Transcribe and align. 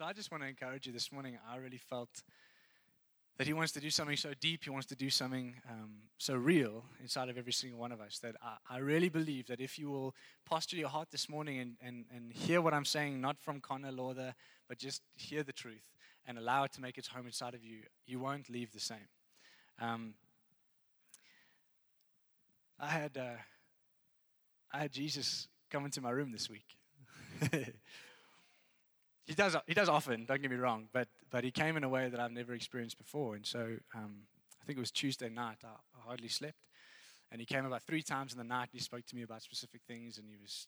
So 0.00 0.06
I 0.06 0.14
just 0.14 0.30
want 0.30 0.42
to 0.42 0.48
encourage 0.48 0.86
you 0.86 0.94
this 0.94 1.12
morning. 1.12 1.36
I 1.46 1.56
really 1.56 1.76
felt 1.76 2.22
that 3.36 3.46
He 3.46 3.52
wants 3.52 3.70
to 3.72 3.80
do 3.80 3.90
something 3.90 4.16
so 4.16 4.32
deep, 4.40 4.64
He 4.64 4.70
wants 4.70 4.86
to 4.86 4.96
do 4.96 5.10
something 5.10 5.56
um, 5.68 5.90
so 6.16 6.36
real 6.36 6.84
inside 7.02 7.28
of 7.28 7.36
every 7.36 7.52
single 7.52 7.78
one 7.78 7.92
of 7.92 8.00
us 8.00 8.18
that 8.20 8.34
I, 8.42 8.76
I, 8.76 8.78
really 8.78 9.10
believe 9.10 9.46
that 9.48 9.60
if 9.60 9.78
you 9.78 9.90
will 9.90 10.14
posture 10.46 10.78
your 10.78 10.88
heart 10.88 11.10
this 11.10 11.28
morning 11.28 11.58
and, 11.58 11.76
and, 11.82 12.06
and 12.16 12.32
hear 12.32 12.62
what 12.62 12.72
I'm 12.72 12.86
saying, 12.86 13.20
not 13.20 13.38
from 13.42 13.60
Connor 13.60 13.92
Lauder, 13.92 14.34
but 14.70 14.78
just 14.78 15.02
hear 15.16 15.42
the 15.42 15.52
truth 15.52 15.90
and 16.26 16.38
allow 16.38 16.64
it 16.64 16.72
to 16.72 16.80
make 16.80 16.96
its 16.96 17.08
home 17.08 17.26
inside 17.26 17.52
of 17.52 17.62
you, 17.62 17.80
you 18.06 18.20
won't 18.20 18.48
leave 18.48 18.72
the 18.72 18.80
same. 18.80 19.08
Um, 19.78 20.14
I 22.78 22.88
had 22.88 23.18
uh, 23.18 23.36
I 24.72 24.78
had 24.78 24.92
Jesus 24.92 25.46
come 25.70 25.84
into 25.84 26.00
my 26.00 26.10
room 26.10 26.32
this 26.32 26.48
week. 26.48 26.78
he 29.30 29.36
does 29.36 29.54
he 29.68 29.74
does 29.74 29.88
often. 29.88 30.24
Don't 30.24 30.42
get 30.42 30.50
me 30.50 30.56
wrong, 30.56 30.88
but 30.92 31.06
but 31.30 31.44
he 31.44 31.52
came 31.52 31.76
in 31.76 31.84
a 31.84 31.88
way 31.88 32.08
that 32.08 32.18
I've 32.18 32.32
never 32.32 32.52
experienced 32.52 32.98
before. 32.98 33.36
And 33.36 33.46
so 33.46 33.76
um, 33.94 34.22
I 34.60 34.64
think 34.66 34.76
it 34.76 34.80
was 34.80 34.90
Tuesday 34.90 35.28
night. 35.28 35.58
I, 35.62 35.68
I, 35.68 36.08
hardly 36.08 36.26
slept, 36.26 36.58
and 37.30 37.40
he 37.40 37.46
came 37.46 37.64
about 37.64 37.84
three 37.84 38.02
times 38.02 38.32
in 38.32 38.38
the 38.38 38.44
night. 38.44 38.70
And 38.72 38.72
he 38.72 38.80
spoke 38.80 39.06
to 39.06 39.14
me 39.14 39.22
about 39.22 39.42
specific 39.42 39.82
things, 39.86 40.18
and 40.18 40.26
he 40.28 40.36
was 40.36 40.66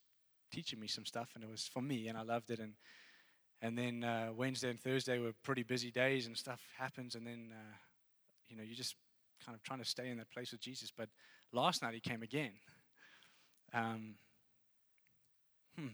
teaching 0.53 0.79
me 0.79 0.87
some 0.87 1.05
stuff, 1.05 1.31
and 1.35 1.43
it 1.43 1.51
was 1.51 1.69
for 1.75 1.83
me, 1.83 2.07
and 2.07 2.17
I 2.17 2.23
loved 2.23 2.53
it. 2.53 2.61
And 2.61 2.75
and 3.63 3.77
then 3.77 4.05
uh, 4.05 4.29
Wednesday 4.33 4.71
and 4.71 4.81
Thursday 4.81 5.19
were 5.19 5.33
pretty 5.43 5.65
busy 5.65 5.91
days, 5.91 6.27
and 6.27 6.39
stuff 6.39 6.61
happens, 6.79 7.17
and 7.17 7.27
then 7.27 7.53
uh, 7.53 7.75
you 8.49 8.57
know 8.57 8.63
you're 8.63 8.77
just 8.77 8.95
kind 9.45 9.57
of 9.57 9.63
trying 9.65 9.81
to 9.81 9.85
stay 9.85 10.09
in 10.09 10.19
that 10.19 10.31
place 10.31 10.53
with 10.53 10.61
Jesus. 10.61 10.93
But 10.97 11.09
last 11.53 11.83
night 11.83 11.95
he 11.95 12.01
came 12.01 12.23
again. 12.23 12.53
Um, 13.75 14.15
hmm. 15.77 15.89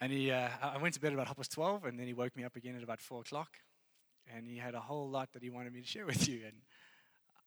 And 0.00 0.10
he, 0.10 0.30
uh, 0.30 0.48
I 0.62 0.78
went 0.78 0.94
to 0.94 1.00
bed 1.00 1.12
about 1.12 1.26
half 1.26 1.36
past 1.36 1.52
12, 1.52 1.84
and 1.84 1.98
then 1.98 2.06
he 2.06 2.14
woke 2.14 2.34
me 2.34 2.42
up 2.44 2.56
again 2.56 2.74
at 2.74 2.82
about 2.82 3.00
4 3.00 3.20
o'clock. 3.20 3.50
And 4.34 4.46
he 4.46 4.56
had 4.56 4.74
a 4.74 4.80
whole 4.80 5.08
lot 5.08 5.32
that 5.34 5.42
he 5.42 5.50
wanted 5.50 5.74
me 5.74 5.82
to 5.82 5.86
share 5.86 6.06
with 6.06 6.26
you. 6.26 6.40
And 6.46 6.56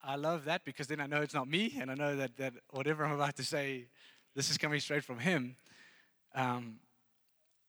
I 0.04 0.18
love 0.18 0.46
that 0.46 0.64
because 0.64 0.88
then 0.88 1.00
I 1.00 1.08
know 1.08 1.22
it's 1.22 1.34
not 1.34 1.48
me, 1.48 1.76
and 1.80 1.90
I 1.90 1.96
know 1.96 2.16
that, 2.16 2.38
that 2.38 2.54
whatever 2.70 3.06
I'm 3.06 3.14
about 3.14 3.36
to 3.38 3.44
say, 3.44 3.88
this 4.36 4.52
is 4.52 4.58
coming 4.58 4.80
straight 4.80 5.04
from 5.04 5.18
him. 5.18 5.56
Um, 6.36 6.76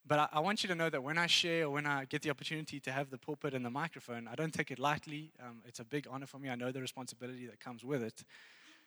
but 0.06 0.18
I, 0.18 0.28
I, 0.34 0.41
want 0.41 0.62
you 0.62 0.68
to 0.68 0.74
know 0.74 0.91
that 0.91 1.02
when 1.02 1.16
I 1.16 1.26
share 1.26 1.64
or 1.64 1.70
when 1.70 1.86
I 1.86 2.04
get 2.04 2.22
the 2.22 2.30
opportunity 2.30 2.80
to 2.80 2.92
have 2.92 3.10
the 3.10 3.19
pulpit 3.19 3.54
and 3.54 3.64
the 3.64 3.70
microphone, 3.70 4.28
I 4.28 4.34
don't 4.34 4.52
take 4.52 4.70
it 4.70 4.78
lightly. 4.78 5.32
Um, 5.42 5.62
it's 5.66 5.80
a 5.80 5.84
big 5.84 6.06
honor 6.10 6.26
for 6.26 6.38
me. 6.38 6.50
I 6.50 6.54
know 6.54 6.72
the 6.72 6.80
responsibility 6.80 7.46
that 7.46 7.60
comes 7.60 7.84
with 7.84 8.02
it. 8.02 8.24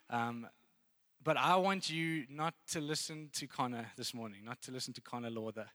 Um, 0.10 0.48
but 1.28 1.36
I 1.36 1.58
want 1.58 1.90
you 1.90 2.24
not 2.30 2.54
to 2.70 2.80
listen 2.80 3.30
to 3.34 3.48
Connor 3.48 3.88
this 3.98 4.14
morning, 4.14 4.46
not 4.46 4.62
to 4.62 4.72
listen 4.72 4.94
to 4.94 5.02
Connor 5.02 5.30
Lauder. 5.30 5.66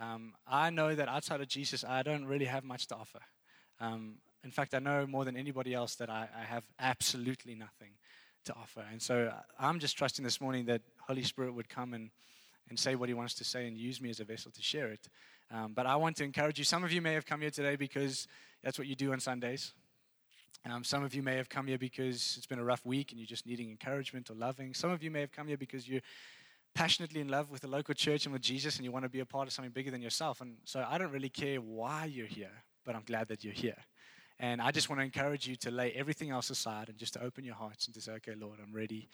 Um, 0.00 0.32
I 0.46 0.70
know 0.70 0.94
that 0.94 1.06
outside 1.06 1.42
of 1.42 1.48
Jesus, 1.48 1.84
I 1.86 2.02
don't 2.02 2.24
really 2.24 2.46
have 2.46 2.64
much 2.64 2.86
to 2.86 2.94
offer. 2.94 3.18
Um, 3.78 4.14
in 4.42 4.50
fact, 4.50 4.72
I 4.72 4.78
know 4.78 5.06
more 5.06 5.26
than 5.26 5.36
anybody 5.36 5.74
else 5.74 5.96
that 5.96 6.08
I, 6.08 6.28
I, 6.34 6.44
have 6.44 6.64
absolutely 6.78 7.54
nothing 7.54 7.90
to 8.46 8.54
offer. 8.54 8.86
And 8.90 9.02
so 9.02 9.26
uh, 9.26 9.42
I'm 9.60 9.80
just 9.80 9.98
trusting 9.98 10.24
this 10.24 10.40
morning 10.40 10.64
that 10.64 10.80
Holy 11.06 11.24
Spirit 11.24 11.52
would 11.52 11.68
come 11.68 11.92
and, 11.92 12.08
and 12.70 12.78
say 12.78 12.94
what 12.94 13.10
he 13.10 13.14
wants 13.14 13.34
to 13.34 13.44
say 13.44 13.68
and 13.68 13.76
use 13.76 14.00
me 14.00 14.08
as 14.08 14.18
a 14.18 14.24
vessel 14.24 14.50
to 14.50 14.62
share 14.62 14.92
it. 14.92 15.10
Um, 15.50 15.74
but 15.74 15.84
I 15.84 15.96
want 15.96 16.16
to 16.16 16.24
encourage 16.24 16.58
you. 16.58 16.64
Some 16.64 16.84
of 16.84 16.90
you 16.90 17.02
may 17.02 17.12
have 17.12 17.26
come 17.26 17.42
here 17.42 17.50
today 17.50 17.76
because 17.76 18.26
that's 18.64 18.78
what 18.78 18.88
you 18.88 18.94
do 18.94 19.12
on 19.12 19.20
Sundays. 19.20 19.74
Um, 20.64 20.84
some 20.84 21.02
of 21.02 21.14
you 21.14 21.22
may 21.22 21.36
have 21.36 21.48
come 21.48 21.66
here 21.66 21.78
because 21.78 22.34
it's 22.36 22.46
been 22.46 22.60
a 22.60 22.64
rough 22.64 22.86
week 22.86 23.10
and 23.10 23.20
you're 23.20 23.26
just 23.26 23.46
needing 23.46 23.70
encouragement 23.70 24.30
or 24.30 24.34
loving. 24.34 24.74
Some 24.74 24.90
of 24.90 25.02
you 25.02 25.10
may 25.10 25.20
have 25.20 25.32
come 25.32 25.48
here 25.48 25.56
because 25.56 25.88
you're 25.88 26.02
passionately 26.74 27.20
in 27.20 27.28
love 27.28 27.50
with 27.50 27.62
the 27.62 27.68
local 27.68 27.94
church 27.94 28.26
and 28.26 28.32
with 28.32 28.42
Jesus 28.42 28.76
and 28.76 28.84
you 28.84 28.92
want 28.92 29.04
to 29.04 29.08
be 29.08 29.20
a 29.20 29.26
part 29.26 29.48
of 29.48 29.52
something 29.52 29.72
bigger 29.72 29.90
than 29.90 30.00
yourself. 30.00 30.40
And 30.40 30.56
so 30.64 30.86
I 30.88 30.98
don't 30.98 31.10
really 31.10 31.28
care 31.28 31.60
why 31.60 32.04
you're 32.04 32.26
here, 32.26 32.52
but 32.84 32.94
I'm 32.94 33.02
glad 33.02 33.28
that 33.28 33.42
you're 33.42 33.52
here. 33.52 33.76
And 34.38 34.62
I 34.62 34.70
just 34.70 34.88
want 34.88 35.00
to 35.00 35.04
encourage 35.04 35.46
you 35.46 35.56
to 35.56 35.70
lay 35.70 35.92
everything 35.92 36.30
else 36.30 36.50
aside 36.50 36.88
and 36.88 36.96
just 36.96 37.14
to 37.14 37.22
open 37.22 37.44
your 37.44 37.54
hearts 37.54 37.86
and 37.86 37.94
to 37.94 38.00
say, 38.00 38.12
okay, 38.12 38.34
Lord, 38.34 38.58
I'm 38.62 38.72
ready 38.72 39.08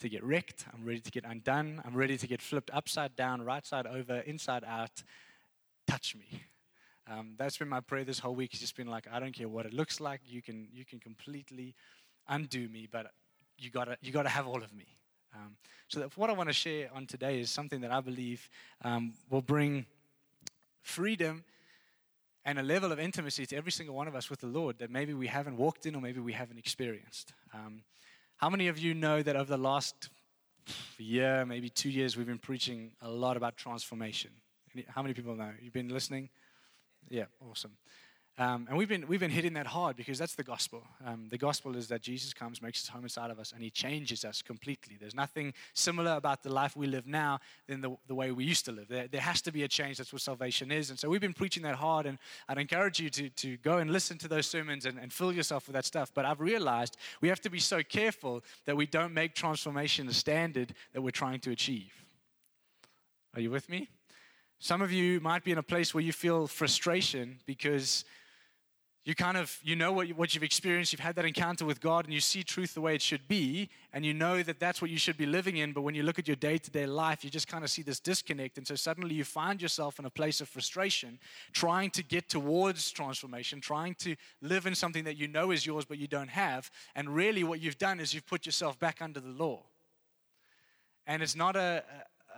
to 0.00 0.08
get 0.08 0.24
wrecked. 0.24 0.64
I'm 0.74 0.84
ready 0.84 1.00
to 1.00 1.10
get 1.10 1.24
undone. 1.24 1.80
I'm 1.84 1.94
ready 1.94 2.16
to 2.16 2.26
get 2.26 2.42
flipped 2.42 2.70
upside 2.72 3.14
down, 3.14 3.42
right 3.42 3.64
side 3.64 3.86
over, 3.86 4.18
inside 4.20 4.64
out. 4.64 5.02
Touch 5.86 6.16
me. 6.16 6.42
Um, 7.06 7.34
that's 7.36 7.58
been 7.58 7.68
my 7.68 7.80
prayer 7.80 8.04
this 8.04 8.18
whole 8.18 8.34
week. 8.34 8.50
It's 8.52 8.60
just 8.60 8.76
been 8.76 8.86
like, 8.86 9.06
I 9.12 9.20
don't 9.20 9.32
care 9.32 9.48
what 9.48 9.66
it 9.66 9.74
looks 9.74 10.00
like. 10.00 10.20
You 10.26 10.40
can, 10.42 10.68
you 10.72 10.84
can 10.84 10.98
completely 11.00 11.74
undo 12.28 12.68
me, 12.68 12.88
but 12.90 13.10
you 13.58 13.70
gotta, 13.70 13.98
you 14.00 14.12
gotta 14.12 14.30
have 14.30 14.46
all 14.46 14.62
of 14.62 14.74
me. 14.74 14.86
Um, 15.34 15.56
so 15.88 16.08
what 16.16 16.30
I 16.30 16.32
want 16.32 16.48
to 16.48 16.54
share 16.54 16.88
on 16.94 17.06
today 17.06 17.40
is 17.40 17.50
something 17.50 17.80
that 17.80 17.90
I 17.90 18.00
believe 18.00 18.48
um, 18.82 19.14
will 19.30 19.42
bring 19.42 19.86
freedom 20.82 21.44
and 22.44 22.58
a 22.58 22.62
level 22.62 22.92
of 22.92 23.00
intimacy 23.00 23.46
to 23.46 23.56
every 23.56 23.72
single 23.72 23.94
one 23.94 24.06
of 24.06 24.14
us 24.14 24.30
with 24.30 24.40
the 24.40 24.46
Lord 24.46 24.78
that 24.78 24.90
maybe 24.90 25.14
we 25.14 25.26
haven't 25.26 25.56
walked 25.56 25.86
in 25.86 25.94
or 25.94 26.00
maybe 26.00 26.20
we 26.20 26.32
haven't 26.32 26.58
experienced. 26.58 27.32
Um, 27.52 27.82
how 28.36 28.50
many 28.50 28.68
of 28.68 28.78
you 28.78 28.94
know 28.94 29.22
that 29.22 29.36
over 29.36 29.50
the 29.50 29.62
last 29.62 30.10
year, 30.98 31.44
maybe 31.46 31.68
two 31.68 31.90
years, 31.90 32.16
we've 32.16 32.26
been 32.26 32.38
preaching 32.38 32.92
a 33.00 33.08
lot 33.08 33.36
about 33.36 33.56
transformation? 33.56 34.30
How 34.88 35.02
many 35.02 35.14
people 35.14 35.34
know? 35.34 35.52
You've 35.60 35.72
been 35.72 35.88
listening? 35.88 36.28
Yeah, 37.08 37.24
awesome. 37.50 37.76
Um, 38.36 38.66
and 38.68 38.76
we've 38.76 38.88
been, 38.88 39.06
we've 39.06 39.20
been 39.20 39.30
hitting 39.30 39.52
that 39.52 39.68
hard 39.68 39.94
because 39.94 40.18
that's 40.18 40.34
the 40.34 40.42
gospel. 40.42 40.82
Um, 41.06 41.28
the 41.30 41.38
gospel 41.38 41.76
is 41.76 41.86
that 41.88 42.02
Jesus 42.02 42.34
comes, 42.34 42.60
makes 42.60 42.80
his 42.80 42.88
home 42.88 43.04
inside 43.04 43.30
of 43.30 43.38
us, 43.38 43.52
and 43.52 43.62
he 43.62 43.70
changes 43.70 44.24
us 44.24 44.42
completely. 44.42 44.96
There's 44.98 45.14
nothing 45.14 45.54
similar 45.72 46.14
about 46.16 46.42
the 46.42 46.52
life 46.52 46.76
we 46.76 46.88
live 46.88 47.06
now 47.06 47.38
than 47.68 47.80
the, 47.80 47.96
the 48.08 48.14
way 48.14 48.32
we 48.32 48.44
used 48.44 48.64
to 48.64 48.72
live. 48.72 48.88
There, 48.88 49.06
there 49.06 49.20
has 49.20 49.40
to 49.42 49.52
be 49.52 49.62
a 49.62 49.68
change. 49.68 49.98
That's 49.98 50.12
what 50.12 50.20
salvation 50.20 50.72
is. 50.72 50.90
And 50.90 50.98
so 50.98 51.08
we've 51.08 51.20
been 51.20 51.32
preaching 51.32 51.62
that 51.62 51.76
hard, 51.76 52.06
and 52.06 52.18
I'd 52.48 52.58
encourage 52.58 52.98
you 52.98 53.08
to, 53.10 53.28
to 53.30 53.56
go 53.58 53.78
and 53.78 53.92
listen 53.92 54.18
to 54.18 54.28
those 54.28 54.48
sermons 54.48 54.84
and, 54.84 54.98
and 54.98 55.12
fill 55.12 55.32
yourself 55.32 55.68
with 55.68 55.74
that 55.74 55.84
stuff. 55.84 56.10
But 56.12 56.24
I've 56.24 56.40
realized 56.40 56.96
we 57.20 57.28
have 57.28 57.40
to 57.42 57.50
be 57.50 57.60
so 57.60 57.84
careful 57.84 58.42
that 58.64 58.76
we 58.76 58.86
don't 58.86 59.14
make 59.14 59.34
transformation 59.34 60.08
the 60.08 60.14
standard 60.14 60.74
that 60.92 61.02
we're 61.02 61.10
trying 61.10 61.38
to 61.40 61.52
achieve. 61.52 61.92
Are 63.36 63.40
you 63.40 63.52
with 63.52 63.68
me? 63.68 63.90
Some 64.58 64.82
of 64.82 64.92
you 64.92 65.20
might 65.20 65.44
be 65.44 65.52
in 65.52 65.58
a 65.58 65.62
place 65.62 65.92
where 65.92 66.02
you 66.02 66.12
feel 66.12 66.46
frustration 66.46 67.40
because 67.44 68.04
you 69.04 69.14
kind 69.14 69.36
of 69.36 69.58
you 69.62 69.76
know 69.76 69.92
what, 69.92 70.08
what 70.10 70.34
you've 70.34 70.42
experienced. 70.42 70.92
You've 70.92 71.00
had 71.00 71.16
that 71.16 71.26
encounter 71.26 71.66
with 71.66 71.80
god 71.80 72.06
and 72.06 72.14
you 72.14 72.20
see 72.20 72.42
truth 72.42 72.72
the 72.72 72.80
way 72.80 72.94
it 72.94 73.02
should 73.02 73.28
be 73.28 73.68
and 73.92 74.04
you 74.04 74.14
know 74.14 74.42
that 74.42 74.58
that's 74.58 74.80
what 74.80 74.90
you 74.90 74.96
should 74.96 75.18
be 75.18 75.26
living 75.26 75.58
in. 75.58 75.72
But 75.72 75.82
when 75.82 75.94
you 75.94 76.02
look 76.02 76.18
at 76.18 76.26
your 76.26 76.36
day-to-day 76.36 76.86
life 76.86 77.22
you 77.22 77.30
just 77.30 77.46
kind 77.46 77.62
of 77.62 77.70
see 77.70 77.82
this 77.82 78.00
disconnect. 78.00 78.56
And 78.56 78.66
so 78.66 78.74
suddenly 78.74 79.14
you 79.14 79.24
find 79.24 79.60
yourself 79.60 79.98
in 79.98 80.06
a 80.06 80.10
place 80.10 80.40
of 80.40 80.48
frustration 80.48 81.18
trying 81.52 81.90
to 81.90 82.02
get 82.02 82.28
towards 82.30 82.90
transformation 82.90 83.60
trying 83.60 83.94
to 83.96 84.16
live 84.40 84.66
in 84.66 84.74
something 84.74 85.04
that 85.04 85.18
you 85.18 85.28
know 85.28 85.50
is 85.50 85.66
yours 85.66 85.84
but 85.84 85.98
you 85.98 86.06
don't 86.06 86.30
have. 86.30 86.70
And 86.94 87.14
really 87.14 87.44
what 87.44 87.60
you've 87.60 87.78
done 87.78 88.00
is 88.00 88.14
you've 88.14 88.26
put 88.26 88.46
yourself 88.46 88.78
back 88.78 89.02
under 89.02 89.20
the 89.20 89.28
law. 89.28 89.64
And 91.06 91.22
it's 91.22 91.36
not 91.36 91.54
a, 91.56 91.84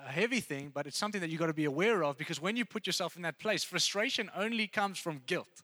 a 0.04 0.10
heavy 0.10 0.40
thing, 0.40 0.70
but 0.74 0.86
it's 0.86 0.98
something 0.98 1.20
that 1.20 1.30
you've 1.30 1.40
got 1.40 1.46
to 1.46 1.54
be 1.54 1.64
aware 1.64 2.04
of 2.04 2.18
because 2.18 2.40
when 2.40 2.56
you 2.56 2.64
put 2.64 2.86
yourself 2.86 3.16
in 3.16 3.22
that 3.22 3.38
place, 3.38 3.64
frustration 3.64 4.30
only 4.36 4.66
comes 4.66 4.98
from 4.98 5.22
guilt. 5.26 5.62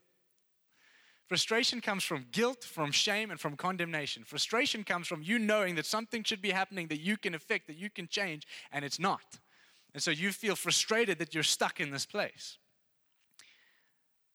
Frustration 1.27 1.81
comes 1.81 2.03
from 2.03 2.25
guilt, 2.31 2.63
from 2.63 2.91
shame, 2.91 3.31
and 3.31 3.39
from 3.39 3.55
condemnation. 3.55 4.23
Frustration 4.23 4.83
comes 4.83 5.07
from 5.07 5.23
you 5.23 5.39
knowing 5.39 5.75
that 5.75 5.85
something 5.85 6.23
should 6.23 6.41
be 6.41 6.51
happening 6.51 6.87
that 6.87 6.99
you 6.99 7.17
can 7.17 7.33
affect, 7.33 7.67
that 7.67 7.77
you 7.77 7.89
can 7.89 8.07
change, 8.07 8.45
and 8.71 8.83
it's 8.83 8.99
not. 8.99 9.23
And 9.93 10.03
so 10.03 10.11
you 10.11 10.31
feel 10.31 10.55
frustrated 10.55 11.19
that 11.19 11.33
you're 11.33 11.43
stuck 11.43 11.79
in 11.79 11.91
this 11.91 12.05
place. 12.05 12.57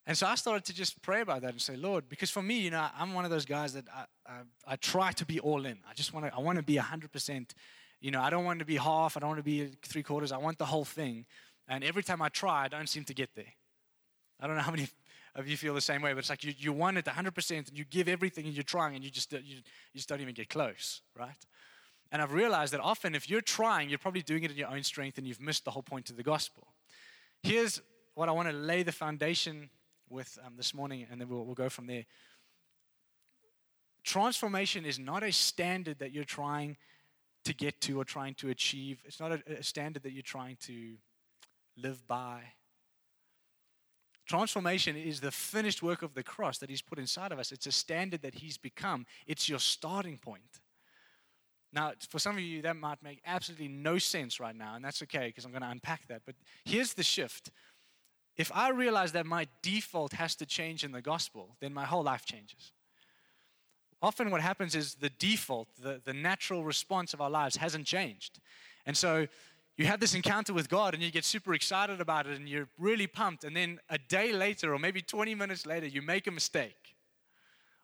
And 0.07 0.17
so 0.17 0.27
I 0.27 0.37
started 0.37 0.65
to 0.65 0.75
just 0.75 1.03
pray 1.03 1.21
about 1.21 1.43
that 1.43 1.51
and 1.51 1.61
say, 1.61 1.77
Lord, 1.77 2.09
because 2.09 2.31
for 2.31 2.41
me, 2.41 2.59
you 2.61 2.71
know, 2.71 2.87
I'm 2.99 3.13
one 3.13 3.27
of 3.27 3.31
those 3.31 3.45
guys 3.45 3.75
that 3.75 3.85
I, 3.95 4.05
I, 4.27 4.41
I 4.67 4.77
try 4.77 5.13
to 5.13 5.27
be 5.27 5.39
all 5.39 5.67
in. 5.67 5.79
I 5.89 5.93
just 5.93 6.15
want 6.15 6.25
to, 6.25 6.35
I 6.35 6.41
want 6.41 6.57
to 6.57 6.63
be 6.63 6.77
100% 6.77 7.51
you 8.01 8.11
know, 8.11 8.21
I 8.21 8.31
don't 8.31 8.45
want 8.45 8.61
to 8.61 8.65
be 8.65 8.77
half, 8.77 9.17
I 9.17 9.21
don't 9.21 9.31
want 9.31 9.39
to 9.39 9.45
be 9.45 9.71
three 9.83 10.03
quarters, 10.03 10.33
I 10.33 10.39
want 10.39 10.59
the 10.59 10.67
whole 10.67 10.85
thing. 10.85 11.27
And 11.69 11.85
every 11.85 12.03
time 12.03 12.23
I 12.23 12.29
try, 12.29 12.65
I 12.65 12.69
don't 12.69 12.89
seem 12.89 13.05
to 13.05 13.15
get 13.15 13.35
there. 13.35 13.53
I 14.41 14.47
don't 14.47 14.57
know 14.57 14.63
how 14.63 14.71
many 14.71 14.89
of 15.35 15.47
you 15.49 15.57
feel 15.57 15.75
the 15.75 15.81
same 15.81 16.03
way, 16.03 16.13
but 16.13 16.21
it's 16.21 16.31
like 16.31 16.45
you, 16.45 16.55
you 16.57 16.73
want 16.73 16.97
it 16.99 17.05
100% 17.05 17.51
and 17.51 17.79
you 17.79 17.85
give 17.85 18.09
everything 18.09 18.47
and 18.47 18.55
you're 18.55 18.63
trying 18.63 18.95
and 18.95 19.05
you 19.05 19.11
just, 19.11 19.33
you, 19.33 19.39
you 19.43 19.63
just 19.95 20.09
don't 20.09 20.21
even 20.21 20.35
get 20.35 20.49
close, 20.49 21.03
right? 21.17 21.47
And 22.11 22.23
I've 22.23 22.33
realized 22.33 22.73
that 22.73 22.81
often 22.81 23.15
if 23.15 23.29
you're 23.29 23.43
trying, 23.43 23.89
you're 23.89 23.99
probably 23.99 24.23
doing 24.23 24.45
it 24.45 24.51
in 24.51 24.57
your 24.57 24.71
own 24.71 24.83
strength 24.83 25.19
and 25.19 25.27
you've 25.27 25.41
missed 25.41 25.65
the 25.65 25.71
whole 25.71 25.83
point 25.83 26.09
of 26.11 26.17
the 26.17 26.23
gospel. 26.23 26.69
Here's 27.43 27.83
what 28.15 28.29
I 28.29 28.33
want 28.33 28.49
to 28.49 28.55
lay 28.55 28.83
the 28.83 28.93
foundation 28.93 29.71
with 30.09 30.39
um, 30.45 30.55
this 30.57 30.73
morning, 30.73 31.07
and 31.11 31.21
then 31.21 31.29
we'll, 31.29 31.45
we'll 31.45 31.55
go 31.55 31.69
from 31.69 31.87
there. 31.87 32.05
Transformation 34.03 34.87
is 34.87 34.99
not 34.99 35.23
a 35.23 35.31
standard 35.31 35.99
that 35.99 36.13
you're 36.13 36.25
trying 36.25 36.79
to 37.49 37.55
get 37.55 37.81
to 37.81 37.99
or 37.99 38.05
trying 38.05 38.35
to 38.35 38.51
achieve. 38.51 39.03
It's 39.07 39.19
not 39.19 39.33
a, 39.33 39.43
a 39.59 39.63
standard 39.63 40.03
that 40.03 40.13
you're 40.13 40.23
trying 40.23 40.57
to 40.67 40.97
live 41.79 42.07
by. 42.07 42.43
Transformation 44.27 44.97
is 44.97 45.21
the 45.21 45.31
finished 45.31 45.83
work 45.83 46.03
of 46.03 46.13
the 46.13 46.23
cross 46.23 46.59
that 46.59 46.69
He's 46.69 46.83
put 46.83 46.99
inside 46.99 47.33
of 47.33 47.39
us. 47.39 47.51
It's 47.51 47.67
a 47.67 47.73
standard 47.73 48.21
that 48.21 48.35
He's 48.35 48.59
become, 48.59 49.07
it's 49.27 49.49
your 49.49 49.61
starting 49.61 50.19
point. 50.19 50.61
Now, 51.73 51.93
for 52.11 52.19
some 52.19 52.37
of 52.37 52.43
you, 52.43 52.61
that 52.63 52.77
might 52.77 53.03
make 53.03 53.23
absolutely 53.27 53.69
no 53.69 53.97
sense 53.97 54.39
right 54.39 54.55
now, 54.55 54.75
and 54.75 54.85
that's 54.85 55.03
okay 55.05 55.29
because 55.29 55.47
I'm 55.47 55.51
going 55.51 55.63
to 55.63 55.71
unpack 55.71 56.07
that. 56.09 56.23
But 56.27 56.35
here's 56.67 56.93
the 56.93 57.03
shift 57.03 57.51
if 58.37 58.53
I 58.55 58.69
realize 58.71 59.13
that 59.13 59.25
my 59.25 59.49
default 59.63 60.13
has 60.13 60.37
to 60.37 60.47
change 60.47 60.85
in 60.85 60.93
the 60.93 61.03
gospel, 61.03 61.57
then 61.61 61.73
my 61.73 61.87
whole 61.87 62.03
life 62.03 62.27
changes. 62.27 62.73
Often, 64.01 64.31
what 64.31 64.41
happens 64.41 64.75
is 64.75 64.95
the 64.95 65.11
default, 65.11 65.69
the, 65.83 66.01
the 66.05 66.13
natural 66.13 66.65
response 66.65 67.15
of 67.15 67.21
our 67.21 67.31
lives 67.31 67.57
hasn't 67.57 67.87
changed. 67.87 68.39
And 68.87 68.97
so, 68.97 69.27
you 69.79 69.87
have 69.87 70.01
this 70.01 70.15
encounter 70.15 70.53
with 70.53 70.69
God 70.69 70.93
and 70.93 71.03
you 71.03 71.13
get 71.13 71.25
super 71.25 71.55
excited 71.55 72.01
about 72.01 72.27
it 72.27 72.37
and 72.37 72.49
you're 72.49 72.69
really 72.79 73.07
pumped. 73.07 73.45
And 73.45 73.57
then 73.57 73.79
a 73.89 73.97
day 73.97 74.33
later, 74.33 74.75
or 74.75 74.79
maybe 74.79 75.01
20 75.01 75.37
minutes 75.37 75.67
later, 75.67 75.87
you 75.87 76.03
make 76.03 76.27
a 76.27 76.33
mistake. 76.33 76.75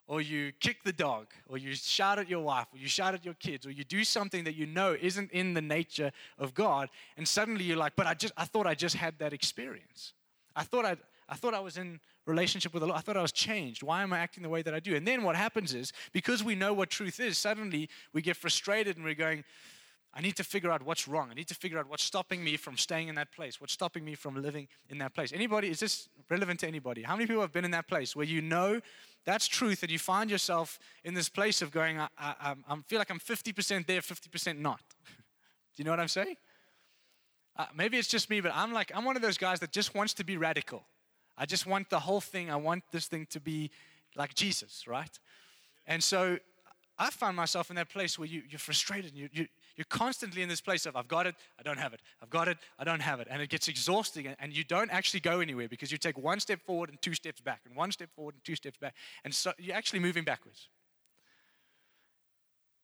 Or 0.07 0.21
you 0.21 0.53
kick 0.61 0.85
the 0.85 0.93
dog, 0.93 1.29
or 1.49 1.57
you 1.57 1.75
shout 1.75 2.19
at 2.19 2.29
your 2.29 2.41
wife, 2.41 2.67
or 2.75 2.79
you 2.79 2.89
shout 2.89 3.15
at 3.15 3.25
your 3.25 3.33
kids, 3.33 3.65
or 3.65 3.71
you 3.71 3.85
do 3.85 4.05
something 4.05 4.45
that 4.45 4.55
you 4.55 4.67
know 4.67 4.95
isn't 5.01 5.31
in 5.31 5.55
the 5.55 5.63
nature 5.63 6.13
of 6.39 6.53
God, 6.53 6.91
and 7.17 7.27
suddenly 7.27 7.65
you're 7.65 7.79
like, 7.79 7.97
but 7.97 8.07
I 8.07 8.13
just 8.13 8.35
I 8.37 8.45
thought 8.45 8.67
I 8.67 8.75
just 8.75 8.97
had 8.97 9.19
that 9.21 9.33
experience. 9.33 10.13
I 10.55 10.65
thought 10.65 10.85
I 10.85 10.99
I 11.29 11.37
thought 11.37 11.55
I 11.55 11.61
was 11.61 11.77
in 11.77 12.01
relationship 12.27 12.73
with 12.75 12.81
the 12.83 12.87
Lord. 12.87 12.99
I 12.99 13.01
thought 13.01 13.17
I 13.17 13.23
was 13.23 13.33
changed. 13.33 13.83
Why 13.83 14.03
am 14.03 14.13
I 14.13 14.19
acting 14.19 14.43
the 14.43 14.49
way 14.49 14.63
that 14.63 14.75
I 14.75 14.81
do? 14.81 14.95
And 14.95 15.07
then 15.07 15.23
what 15.23 15.37
happens 15.37 15.75
is, 15.75 15.93
because 16.13 16.43
we 16.45 16.55
know 16.55 16.73
what 16.73 16.91
truth 16.91 17.21
is, 17.21 17.39
suddenly 17.39 17.89
we 18.13 18.23
get 18.23 18.37
frustrated 18.37 18.97
and 18.97 19.05
we're 19.05 19.15
going, 19.15 19.45
I 20.17 20.21
need 20.21 20.37
to 20.37 20.45
figure 20.45 20.71
out 20.71 20.83
what's 20.83 21.09
wrong. 21.09 21.29
I 21.31 21.35
need 21.35 21.49
to 21.49 21.55
figure 21.55 21.79
out 21.79 21.89
what's 21.89 22.05
stopping 22.05 22.45
me 22.45 22.57
from 22.57 22.77
staying 22.77 23.09
in 23.09 23.17
that 23.17 23.33
place. 23.33 23.61
What's 23.61 23.73
stopping 23.73 24.05
me 24.05 24.15
from 24.15 24.41
living 24.41 24.69
in 24.89 24.99
that 24.99 25.13
place. 25.13 25.33
Anybody, 25.33 25.71
is 25.71 25.81
this 25.81 26.09
relevant 26.31 26.61
to 26.61 26.69
anybody? 26.69 27.03
How 27.03 27.17
many 27.17 27.27
people 27.27 27.43
have 27.43 27.53
been 27.53 27.65
in 27.65 27.73
that 27.73 27.89
place 27.89 28.15
where 28.15 28.25
you 28.25 28.41
know 28.41 28.81
that's 29.25 29.49
truth 29.49 29.83
and 29.83 29.91
you 29.91 29.99
find 29.99 30.31
yourself 30.31 30.79
in 31.03 31.15
this 31.15 31.29
place 31.29 31.63
of 31.63 31.73
going, 31.73 31.99
I, 31.99 32.09
I, 32.17 32.55
I 32.69 32.77
feel 32.87 33.01
like 33.01 33.11
I'm 33.11 33.19
50% 33.19 33.87
there, 33.87 34.01
50% 34.01 34.59
not? 34.59 34.81
Do 35.07 35.15
you 35.77 35.85
know 35.85 35.91
what 35.91 36.01
I'm 36.01 36.09
saying? 36.09 36.37
Uh, 37.57 37.67
maybe 37.75 37.99
it's 37.99 38.09
just 38.09 38.31
me, 38.31 38.41
but 38.41 38.53
I'm 38.55 38.73
like, 38.73 38.93
I'm 38.95 39.05
one 39.05 39.17
of 39.17 39.23
those 39.23 39.39
guys 39.39 39.59
that 39.61 39.73
just 39.73 39.97
wants 39.97 40.15
to 40.15 40.25
be 40.25 40.37
radical. 40.37 40.85
I 41.37 41.47
just 41.47 41.67
want 41.67 41.91
the 41.91 42.01
whole 42.01 42.21
thing, 42.21 42.51
I 42.51 42.57
want 42.57 42.85
this 42.93 43.07
thing 43.07 43.27
to 43.31 43.41
be 43.41 43.71
like 44.17 44.35
Jesus, 44.35 44.87
right? 44.87 45.19
And 45.87 46.03
so 46.03 46.39
I 46.99 47.11
find 47.11 47.37
myself 47.37 47.71
in 47.71 47.77
that 47.77 47.89
place 47.89 48.19
where 48.19 48.29
you, 48.29 48.43
you're 48.49 48.59
frustrated 48.59 49.11
and 49.13 49.21
you, 49.21 49.29
you, 49.33 49.47
you're 49.77 49.85
constantly 49.89 50.43
in 50.43 50.49
this 50.49 50.61
place 50.61 50.87
of, 50.87 50.95
I've 50.95 51.09
got 51.09 51.27
it, 51.27 51.35
I 51.59 51.63
don't 51.65 51.79
have 51.79 51.93
it. 51.93 52.01
I've 52.23 52.31
got 52.31 52.47
it, 52.47 52.59
I 52.79 52.85
don't 52.85 53.03
have 53.03 53.19
it. 53.19 53.27
And 53.31 53.43
it 53.43 53.51
gets 53.51 53.67
exhausting 53.67 54.29
and 54.39 54.57
you 54.57 54.63
don't 54.63 54.91
actually 54.91 55.21
go 55.21 55.41
anywhere 55.41 55.69
because 55.69 55.91
you 55.91 55.99
take 55.99 56.17
one 56.17 56.39
step 56.39 56.61
forward 56.65 56.91
and 56.91 57.03
two 57.03 57.15
steps 57.15 57.41
back, 57.41 57.63
and 57.67 57.75
one 57.77 57.91
step 57.91 58.11
forward 58.15 58.35
and 58.35 58.45
two 58.45 58.55
steps 58.55 58.79
back. 58.79 58.95
And 59.25 59.35
so 59.35 59.53
you're 59.59 59.77
actually 59.77 59.99
moving 59.99 60.23
backwards. 60.23 60.69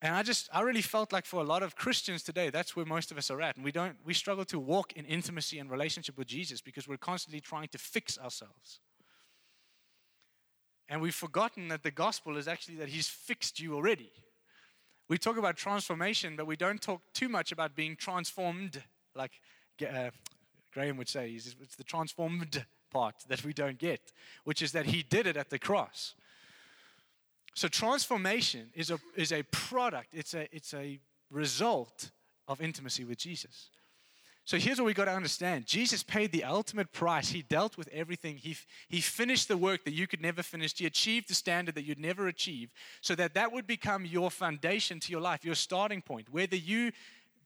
And 0.03 0.17
I 0.17 0.23
just, 0.23 0.49
I 0.53 0.63
really 0.63 0.81
felt 0.81 1.13
like 1.13 1.27
for 1.27 1.43
a 1.43 1.45
lot 1.45 1.63
of 1.63 1.77
Christians 1.77 2.23
today, 2.23 2.49
that's 2.49 2.75
where 2.75 2.87
most 2.87 3.11
of 3.11 3.19
us 3.19 3.31
are 3.31 3.43
at. 3.43 3.57
And 3.57 3.65
we 3.65 3.73
don't, 3.73 3.97
we 4.05 4.15
struggle 4.15 4.47
to 4.47 4.59
walk 4.59 4.93
in 4.95 5.05
intimacy 5.05 5.59
and 5.59 5.71
relationship 5.71 6.17
with 6.17 6.27
Jesus 6.27 6.63
because 6.63 6.89
we're 6.89 6.97
constantly 6.97 7.41
trying 7.41 7.69
to 7.69 7.79
fix 7.79 8.19
ourselves. 8.19 8.81
And 10.89 11.03
we've 11.03 11.15
forgotten 11.15 11.69
that 11.69 11.83
the 11.83 11.91
gospel 11.91 12.39
is 12.39 12.49
actually 12.49 12.77
that 12.77 12.89
He's 12.89 13.09
fixed 13.09 13.61
you 13.61 13.75
already. 13.75 14.11
We 15.09 15.19
talk 15.19 15.37
about 15.37 15.57
transformation, 15.57 16.35
but 16.35 16.47
we 16.47 16.57
don't 16.57 16.81
talk 16.81 17.03
too 17.13 17.29
much 17.29 17.53
about 17.53 17.77
being 17.77 17.95
transformed, 17.95 18.83
like 19.15 19.33
uh, 19.83 20.11
Graham 20.73 20.97
would 20.97 21.09
say. 21.09 21.31
It's 21.31 21.77
the 21.77 21.85
transformed 21.85 22.65
part 22.91 23.17
that 23.29 23.45
we 23.45 23.53
don't 23.53 23.79
get, 23.79 24.13
which 24.45 24.63
is 24.63 24.73
that 24.73 24.87
He 24.87 25.03
did 25.03 25.27
it 25.27 25.37
at 25.37 25.51
the 25.51 25.59
cross. 25.59 26.15
So 27.55 27.69
transformation 27.69 28.71
is 28.75 28.91
a, 28.91 28.99
is 29.17 29.33
a 29.33 29.43
product, 29.45 30.09
it's 30.13 30.35
a, 30.35 30.49
it's 30.55 30.73
a 30.75 30.99
result 31.31 32.11
of 32.49 32.61
intimacy 32.61 33.05
with 33.05 33.19
Jesus. 33.19 33.71
So 34.45 34.59
here's 34.59 34.79
what 34.79 34.87
we 34.87 34.95
got 34.95 35.05
to 35.05 35.13
understand 35.13 35.67
Jesus 35.67 36.03
paid 36.03 36.33
the 36.33 36.45
ultimate 36.45 36.93
price. 36.93 37.29
He 37.29 37.43
dealt 37.43 37.77
with 37.77 37.89
everything. 37.93 38.37
He, 38.37 38.57
he 38.89 39.01
finished 39.01 39.47
the 39.47 39.57
work 39.57 39.85
that 39.85 39.93
you 39.93 40.07
could 40.07 40.21
never 40.21 40.43
finish. 40.43 40.77
He 40.77 40.87
achieved 40.87 41.29
the 41.29 41.35
standard 41.35 41.75
that 41.77 41.85
you'd 41.85 42.01
never 42.01 42.27
achieve 42.27 42.73
so 43.01 43.15
that 43.15 43.35
that 43.35 43.53
would 43.53 43.67
become 43.67 44.05
your 44.05 44.31
foundation 44.31 44.99
to 45.01 45.13
your 45.13 45.21
life, 45.21 45.45
your 45.45 45.55
starting 45.55 46.03
point. 46.03 46.29
Whether 46.31 46.57
you 46.57 46.91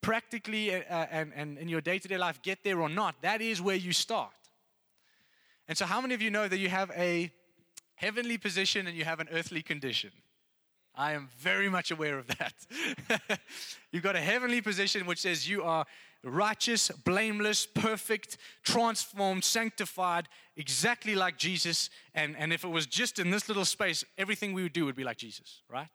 practically 0.00 0.74
uh, 0.74 0.82
uh 0.88 1.06
and, 1.10 1.32
and 1.34 1.58
in 1.58 1.68
your 1.68 1.80
day 1.80 1.98
to 1.98 2.08
day 2.08 2.16
life 2.16 2.40
get 2.42 2.64
there 2.64 2.80
or 2.80 2.88
not, 2.88 3.16
that 3.22 3.42
is 3.42 3.60
where 3.60 3.76
you 3.76 3.92
start. 3.92 4.30
And 5.68 5.76
so, 5.76 5.86
how 5.86 6.00
many 6.00 6.14
of 6.14 6.22
you 6.22 6.30
know 6.30 6.46
that 6.46 6.58
you 6.58 6.68
have 6.68 6.90
a 6.96 7.30
heavenly 7.96 8.38
position 8.38 8.86
and 8.86 8.96
you 8.96 9.04
have 9.04 9.20
an 9.20 9.28
earthly 9.32 9.62
condition? 9.62 10.10
I 10.94 11.12
am 11.12 11.28
very 11.38 11.68
much 11.68 11.90
aware 11.90 12.18
of 12.18 12.28
that. 12.38 12.54
You've 13.92 14.02
got 14.02 14.16
a 14.16 14.20
heavenly 14.20 14.60
position 14.60 15.06
which 15.06 15.20
says 15.20 15.48
you 15.48 15.64
are 15.64 15.86
righteous, 16.22 16.88
blameless, 16.88 17.66
perfect, 17.66 18.38
transformed, 18.62 19.44
sanctified, 19.44 20.28
exactly 20.56 21.14
like 21.14 21.36
Jesus. 21.36 21.90
And, 22.14 22.36
and 22.36 22.52
if 22.52 22.64
it 22.64 22.68
was 22.68 22.86
just 22.86 23.18
in 23.18 23.30
this 23.30 23.48
little 23.48 23.64
space, 23.64 24.04
everything 24.16 24.52
we 24.52 24.62
would 24.62 24.72
do 24.72 24.84
would 24.84 24.96
be 24.96 25.04
like 25.04 25.18
Jesus, 25.18 25.62
right? 25.68 25.88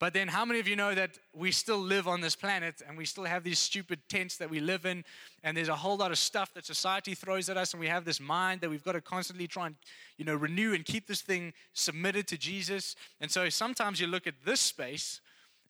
But 0.00 0.12
then, 0.12 0.28
how 0.28 0.44
many 0.44 0.60
of 0.60 0.68
you 0.68 0.76
know 0.76 0.94
that 0.94 1.18
we 1.34 1.50
still 1.50 1.78
live 1.78 2.06
on 2.06 2.20
this 2.20 2.36
planet 2.36 2.82
and 2.86 2.96
we 2.96 3.04
still 3.04 3.24
have 3.24 3.42
these 3.42 3.58
stupid 3.58 3.98
tents 4.08 4.36
that 4.36 4.48
we 4.48 4.60
live 4.60 4.86
in, 4.86 5.04
and 5.42 5.56
there's 5.56 5.68
a 5.68 5.74
whole 5.74 5.96
lot 5.96 6.12
of 6.12 6.18
stuff 6.18 6.54
that 6.54 6.64
society 6.64 7.16
throws 7.16 7.48
at 7.48 7.56
us, 7.56 7.72
and 7.72 7.80
we 7.80 7.88
have 7.88 8.04
this 8.04 8.20
mind 8.20 8.60
that 8.60 8.70
we've 8.70 8.84
got 8.84 8.92
to 8.92 9.00
constantly 9.00 9.48
try 9.48 9.66
and, 9.66 9.74
you 10.16 10.24
know, 10.24 10.36
renew 10.36 10.72
and 10.72 10.84
keep 10.84 11.08
this 11.08 11.20
thing 11.20 11.52
submitted 11.72 12.28
to 12.28 12.38
Jesus. 12.38 12.94
And 13.20 13.28
so 13.28 13.48
sometimes 13.48 14.00
you 14.00 14.06
look 14.06 14.28
at 14.28 14.34
this 14.44 14.60
space, 14.60 15.20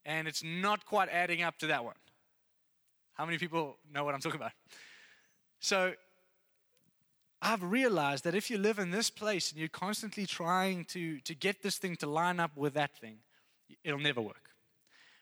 and 0.05 0.29
it's 0.29 0.45
not 0.45 0.85
quite 0.85 1.09
adding 1.09 1.43
up 1.43 1.59
to 1.61 1.67
that 1.69 1.83
one. 1.83 1.97
How 3.15 3.25
many 3.25 3.39
people 3.39 3.79
know 3.93 4.05
what 4.05 4.15
I'm 4.15 4.21
talking 4.21 4.41
about? 4.41 4.53
So, 5.61 5.95
I've 7.41 7.63
realized 7.63 8.25
that 8.25 8.35
if 8.35 8.51
you 8.51 8.59
live 8.59 8.79
in 8.79 8.91
this 8.91 9.11
place 9.11 9.53
and 9.53 9.61
you're 9.61 9.69
constantly 9.69 10.27
trying 10.27 10.85
to, 10.87 11.21
to 11.21 11.35
get 11.35 11.63
this 11.63 11.79
thing 11.79 11.97
to 11.97 12.07
line 12.07 12.41
up 12.41 12.57
with 12.57 12.75
that 12.75 12.97
thing, 12.97 13.19
it'll 13.85 13.99
never 13.99 14.21
work. 14.21 14.51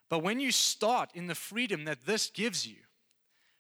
But 0.09 0.23
when 0.23 0.41
you 0.41 0.53
start 0.53 1.11
in 1.15 1.27
the 1.27 1.35
freedom 1.35 1.85
that 1.85 2.07
this 2.07 2.31
gives 2.31 2.67
you, 2.67 2.77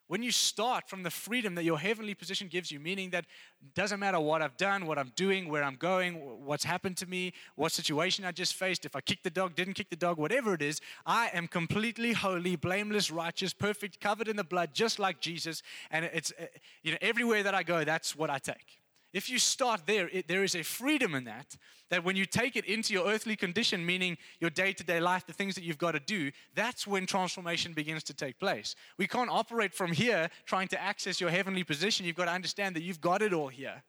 when 0.08 0.22
you 0.22 0.30
start 0.30 0.88
from 0.88 1.02
the 1.02 1.10
freedom 1.10 1.56
that 1.56 1.64
your 1.64 1.78
heavenly 1.78 2.14
position 2.14 2.46
gives 2.46 2.70
you, 2.70 2.78
meaning 2.78 3.10
that 3.10 3.26
doesn't 3.74 3.98
matter 3.98 4.20
what 4.20 4.40
I've 4.40 4.56
done, 4.56 4.86
what 4.86 4.98
I'm 4.98 5.12
doing, 5.16 5.48
where 5.48 5.64
I'm 5.64 5.74
going, 5.74 6.14
what's 6.44 6.62
happened 6.62 6.96
to 6.98 7.06
me, 7.06 7.32
what 7.56 7.72
situation 7.72 8.24
I 8.24 8.30
just 8.30 8.54
faced, 8.54 8.84
if 8.84 8.94
I 8.94 9.00
kicked 9.00 9.24
the 9.24 9.30
dog, 9.30 9.56
didn't 9.56 9.74
kick 9.74 9.90
the 9.90 9.96
dog, 9.96 10.18
whatever 10.18 10.54
it 10.54 10.62
is, 10.62 10.80
I 11.04 11.30
am 11.32 11.48
completely 11.48 12.12
holy, 12.12 12.54
blameless, 12.54 13.10
righteous, 13.10 13.52
perfect, 13.52 14.00
covered 14.00 14.28
in 14.28 14.36
the 14.36 14.44
blood, 14.44 14.70
just 14.72 15.00
like 15.00 15.20
Jesus. 15.20 15.62
And 15.90 16.04
it's, 16.04 16.32
uh, 16.40 16.46
you 16.84 16.92
know, 16.92 16.98
everywhere 17.00 17.42
that 17.42 17.54
I 17.54 17.64
go, 17.64 17.82
that's 17.82 18.14
what 18.14 18.30
I 18.30 18.38
take. 18.38 18.78
If 19.16 19.30
you 19.30 19.38
start 19.38 19.86
there, 19.86 20.10
it, 20.12 20.28
there 20.28 20.44
is 20.44 20.54
a 20.54 20.62
freedom 20.62 21.14
in 21.14 21.24
that, 21.24 21.56
that 21.88 22.04
when 22.04 22.16
you 22.16 22.26
take 22.26 22.54
it 22.54 22.66
into 22.66 22.92
your 22.92 23.06
earthly 23.06 23.35
condition, 23.35 23.87
meaning 23.87 24.18
your 24.40 24.50
day 24.50 24.75
to 24.75 24.85
day 24.85 25.00
life, 25.00 25.26
the 25.26 25.32
things 25.32 25.54
that 25.54 25.64
you've 25.64 25.78
got 25.78 25.92
to 25.92 26.00
do, 26.00 26.30
that's 26.54 26.87
when 26.87 27.06
transformation 27.06 27.73
begins 27.73 28.02
to 28.02 28.12
take 28.12 28.38
place. 28.38 28.75
We 28.99 29.06
can't 29.06 29.30
operate 29.30 29.73
from 29.73 29.92
here 29.92 30.28
trying 30.44 30.68
to 30.68 30.82
access 30.82 31.18
your 31.18 31.30
heavenly 31.30 31.64
position. 31.64 32.04
You've 32.04 32.16
got 32.16 32.26
to 32.26 32.32
understand 32.32 32.76
that 32.76 32.82
you've 32.82 33.00
got 33.00 33.23
it 33.23 33.32
all 33.32 33.49
here. 33.49 33.82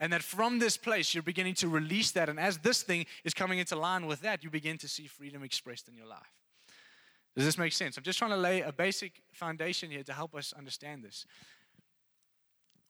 And 0.00 0.12
that 0.12 0.24
from 0.24 0.58
this 0.58 0.76
place, 0.76 1.14
you're 1.14 1.22
beginning 1.22 1.54
to 1.54 1.68
release 1.68 2.10
that. 2.10 2.28
And 2.28 2.40
as 2.40 2.58
this 2.58 2.82
thing 2.82 3.06
is 3.22 3.32
coming 3.32 3.60
into 3.60 3.76
line 3.76 4.06
with 4.06 4.22
that, 4.22 4.42
you 4.42 4.50
begin 4.50 4.76
to 4.78 4.88
see 4.88 5.06
freedom 5.06 5.44
expressed 5.44 5.86
in 5.86 5.94
your 5.94 6.08
life. 6.08 6.32
Does 7.36 7.44
this 7.44 7.58
make 7.58 7.74
sense? 7.74 7.96
I'm 7.96 8.02
just 8.02 8.18
trying 8.18 8.32
to 8.32 8.36
lay 8.36 8.62
a 8.62 8.72
basic 8.72 9.22
foundation 9.30 9.92
here 9.92 10.02
to 10.02 10.12
help 10.12 10.34
us 10.34 10.52
understand 10.52 11.04
this. 11.04 11.26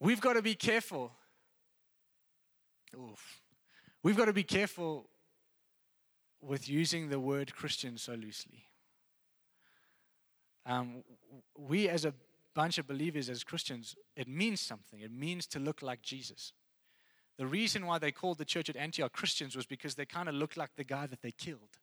We've 0.01 0.23
got 0.23 0.33
to 0.33 0.43
be 0.43 0.55
careful 0.55 1.13
Oof. 2.95 3.41
We've 4.03 4.17
got 4.17 4.27
to 4.27 4.33
be 4.33 4.43
careful 4.43 5.09
with 6.41 6.69
using 6.69 7.09
the 7.09 7.19
word 7.19 7.55
Christian 7.55 7.97
so 7.97 8.13
loosely. 8.15 8.65
Um, 10.67 11.03
we, 11.59 11.89
as 11.89 12.05
a 12.05 12.15
bunch 12.55 12.79
of 12.79 12.87
believers, 12.87 13.29
as 13.29 13.45
Christians, 13.45 13.97
it 14.17 14.29
means 14.29 14.61
something. 14.61 15.01
It 15.01 15.13
means 15.13 15.47
to 15.49 15.59
look 15.59 15.83
like 15.83 16.03
Jesus. 16.03 16.53
The 17.37 17.47
reason 17.47 17.87
why 17.87 17.99
they 17.99 18.13
called 18.13 18.39
the 18.39 18.45
church 18.45 18.69
at 18.69 18.77
Antioch 18.77 19.13
Christians 19.13 19.57
was 19.57 19.67
because 19.67 19.95
they 19.95 20.07
kind 20.07 20.29
of 20.29 20.35
looked 20.35 20.57
like 20.57 20.71
the 20.77 20.85
guy 20.85 21.07
that 21.07 21.21
they 21.23 21.33
killed. 21.33 21.79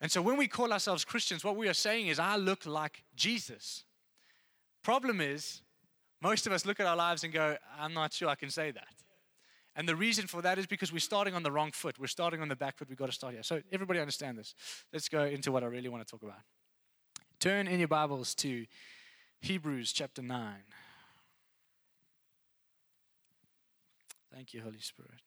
And 0.00 0.10
so 0.10 0.22
when 0.22 0.36
we 0.36 0.46
call 0.46 0.72
ourselves 0.72 1.04
Christians, 1.04 1.44
what 1.44 1.56
we 1.56 1.68
are 1.68 1.74
saying 1.74 2.06
is, 2.06 2.18
I 2.18 2.36
look 2.36 2.64
like 2.64 3.04
Jesus. 3.14 3.84
Problem 4.82 5.20
is, 5.20 5.62
most 6.22 6.46
of 6.46 6.52
us 6.52 6.66
look 6.66 6.80
at 6.80 6.86
our 6.86 6.96
lives 6.96 7.24
and 7.24 7.32
go, 7.32 7.56
I'm 7.78 7.94
not 7.94 8.12
sure 8.12 8.28
I 8.28 8.34
can 8.34 8.50
say 8.50 8.70
that. 8.70 8.94
And 9.76 9.88
the 9.88 9.96
reason 9.96 10.26
for 10.26 10.42
that 10.42 10.58
is 10.58 10.66
because 10.66 10.92
we're 10.92 10.98
starting 10.98 11.34
on 11.34 11.42
the 11.42 11.52
wrong 11.52 11.70
foot. 11.72 11.98
We're 11.98 12.08
starting 12.08 12.42
on 12.42 12.48
the 12.48 12.56
back 12.56 12.76
foot. 12.76 12.88
We've 12.88 12.98
got 12.98 13.06
to 13.06 13.12
start 13.12 13.34
here. 13.34 13.42
So, 13.42 13.62
everybody 13.72 14.00
understand 14.00 14.36
this. 14.36 14.54
Let's 14.92 15.08
go 15.08 15.24
into 15.24 15.52
what 15.52 15.62
I 15.62 15.66
really 15.66 15.88
want 15.88 16.06
to 16.06 16.10
talk 16.10 16.22
about. 16.22 16.40
Turn 17.38 17.66
in 17.66 17.78
your 17.78 17.88
Bibles 17.88 18.34
to 18.36 18.66
Hebrews 19.40 19.92
chapter 19.92 20.22
9. 20.22 20.54
Thank 24.34 24.52
you, 24.52 24.60
Holy 24.60 24.80
Spirit. 24.80 25.20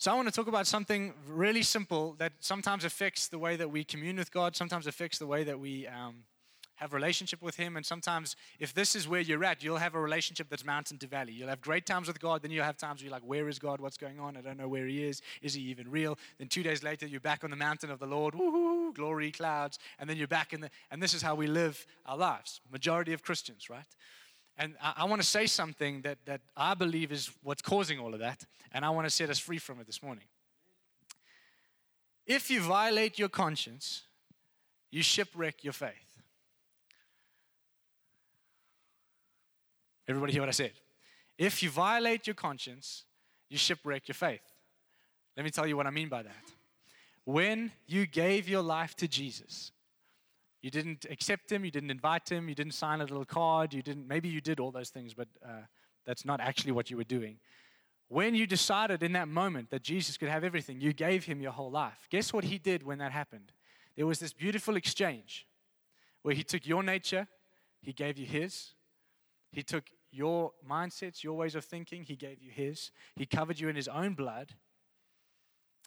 So, 0.00 0.10
I 0.10 0.14
want 0.14 0.28
to 0.28 0.32
talk 0.32 0.46
about 0.46 0.66
something 0.66 1.12
really 1.28 1.62
simple 1.62 2.14
that 2.16 2.32
sometimes 2.40 2.86
affects 2.86 3.28
the 3.28 3.38
way 3.38 3.56
that 3.56 3.70
we 3.70 3.84
commune 3.84 4.16
with 4.16 4.32
God, 4.32 4.56
sometimes 4.56 4.86
affects 4.86 5.18
the 5.18 5.26
way 5.26 5.44
that 5.44 5.60
we 5.60 5.86
um, 5.88 6.24
have 6.76 6.94
relationship 6.94 7.42
with 7.42 7.54
Him. 7.56 7.76
And 7.76 7.84
sometimes, 7.84 8.34
if 8.58 8.72
this 8.72 8.96
is 8.96 9.06
where 9.06 9.20
you're 9.20 9.44
at, 9.44 9.62
you'll 9.62 9.76
have 9.76 9.94
a 9.94 10.00
relationship 10.00 10.46
that's 10.48 10.64
mountain 10.64 10.96
to 11.00 11.06
valley. 11.06 11.32
You'll 11.32 11.50
have 11.50 11.60
great 11.60 11.84
times 11.84 12.08
with 12.08 12.18
God, 12.18 12.40
then 12.40 12.50
you'll 12.50 12.64
have 12.64 12.78
times 12.78 13.02
where 13.02 13.08
you're 13.08 13.12
like, 13.12 13.26
Where 13.26 13.46
is 13.46 13.58
God? 13.58 13.78
What's 13.78 13.98
going 13.98 14.18
on? 14.18 14.38
I 14.38 14.40
don't 14.40 14.56
know 14.56 14.68
where 14.68 14.86
He 14.86 15.04
is. 15.04 15.20
Is 15.42 15.52
He 15.52 15.60
even 15.64 15.90
real? 15.90 16.16
Then 16.38 16.48
two 16.48 16.62
days 16.62 16.82
later, 16.82 17.06
you're 17.06 17.20
back 17.20 17.44
on 17.44 17.50
the 17.50 17.56
mountain 17.56 17.90
of 17.90 17.98
the 17.98 18.06
Lord. 18.06 18.32
Woohoo, 18.32 18.94
glory 18.94 19.30
clouds. 19.30 19.78
And 19.98 20.08
then 20.08 20.16
you're 20.16 20.28
back 20.28 20.54
in 20.54 20.62
the, 20.62 20.70
and 20.90 21.02
this 21.02 21.12
is 21.12 21.20
how 21.20 21.34
we 21.34 21.46
live 21.46 21.86
our 22.06 22.16
lives. 22.16 22.62
Majority 22.72 23.12
of 23.12 23.22
Christians, 23.22 23.68
right? 23.68 23.84
And 24.60 24.74
I, 24.80 24.92
I 24.98 25.04
want 25.06 25.22
to 25.22 25.26
say 25.26 25.46
something 25.46 26.02
that, 26.02 26.18
that 26.26 26.42
I 26.54 26.74
believe 26.74 27.10
is 27.10 27.30
what's 27.42 27.62
causing 27.62 27.98
all 27.98 28.12
of 28.12 28.20
that. 28.20 28.44
And 28.72 28.84
I 28.84 28.90
want 28.90 29.06
to 29.06 29.10
set 29.10 29.30
us 29.30 29.38
free 29.38 29.58
from 29.58 29.80
it 29.80 29.86
this 29.86 30.02
morning. 30.02 30.24
If 32.26 32.50
you 32.50 32.60
violate 32.60 33.18
your 33.18 33.30
conscience, 33.30 34.02
you 34.90 35.02
shipwreck 35.02 35.64
your 35.64 35.72
faith. 35.72 35.94
Everybody 40.06 40.32
hear 40.32 40.42
what 40.42 40.48
I 40.48 40.52
said? 40.52 40.72
If 41.38 41.62
you 41.62 41.70
violate 41.70 42.26
your 42.26 42.34
conscience, 42.34 43.04
you 43.48 43.56
shipwreck 43.56 44.08
your 44.08 44.14
faith. 44.14 44.42
Let 45.36 45.44
me 45.44 45.50
tell 45.50 45.66
you 45.66 45.76
what 45.76 45.86
I 45.86 45.90
mean 45.90 46.08
by 46.08 46.22
that. 46.22 46.44
When 47.24 47.72
you 47.86 48.06
gave 48.06 48.46
your 48.46 48.62
life 48.62 48.94
to 48.96 49.08
Jesus, 49.08 49.72
you 50.62 50.70
didn't 50.70 51.06
accept 51.10 51.50
him, 51.50 51.64
you 51.64 51.70
didn't 51.70 51.90
invite 51.90 52.28
him, 52.28 52.48
you 52.48 52.54
didn't 52.54 52.74
sign 52.74 53.00
a 53.00 53.04
little 53.04 53.24
card, 53.24 53.72
you 53.72 53.82
didn't, 53.82 54.06
maybe 54.06 54.28
you 54.28 54.40
did 54.40 54.60
all 54.60 54.70
those 54.70 54.90
things, 54.90 55.14
but 55.14 55.28
uh, 55.44 55.62
that's 56.06 56.24
not 56.24 56.40
actually 56.40 56.72
what 56.72 56.90
you 56.90 56.96
were 56.96 57.04
doing. 57.04 57.38
When 58.08 58.34
you 58.34 58.46
decided 58.46 59.02
in 59.02 59.12
that 59.12 59.28
moment 59.28 59.70
that 59.70 59.82
Jesus 59.82 60.16
could 60.16 60.28
have 60.28 60.44
everything, 60.44 60.80
you 60.80 60.92
gave 60.92 61.24
him 61.24 61.40
your 61.40 61.52
whole 61.52 61.70
life. 61.70 62.06
Guess 62.10 62.32
what 62.32 62.44
he 62.44 62.58
did 62.58 62.82
when 62.82 62.98
that 62.98 63.12
happened? 63.12 63.52
There 63.96 64.06
was 64.06 64.18
this 64.18 64.32
beautiful 64.32 64.76
exchange 64.76 65.46
where 66.22 66.34
he 66.34 66.42
took 66.42 66.66
your 66.66 66.82
nature, 66.82 67.28
he 67.80 67.92
gave 67.92 68.18
you 68.18 68.26
his. 68.26 68.72
He 69.52 69.62
took 69.62 69.84
your 70.12 70.52
mindsets, 70.68 71.22
your 71.24 71.34
ways 71.34 71.54
of 71.54 71.64
thinking, 71.64 72.04
he 72.04 72.16
gave 72.16 72.40
you 72.40 72.50
his. 72.50 72.90
He 73.16 73.26
covered 73.26 73.58
you 73.58 73.68
in 73.68 73.76
his 73.76 73.88
own 73.88 74.14
blood, 74.14 74.54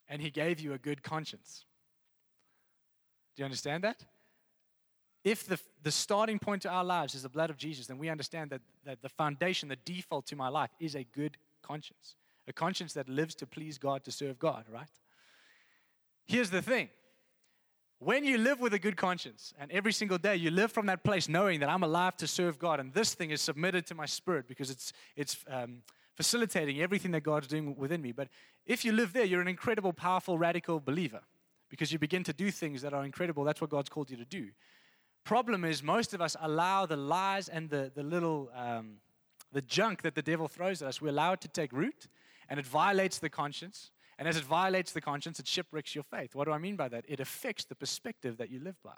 and 0.10 0.22
he 0.22 0.30
gave 0.30 0.60
you 0.60 0.74
a 0.74 0.78
good 0.78 1.04
conscience. 1.04 1.66
Do 3.36 3.42
you 3.42 3.46
understand 3.46 3.84
that? 3.84 4.04
If 5.24 5.46
the, 5.46 5.60
the 5.84 5.92
starting 5.92 6.38
point 6.40 6.62
to 6.64 6.70
our 6.70 6.84
lives 6.84 7.16
is 7.16 7.24
the 7.24 7.30
blood 7.30 7.50
of 7.50 7.58
Jesus, 7.58 7.88
then 7.88 7.98
we 7.98 8.10
understand 8.10 8.50
that, 8.50 8.62
that 8.86 9.02
the 9.02 9.10
foundation, 9.10 9.70
the 9.70 9.78
default 9.78 10.26
to 10.28 10.36
my 10.36 10.50
life 10.50 10.72
is 10.80 10.96
a 10.96 11.04
good 11.04 11.38
conscience, 11.62 12.16
a 12.48 12.54
conscience 12.54 12.94
that 12.94 13.08
lives 13.08 13.36
to 13.36 13.48
please 13.48 13.78
God, 13.78 14.04
to 14.04 14.12
serve 14.12 14.38
God, 14.38 14.66
right? 14.70 14.88
Here's 16.26 16.50
the 16.50 16.62
thing 16.62 16.90
when 18.00 18.26
you 18.26 18.38
live 18.38 18.60
with 18.60 18.74
a 18.74 18.80
good 18.80 18.98
conscience, 18.98 19.54
and 19.58 19.72
every 19.72 19.94
single 19.94 20.18
day 20.18 20.36
you 20.36 20.52
live 20.52 20.74
from 20.74 20.88
that 20.88 21.06
place 21.06 21.30
knowing 21.30 21.62
that 21.62 21.70
I'm 21.70 21.84
alive 21.84 22.18
to 22.18 22.28
serve 22.28 22.60
God, 22.60 22.82
and 22.82 22.94
this 22.94 23.14
thing 23.14 23.32
is 23.32 23.42
submitted 23.42 23.88
to 23.88 23.96
my 23.96 24.06
spirit 24.06 24.46
because 24.46 24.70
it's, 24.70 24.92
it's 25.16 25.38
um, 25.50 25.84
facilitating 26.16 26.82
everything 26.82 27.12
that 27.12 27.22
God's 27.22 27.48
doing 27.48 27.78
within 27.78 28.02
me. 28.02 28.12
But 28.12 28.28
if 28.66 28.84
you 28.84 28.92
live 28.92 29.14
there, 29.14 29.24
you're 29.24 29.40
an 29.40 29.48
incredible, 29.48 29.94
powerful, 29.94 30.38
radical 30.38 30.82
believer 30.82 31.22
because 31.70 31.94
you 31.94 32.00
begin 32.00 32.26
to 32.26 32.34
do 32.34 32.52
things 32.52 32.82
that 32.82 32.94
are 32.94 33.06
incredible. 33.06 33.46
That's 33.46 33.62
what 33.62 33.70
God's 33.70 33.90
called 33.90 34.12
you 34.12 34.18
to 34.18 34.26
do. 34.26 34.50
Problem 35.24 35.64
is, 35.64 35.82
most 35.82 36.14
of 36.14 36.22
us 36.22 36.36
allow 36.42 36.86
the 36.86 36.98
lies 36.98 37.48
and 37.48 37.70
the, 37.70 37.92
the 37.96 38.04
little 38.04 38.50
um, 38.56 38.98
the 39.54 39.62
junk 39.62 40.02
that 40.02 40.16
the 40.16 40.22
devil 40.22 40.48
throws 40.48 40.82
at 40.82 40.88
us, 40.88 41.02
we 41.02 41.10
allow 41.10 41.34
it 41.34 41.42
to 41.42 41.48
take 41.48 41.72
root, 41.72 42.08
and 42.50 42.60
it 42.60 42.66
violates 42.66 43.20
the 43.20 43.30
conscience. 43.30 43.92
And 44.18 44.28
as 44.28 44.38
it 44.38 44.44
violates 44.44 44.92
the 44.92 45.02
conscience, 45.02 45.40
it 45.40 45.48
shipwrecks 45.48 45.96
your 45.96 46.04
faith. 46.04 46.36
What 46.36 46.46
do 46.46 46.52
I 46.52 46.58
mean 46.58 46.76
by 46.76 46.88
that? 46.90 47.06
It 47.08 47.20
affects 47.20 47.66
the 47.66 47.76
perspective 47.76 48.38
that 48.38 48.50
you 48.50 48.60
live 48.60 48.82
by. 48.84 48.98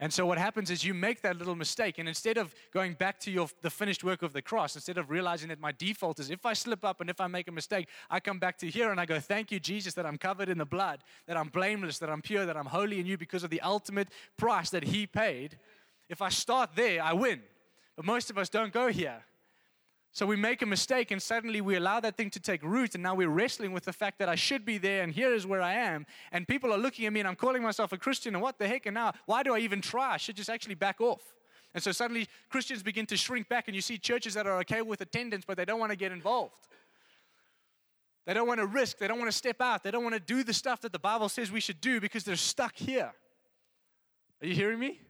And 0.00 0.12
so 0.12 0.26
what 0.26 0.38
happens 0.38 0.70
is 0.70 0.84
you 0.84 0.92
make 0.92 1.22
that 1.22 1.38
little 1.38 1.54
mistake, 1.54 1.98
and 1.98 2.08
instead 2.08 2.36
of 2.36 2.52
going 2.72 2.94
back 2.94 3.20
to 3.20 3.30
your, 3.30 3.48
the 3.62 3.70
finished 3.70 4.02
work 4.02 4.22
of 4.22 4.32
the 4.32 4.42
cross, 4.42 4.74
instead 4.74 4.98
of 4.98 5.08
realizing 5.08 5.48
that 5.50 5.60
my 5.60 5.70
default 5.70 6.18
is 6.18 6.30
if 6.30 6.44
I 6.44 6.52
slip 6.52 6.84
up 6.84 7.00
and 7.00 7.08
if 7.08 7.20
I 7.20 7.28
make 7.28 7.46
a 7.46 7.52
mistake, 7.52 7.86
I 8.10 8.18
come 8.18 8.40
back 8.40 8.58
to 8.58 8.68
here 8.68 8.90
and 8.90 9.00
I 9.00 9.06
go, 9.06 9.20
Thank 9.20 9.52
you, 9.52 9.60
Jesus, 9.60 9.94
that 9.94 10.04
I'm 10.04 10.18
covered 10.18 10.48
in 10.48 10.58
the 10.58 10.64
blood, 10.64 11.04
that 11.26 11.36
I'm 11.36 11.48
blameless, 11.48 11.98
that 12.00 12.10
I'm 12.10 12.22
pure, 12.22 12.44
that 12.44 12.56
I'm 12.56 12.66
holy 12.66 12.98
in 12.98 13.06
you 13.06 13.16
because 13.16 13.44
of 13.44 13.50
the 13.50 13.60
ultimate 13.60 14.08
price 14.36 14.70
that 14.70 14.82
He 14.82 15.06
paid. 15.06 15.58
If 16.08 16.20
I 16.20 16.28
start 16.28 16.70
there, 16.74 17.02
I 17.02 17.12
win. 17.12 17.40
But 17.94 18.04
most 18.04 18.30
of 18.30 18.36
us 18.36 18.48
don't 18.48 18.72
go 18.72 18.88
here. 18.88 19.22
So 20.14 20.26
we 20.26 20.36
make 20.36 20.62
a 20.62 20.66
mistake 20.66 21.10
and 21.10 21.20
suddenly 21.20 21.60
we 21.60 21.74
allow 21.74 21.98
that 21.98 22.16
thing 22.16 22.30
to 22.30 22.40
take 22.40 22.62
root, 22.62 22.94
and 22.94 23.02
now 23.02 23.16
we're 23.16 23.28
wrestling 23.28 23.72
with 23.72 23.84
the 23.84 23.92
fact 23.92 24.20
that 24.20 24.28
I 24.28 24.36
should 24.36 24.64
be 24.64 24.78
there 24.78 25.02
and 25.02 25.12
here 25.12 25.34
is 25.34 25.44
where 25.44 25.60
I 25.60 25.72
am. 25.72 26.06
And 26.30 26.46
people 26.46 26.72
are 26.72 26.78
looking 26.78 27.04
at 27.06 27.12
me 27.12 27.18
and 27.18 27.28
I'm 27.28 27.34
calling 27.34 27.64
myself 27.64 27.92
a 27.92 27.98
Christian, 27.98 28.36
and 28.36 28.40
what 28.40 28.56
the 28.56 28.68
heck? 28.68 28.86
And 28.86 28.94
now, 28.94 29.12
why 29.26 29.42
do 29.42 29.52
I 29.56 29.58
even 29.58 29.80
try? 29.80 30.12
I 30.12 30.16
should 30.16 30.36
just 30.36 30.48
actually 30.48 30.76
back 30.76 31.00
off. 31.00 31.20
And 31.74 31.82
so 31.82 31.90
suddenly 31.90 32.28
Christians 32.48 32.80
begin 32.84 33.06
to 33.06 33.16
shrink 33.16 33.48
back, 33.48 33.66
and 33.66 33.74
you 33.74 33.80
see 33.80 33.98
churches 33.98 34.34
that 34.34 34.46
are 34.46 34.58
okay 34.60 34.82
with 34.82 35.00
attendance, 35.00 35.44
but 35.44 35.56
they 35.56 35.64
don't 35.64 35.80
want 35.80 35.90
to 35.90 35.96
get 35.96 36.12
involved. 36.12 36.68
They 38.24 38.34
don't 38.34 38.46
want 38.46 38.60
to 38.60 38.66
risk, 38.66 38.98
they 38.98 39.08
don't 39.08 39.18
want 39.18 39.32
to 39.32 39.36
step 39.36 39.60
out, 39.60 39.82
they 39.82 39.90
don't 39.90 40.04
want 40.04 40.14
to 40.14 40.20
do 40.20 40.44
the 40.44 40.54
stuff 40.54 40.80
that 40.82 40.92
the 40.92 40.98
Bible 41.00 41.28
says 41.28 41.50
we 41.50 41.58
should 41.58 41.80
do 41.80 42.00
because 42.00 42.22
they're 42.22 42.36
stuck 42.36 42.76
here. 42.76 43.12
Are 44.40 44.46
you 44.46 44.54
hearing 44.54 44.78
me? 44.78 45.00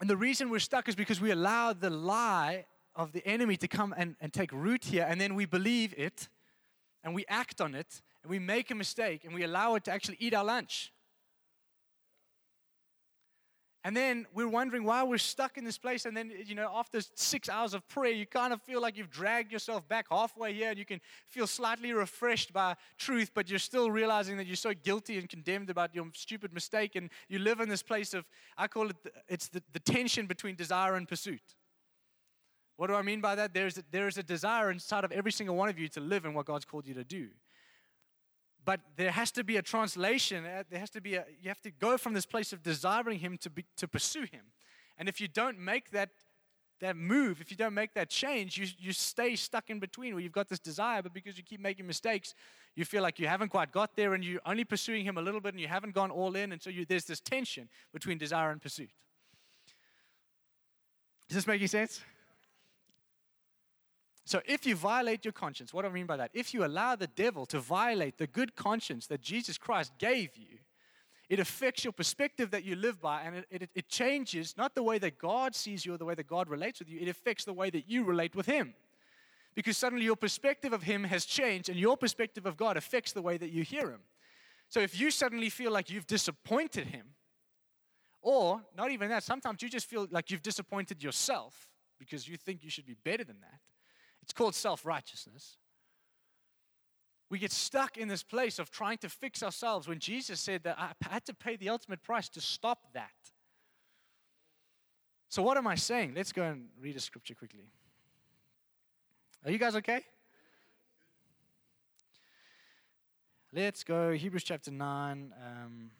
And 0.00 0.08
the 0.08 0.16
reason 0.16 0.50
we're 0.50 0.60
stuck 0.60 0.88
is 0.88 0.94
because 0.94 1.20
we 1.20 1.32
allow 1.32 1.72
the 1.72 1.90
lie 1.90 2.66
of 2.94 3.12
the 3.12 3.26
enemy 3.26 3.56
to 3.56 3.68
come 3.68 3.94
and, 3.96 4.16
and 4.20 4.32
take 4.32 4.52
root 4.52 4.84
here, 4.84 5.06
and 5.08 5.20
then 5.20 5.34
we 5.34 5.46
believe 5.46 5.94
it, 5.96 6.28
and 7.02 7.14
we 7.14 7.24
act 7.28 7.60
on 7.60 7.74
it, 7.74 8.02
and 8.22 8.30
we 8.30 8.38
make 8.38 8.70
a 8.70 8.74
mistake, 8.74 9.24
and 9.24 9.34
we 9.34 9.44
allow 9.44 9.74
it 9.74 9.84
to 9.84 9.92
actually 9.92 10.16
eat 10.20 10.34
our 10.34 10.44
lunch. 10.44 10.92
And 13.84 13.96
then 13.96 14.26
we're 14.32 14.48
wondering 14.48 14.84
why 14.84 15.02
we're 15.02 15.18
stuck 15.18 15.58
in 15.58 15.64
this 15.64 15.76
place. 15.76 16.04
And 16.04 16.16
then, 16.16 16.32
you 16.46 16.54
know, 16.54 16.70
after 16.72 17.00
six 17.16 17.48
hours 17.48 17.74
of 17.74 17.86
prayer, 17.88 18.12
you 18.12 18.26
kind 18.26 18.52
of 18.52 18.62
feel 18.62 18.80
like 18.80 18.96
you've 18.96 19.10
dragged 19.10 19.50
yourself 19.50 19.88
back 19.88 20.06
halfway 20.08 20.54
here 20.54 20.70
and 20.70 20.78
you 20.78 20.84
can 20.84 21.00
feel 21.26 21.48
slightly 21.48 21.92
refreshed 21.92 22.52
by 22.52 22.76
truth, 22.96 23.32
but 23.34 23.50
you're 23.50 23.58
still 23.58 23.90
realizing 23.90 24.36
that 24.36 24.46
you're 24.46 24.54
so 24.54 24.72
guilty 24.72 25.18
and 25.18 25.28
condemned 25.28 25.68
about 25.68 25.94
your 25.96 26.06
stupid 26.14 26.52
mistake. 26.52 26.94
And 26.94 27.10
you 27.28 27.40
live 27.40 27.58
in 27.58 27.68
this 27.68 27.82
place 27.82 28.14
of, 28.14 28.24
I 28.56 28.68
call 28.68 28.88
it, 28.88 28.96
it's 29.28 29.48
the, 29.48 29.60
the 29.72 29.80
tension 29.80 30.26
between 30.26 30.54
desire 30.54 30.94
and 30.94 31.08
pursuit. 31.08 31.42
What 32.76 32.88
do 32.88 32.94
I 32.94 33.02
mean 33.02 33.20
by 33.20 33.34
that? 33.34 33.54
There's 33.54 33.80
there 33.90 34.08
is 34.08 34.18
a 34.18 34.22
desire 34.22 34.70
inside 34.70 35.04
of 35.04 35.12
every 35.12 35.32
single 35.32 35.56
one 35.56 35.68
of 35.68 35.78
you 35.78 35.88
to 35.88 36.00
live 36.00 36.24
in 36.24 36.34
what 36.34 36.46
God's 36.46 36.64
called 36.64 36.86
you 36.86 36.94
to 36.94 37.04
do. 37.04 37.28
But 38.64 38.80
there 38.96 39.10
has 39.10 39.30
to 39.32 39.44
be 39.44 39.56
a 39.56 39.62
translation. 39.62 40.44
Uh, 40.44 40.62
there 40.70 40.78
has 40.78 40.90
to 40.90 41.00
be 41.00 41.16
a, 41.16 41.24
you 41.40 41.48
have 41.48 41.60
to 41.62 41.70
go 41.70 41.98
from 41.98 42.14
this 42.14 42.26
place 42.26 42.52
of 42.52 42.62
desiring 42.62 43.18
Him 43.18 43.36
to, 43.38 43.50
be, 43.50 43.64
to 43.76 43.88
pursue 43.88 44.22
Him. 44.22 44.52
And 44.98 45.08
if 45.08 45.20
you 45.20 45.26
don't 45.26 45.58
make 45.58 45.90
that, 45.90 46.10
that 46.80 46.96
move, 46.96 47.40
if 47.40 47.50
you 47.50 47.56
don't 47.56 47.74
make 47.74 47.94
that 47.94 48.08
change, 48.08 48.56
you, 48.56 48.66
you 48.78 48.92
stay 48.92 49.34
stuck 49.34 49.68
in 49.68 49.80
between 49.80 50.14
where 50.14 50.22
you've 50.22 50.32
got 50.32 50.48
this 50.48 50.60
desire, 50.60 51.02
but 51.02 51.12
because 51.12 51.36
you 51.36 51.42
keep 51.42 51.60
making 51.60 51.86
mistakes, 51.86 52.34
you 52.76 52.84
feel 52.84 53.02
like 53.02 53.18
you 53.18 53.26
haven't 53.26 53.48
quite 53.48 53.72
got 53.72 53.96
there 53.96 54.14
and 54.14 54.24
you're 54.24 54.40
only 54.46 54.64
pursuing 54.64 55.04
Him 55.04 55.18
a 55.18 55.22
little 55.22 55.40
bit 55.40 55.54
and 55.54 55.60
you 55.60 55.68
haven't 55.68 55.94
gone 55.94 56.12
all 56.12 56.36
in. 56.36 56.52
And 56.52 56.62
so 56.62 56.70
you, 56.70 56.84
there's 56.84 57.04
this 57.04 57.20
tension 57.20 57.68
between 57.92 58.16
desire 58.16 58.50
and 58.50 58.62
pursuit. 58.62 58.90
Is 61.28 61.34
this 61.34 61.46
making 61.48 61.68
sense? 61.68 62.00
So, 64.24 64.40
if 64.46 64.66
you 64.66 64.76
violate 64.76 65.24
your 65.24 65.32
conscience, 65.32 65.74
what 65.74 65.82
do 65.82 65.88
I 65.88 65.92
mean 65.92 66.06
by 66.06 66.16
that? 66.16 66.30
If 66.32 66.54
you 66.54 66.64
allow 66.64 66.94
the 66.94 67.08
devil 67.08 67.44
to 67.46 67.58
violate 67.58 68.18
the 68.18 68.28
good 68.28 68.54
conscience 68.54 69.06
that 69.08 69.20
Jesus 69.20 69.58
Christ 69.58 69.92
gave 69.98 70.36
you, 70.36 70.58
it 71.28 71.40
affects 71.40 71.82
your 71.82 71.92
perspective 71.92 72.50
that 72.52 72.62
you 72.62 72.76
live 72.76 73.00
by, 73.00 73.22
and 73.22 73.36
it, 73.36 73.46
it, 73.50 73.70
it, 73.74 73.88
changes 73.88 74.54
not 74.56 74.74
the 74.74 74.82
way 74.82 74.98
that 74.98 75.18
God 75.18 75.54
sees 75.54 75.84
you 75.84 75.94
or 75.94 75.98
the 75.98 76.04
way 76.04 76.14
that 76.14 76.26
God 76.26 76.48
relates 76.48 76.78
with 76.78 76.88
you, 76.88 77.00
it 77.00 77.08
affects 77.08 77.44
the 77.44 77.52
way 77.52 77.70
that 77.70 77.88
you 77.88 78.04
relate 78.04 78.36
with 78.36 78.46
Him. 78.46 78.74
Because 79.54 79.76
suddenly 79.76 80.04
your 80.04 80.16
perspective 80.16 80.72
of 80.72 80.84
Him 80.84 81.04
has 81.04 81.24
changed, 81.24 81.68
and 81.68 81.78
your 81.78 81.96
perspective 81.96 82.46
of 82.46 82.56
God 82.56 82.76
affects 82.76 83.12
the 83.12 83.22
way 83.22 83.38
that 83.38 83.50
you 83.50 83.64
hear 83.64 83.90
Him. 83.90 84.00
So, 84.68 84.80
if 84.80 84.98
you 84.98 85.10
suddenly 85.10 85.48
feel 85.48 85.72
like 85.72 85.90
you've 85.90 86.06
disappointed 86.06 86.86
Him, 86.86 87.06
or 88.20 88.62
not 88.76 88.92
even 88.92 89.08
that, 89.08 89.24
sometimes 89.24 89.62
you 89.62 89.68
just 89.68 89.86
feel 89.86 90.06
like 90.12 90.30
you've 90.30 90.42
disappointed 90.42 91.02
yourself 91.02 91.68
because 91.98 92.28
you 92.28 92.36
think 92.36 92.62
you 92.62 92.70
should 92.70 92.86
be 92.86 92.96
better 93.02 93.24
than 93.24 93.40
that 93.40 93.58
it's 94.22 94.32
called 94.32 94.54
self 94.54 94.86
righteousness. 94.86 95.56
We 97.30 97.38
get 97.38 97.50
stuck 97.50 97.96
in 97.96 98.08
this 98.08 98.22
place 98.22 98.58
of 98.58 98.70
trying 98.70 98.98
to 98.98 99.08
fix 99.08 99.42
ourselves 99.42 99.88
when 99.88 99.98
Jesus 99.98 100.38
said 100.38 100.64
that 100.64 100.78
I 100.78 100.92
had 101.10 101.24
to 101.26 101.34
pay 101.34 101.56
the 101.56 101.70
ultimate 101.70 102.02
price 102.02 102.28
to 102.30 102.42
stop 102.42 102.92
that. 102.92 103.10
So, 105.30 105.42
what 105.42 105.56
am 105.56 105.66
I 105.66 105.76
saying? 105.76 106.12
Let's 106.14 106.30
go 106.30 106.42
and 106.42 106.68
read 106.78 106.94
a 106.94 107.00
scripture 107.00 107.34
quickly. 107.34 107.70
Are 109.44 109.50
you 109.50 109.58
guys 109.58 109.74
okay? 109.76 110.02
Let's 113.54 113.82
go, 113.82 114.12
Hebrews 114.12 114.44
chapter 114.44 114.70
9, 114.70 115.34
um, 115.36 115.90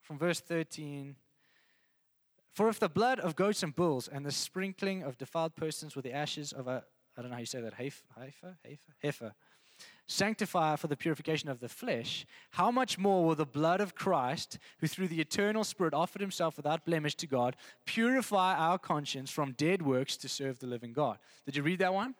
from 0.00 0.18
verse 0.18 0.40
13. 0.40 1.14
For 2.58 2.68
if 2.68 2.80
the 2.80 2.88
blood 2.88 3.20
of 3.20 3.36
goats 3.36 3.62
and 3.62 3.72
bulls 3.72 4.08
and 4.08 4.26
the 4.26 4.32
sprinkling 4.32 5.04
of 5.04 5.16
defiled 5.16 5.54
persons 5.54 5.94
with 5.94 6.04
the 6.04 6.12
ashes 6.12 6.52
of 6.52 6.66
a, 6.66 6.82
I 7.16 7.22
don't 7.22 7.30
know 7.30 7.36
how 7.36 7.40
you 7.40 7.46
say 7.46 7.60
that, 7.60 7.74
heifer, 7.74 8.02
heifer, 8.18 8.56
heifer, 8.64 8.94
heifer, 9.00 9.32
sanctify 10.08 10.74
for 10.74 10.88
the 10.88 10.96
purification 10.96 11.48
of 11.48 11.60
the 11.60 11.68
flesh, 11.68 12.26
how 12.50 12.72
much 12.72 12.98
more 12.98 13.24
will 13.24 13.36
the 13.36 13.46
blood 13.46 13.80
of 13.80 13.94
Christ, 13.94 14.58
who 14.80 14.88
through 14.88 15.06
the 15.06 15.20
eternal 15.20 15.62
Spirit 15.62 15.94
offered 15.94 16.20
himself 16.20 16.56
without 16.56 16.84
blemish 16.84 17.14
to 17.14 17.28
God, 17.28 17.54
purify 17.86 18.56
our 18.56 18.76
conscience 18.76 19.30
from 19.30 19.52
dead 19.52 19.80
works 19.80 20.16
to 20.16 20.28
serve 20.28 20.58
the 20.58 20.66
living 20.66 20.92
God? 20.92 21.18
Did 21.46 21.54
you 21.54 21.62
read 21.62 21.78
that 21.78 21.94
one? 21.94 22.16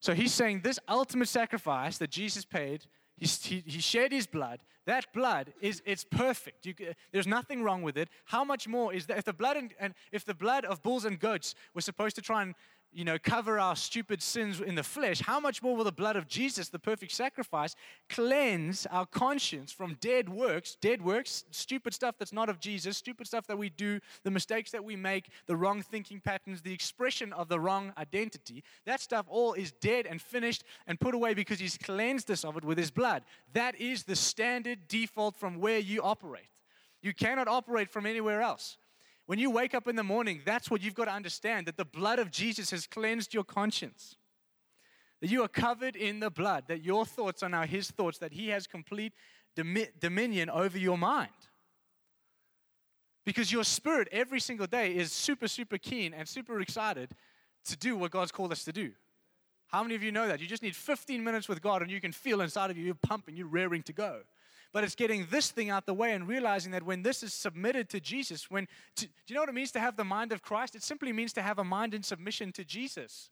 So 0.00 0.12
he's 0.12 0.34
saying 0.34 0.60
this 0.60 0.78
ultimate 0.90 1.28
sacrifice 1.28 1.96
that 1.96 2.10
Jesus 2.10 2.44
paid, 2.44 2.84
he, 3.16 3.26
he, 3.26 3.62
he 3.66 3.80
shed 3.80 4.12
his 4.12 4.26
blood. 4.26 4.60
That 4.84 5.12
blood 5.12 5.52
is 5.60 5.82
it's 5.84 6.04
perfect. 6.04 6.66
You, 6.66 6.74
there's 7.12 7.26
nothing 7.26 7.62
wrong 7.62 7.82
with 7.82 7.96
it. 7.96 8.08
How 8.26 8.44
much 8.44 8.68
more 8.68 8.92
is 8.92 9.06
that? 9.06 9.18
If 9.18 9.24
the 9.24 9.32
blood 9.32 9.56
and, 9.56 9.74
and 9.80 9.94
if 10.12 10.24
the 10.24 10.34
blood 10.34 10.64
of 10.64 10.82
bulls 10.82 11.04
and 11.04 11.18
goats 11.18 11.54
was 11.74 11.84
supposed 11.84 12.14
to 12.16 12.22
try 12.22 12.42
and 12.42 12.54
you 12.96 13.04
know, 13.04 13.18
cover 13.18 13.60
our 13.60 13.76
stupid 13.76 14.22
sins 14.22 14.58
in 14.58 14.74
the 14.74 14.82
flesh, 14.82 15.20
how 15.20 15.38
much 15.38 15.62
more 15.62 15.76
will 15.76 15.84
the 15.84 15.92
blood 15.92 16.16
of 16.16 16.26
Jesus, 16.26 16.70
the 16.70 16.78
perfect 16.78 17.12
sacrifice, 17.12 17.76
cleanse 18.08 18.86
our 18.86 19.04
conscience 19.04 19.70
from 19.70 19.98
dead 20.00 20.30
works, 20.30 20.78
dead 20.80 21.02
works, 21.02 21.44
stupid 21.50 21.92
stuff 21.92 22.14
that's 22.18 22.32
not 22.32 22.48
of 22.48 22.58
Jesus, 22.58 22.96
stupid 22.96 23.26
stuff 23.26 23.46
that 23.48 23.58
we 23.58 23.68
do, 23.68 24.00
the 24.22 24.30
mistakes 24.30 24.70
that 24.70 24.82
we 24.82 24.96
make, 24.96 25.28
the 25.46 25.54
wrong 25.54 25.82
thinking 25.82 26.20
patterns, 26.20 26.62
the 26.62 26.72
expression 26.72 27.34
of 27.34 27.48
the 27.48 27.60
wrong 27.60 27.92
identity. 27.98 28.64
That 28.86 29.02
stuff 29.02 29.26
all 29.28 29.52
is 29.52 29.72
dead 29.72 30.06
and 30.06 30.18
finished 30.18 30.64
and 30.86 30.98
put 30.98 31.14
away 31.14 31.34
because 31.34 31.58
He's 31.58 31.76
cleansed 31.76 32.30
us 32.30 32.46
of 32.46 32.56
it 32.56 32.64
with 32.64 32.78
His 32.78 32.90
blood. 32.90 33.24
That 33.52 33.78
is 33.78 34.04
the 34.04 34.16
standard 34.16 34.88
default 34.88 35.36
from 35.36 35.60
where 35.60 35.80
you 35.80 36.00
operate. 36.00 36.48
You 37.02 37.12
cannot 37.12 37.46
operate 37.46 37.90
from 37.90 38.06
anywhere 38.06 38.40
else. 38.40 38.78
When 39.26 39.38
you 39.40 39.50
wake 39.50 39.74
up 39.74 39.88
in 39.88 39.96
the 39.96 40.04
morning, 40.04 40.40
that's 40.44 40.70
what 40.70 40.80
you've 40.80 40.94
got 40.94 41.06
to 41.06 41.12
understand 41.12 41.66
that 41.66 41.76
the 41.76 41.84
blood 41.84 42.18
of 42.18 42.30
Jesus 42.30 42.70
has 42.70 42.86
cleansed 42.86 43.34
your 43.34 43.44
conscience. 43.44 44.16
That 45.20 45.30
you 45.30 45.42
are 45.42 45.48
covered 45.48 45.96
in 45.96 46.20
the 46.20 46.30
blood, 46.30 46.64
that 46.68 46.82
your 46.82 47.04
thoughts 47.04 47.42
are 47.42 47.48
now 47.48 47.64
His 47.64 47.90
thoughts, 47.90 48.18
that 48.18 48.32
He 48.32 48.48
has 48.48 48.66
complete 48.66 49.12
dominion 50.00 50.50
over 50.50 50.78
your 50.78 50.98
mind. 50.98 51.30
Because 53.24 53.50
your 53.50 53.64
spirit 53.64 54.08
every 54.12 54.38
single 54.38 54.68
day 54.68 54.94
is 54.94 55.10
super, 55.10 55.48
super 55.48 55.78
keen 55.78 56.14
and 56.14 56.28
super 56.28 56.60
excited 56.60 57.10
to 57.64 57.76
do 57.76 57.96
what 57.96 58.12
God's 58.12 58.30
called 58.30 58.52
us 58.52 58.62
to 58.64 58.72
do. 58.72 58.92
How 59.66 59.82
many 59.82 59.96
of 59.96 60.02
you 60.04 60.12
know 60.12 60.28
that? 60.28 60.40
You 60.40 60.46
just 60.46 60.62
need 60.62 60.76
15 60.76 61.24
minutes 61.24 61.48
with 61.48 61.60
God 61.60 61.82
and 61.82 61.90
you 61.90 62.00
can 62.00 62.12
feel 62.12 62.40
inside 62.40 62.70
of 62.70 62.76
you, 62.76 62.84
you're 62.84 62.94
pumping, 62.94 63.36
you're 63.36 63.48
raring 63.48 63.82
to 63.84 63.92
go. 63.92 64.20
But 64.76 64.84
it's 64.84 64.94
getting 64.94 65.26
this 65.30 65.50
thing 65.50 65.70
out 65.70 65.86
the 65.86 65.94
way 65.94 66.12
and 66.12 66.28
realizing 66.28 66.72
that 66.72 66.82
when 66.82 67.02
this 67.02 67.22
is 67.22 67.32
submitted 67.32 67.88
to 67.88 67.98
Jesus, 67.98 68.50
when 68.50 68.68
to, 68.96 69.06
do 69.06 69.12
you 69.28 69.34
know 69.34 69.40
what 69.40 69.48
it 69.48 69.54
means 69.54 69.72
to 69.72 69.80
have 69.80 69.96
the 69.96 70.04
mind 70.04 70.32
of 70.32 70.42
Christ? 70.42 70.74
It 70.74 70.82
simply 70.82 71.14
means 71.14 71.32
to 71.32 71.40
have 71.40 71.58
a 71.58 71.64
mind 71.64 71.94
in 71.94 72.02
submission 72.02 72.52
to 72.52 72.62
Jesus. 72.62 73.30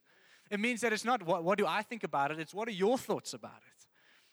It 0.51 0.59
means 0.59 0.81
that 0.81 0.95
it's 0.95 1.05
not 1.05 1.23
what, 1.23 1.45
what 1.45 1.59
do 1.59 1.67
I 1.67 1.83
think 1.83 2.03
about 2.03 2.31
it, 2.31 2.41
it's 2.41 2.55
what 2.55 2.67
are 2.67 2.71
your 2.71 2.97
thoughts 2.97 3.35
about 3.35 3.59
it. 3.59 3.87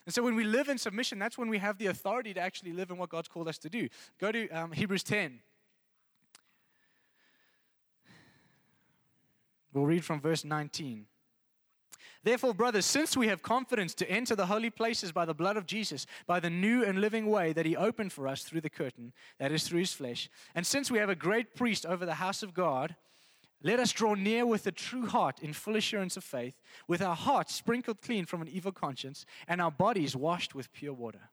And 0.05 0.15
so 0.15 0.23
when 0.23 0.35
we 0.35 0.45
live 0.45 0.69
in 0.69 0.77
submission, 0.77 1.19
that's 1.19 1.37
when 1.37 1.49
we 1.49 1.57
have 1.57 1.77
the 1.77 1.87
authority 1.87 2.33
to 2.33 2.39
actually 2.39 2.71
live 2.71 2.91
in 2.91 2.97
what 2.97 3.09
God's 3.09 3.27
called 3.27 3.49
us 3.49 3.57
to 3.57 3.69
do. 3.69 3.89
Go 4.17 4.31
to 4.31 4.47
um, 4.47 4.71
Hebrews 4.71 5.03
10. 5.03 5.41
We'll 9.73 9.85
read 9.85 10.05
from 10.05 10.21
verse 10.21 10.45
19. 10.45 11.07
Therefore, 12.23 12.53
brothers, 12.53 12.85
since 12.85 13.17
we 13.17 13.27
have 13.27 13.41
confidence 13.41 13.95
to 13.95 14.09
enter 14.09 14.35
the 14.35 14.45
holy 14.45 14.69
places 14.69 15.11
by 15.11 15.25
the 15.25 15.33
blood 15.33 15.57
of 15.57 15.65
Jesus, 15.65 16.05
by 16.27 16.39
the 16.39 16.51
new 16.51 16.83
and 16.83 17.01
living 17.01 17.25
way 17.25 17.51
that 17.53 17.65
he 17.65 17.75
opened 17.75 18.13
for 18.13 18.27
us 18.27 18.43
through 18.43 18.61
the 18.61 18.69
curtain, 18.69 19.11
that 19.39 19.51
is 19.51 19.63
through 19.63 19.79
his 19.79 19.93
flesh, 19.93 20.29
and 20.53 20.65
since 20.65 20.91
we 20.91 20.99
have 20.99 21.09
a 21.09 21.15
great 21.15 21.55
priest 21.55 21.85
over 21.85 22.05
the 22.05 22.15
house 22.15 22.43
of 22.43 22.53
God, 22.53 22.95
let 23.63 23.79
us 23.79 23.91
draw 23.91 24.13
near 24.13 24.45
with 24.45 24.65
a 24.67 24.71
true 24.71 25.07
heart 25.07 25.39
in 25.39 25.53
full 25.53 25.75
assurance 25.75 26.15
of 26.17 26.23
faith, 26.23 26.61
with 26.87 27.01
our 27.01 27.15
hearts 27.15 27.55
sprinkled 27.55 28.01
clean 28.01 28.25
from 28.25 28.41
an 28.41 28.47
evil 28.47 28.71
conscience, 28.71 29.25
and 29.47 29.59
our 29.59 29.71
bodies 29.71 30.15
washed 30.15 30.53
with 30.53 30.71
pure 30.73 30.93
water. 30.93 31.29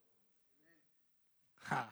Ha. 1.64 1.90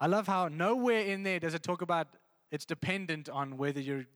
I 0.00 0.06
love 0.06 0.26
how 0.26 0.48
nowhere 0.48 1.00
in 1.00 1.22
there 1.22 1.38
does 1.38 1.54
it 1.54 1.62
talk 1.62 1.82
about 1.82 2.08
it's 2.50 2.64
dependent 2.64 3.28
on 3.28 3.56
whether 3.56 3.80
you 3.80 4.06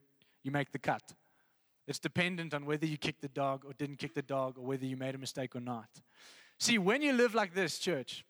you 0.42 0.50
make 0.50 0.70
the 0.72 0.78
cut. 0.78 1.02
It's 1.88 1.98
dependent 1.98 2.52
on 2.52 2.66
whether 2.66 2.84
you 2.84 2.98
kicked 2.98 3.22
the 3.22 3.28
dog 3.28 3.64
or 3.64 3.72
didn't 3.72 3.96
kick 3.96 4.12
the 4.14 4.22
dog 4.22 4.58
or 4.58 4.66
whether 4.66 4.84
you 4.84 4.96
made 4.96 5.14
a 5.14 5.18
mistake 5.18 5.56
or 5.56 5.60
not. 5.60 5.88
See, 6.60 6.76
when 6.76 7.00
you 7.00 7.14
live 7.14 7.34
like 7.34 7.54
this, 7.54 7.78
church, 7.78 8.26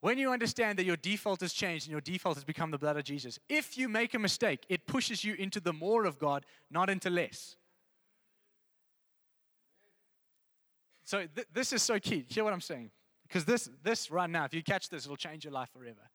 when 0.00 0.16
you 0.16 0.32
understand 0.32 0.78
that 0.78 0.86
your 0.86 0.96
default 0.96 1.40
has 1.42 1.52
changed 1.52 1.86
and 1.86 1.92
your 1.92 2.00
default 2.00 2.36
has 2.36 2.44
become 2.44 2.70
the 2.70 2.78
blood 2.78 2.96
of 2.96 3.04
Jesus, 3.04 3.38
if 3.50 3.76
you 3.76 3.86
make 3.88 4.14
a 4.14 4.18
mistake, 4.18 4.64
it 4.70 4.86
pushes 4.86 5.22
you 5.22 5.34
into 5.34 5.60
the 5.60 5.74
more 5.74 6.06
of 6.06 6.18
God, 6.18 6.46
not 6.70 6.88
into 6.88 7.10
less. 7.10 7.56
So 11.04 11.26
th- 11.34 11.48
this 11.52 11.74
is 11.74 11.82
so 11.82 11.98
key. 11.98 12.24
Hear 12.28 12.44
what 12.44 12.54
I'm 12.54 12.62
saying? 12.62 12.90
Because 13.26 13.44
this, 13.44 13.68
this 13.82 14.10
right 14.10 14.30
now, 14.30 14.46
if 14.46 14.54
you 14.54 14.62
catch 14.62 14.88
this, 14.88 15.04
it'll 15.04 15.16
change 15.16 15.44
your 15.44 15.52
life 15.52 15.68
forever. 15.70 16.08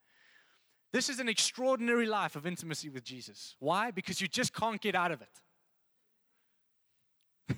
This 0.94 1.08
is 1.08 1.18
an 1.18 1.28
extraordinary 1.28 2.06
life 2.06 2.36
of 2.36 2.46
intimacy 2.46 2.88
with 2.88 3.02
Jesus. 3.02 3.56
Why? 3.58 3.90
Because 3.90 4.20
you 4.20 4.28
just 4.28 4.54
can't 4.54 4.80
get 4.80 4.94
out 4.94 5.10
of 5.10 5.22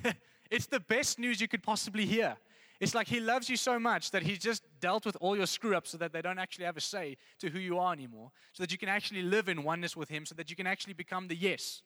it. 0.00 0.16
it's 0.50 0.64
the 0.64 0.80
best 0.80 1.18
news 1.18 1.38
you 1.38 1.46
could 1.46 1.62
possibly 1.62 2.06
hear. 2.06 2.38
It's 2.80 2.94
like 2.94 3.08
he 3.08 3.20
loves 3.20 3.50
you 3.50 3.58
so 3.58 3.78
much 3.78 4.10
that 4.12 4.22
he 4.22 4.38
just 4.38 4.62
dealt 4.80 5.04
with 5.04 5.18
all 5.20 5.36
your 5.36 5.44
screw 5.44 5.76
ups 5.76 5.90
so 5.90 5.98
that 5.98 6.14
they 6.14 6.22
don't 6.22 6.38
actually 6.38 6.64
have 6.64 6.78
a 6.78 6.80
say 6.80 7.18
to 7.40 7.50
who 7.50 7.58
you 7.58 7.78
are 7.78 7.92
anymore, 7.92 8.30
so 8.54 8.62
that 8.62 8.72
you 8.72 8.78
can 8.78 8.88
actually 8.88 9.20
live 9.20 9.50
in 9.50 9.64
oneness 9.64 9.94
with 9.94 10.08
him, 10.08 10.24
so 10.24 10.34
that 10.34 10.48
you 10.48 10.56
can 10.56 10.66
actually 10.66 10.94
become 10.94 11.28
the 11.28 11.36
yes. 11.36 11.82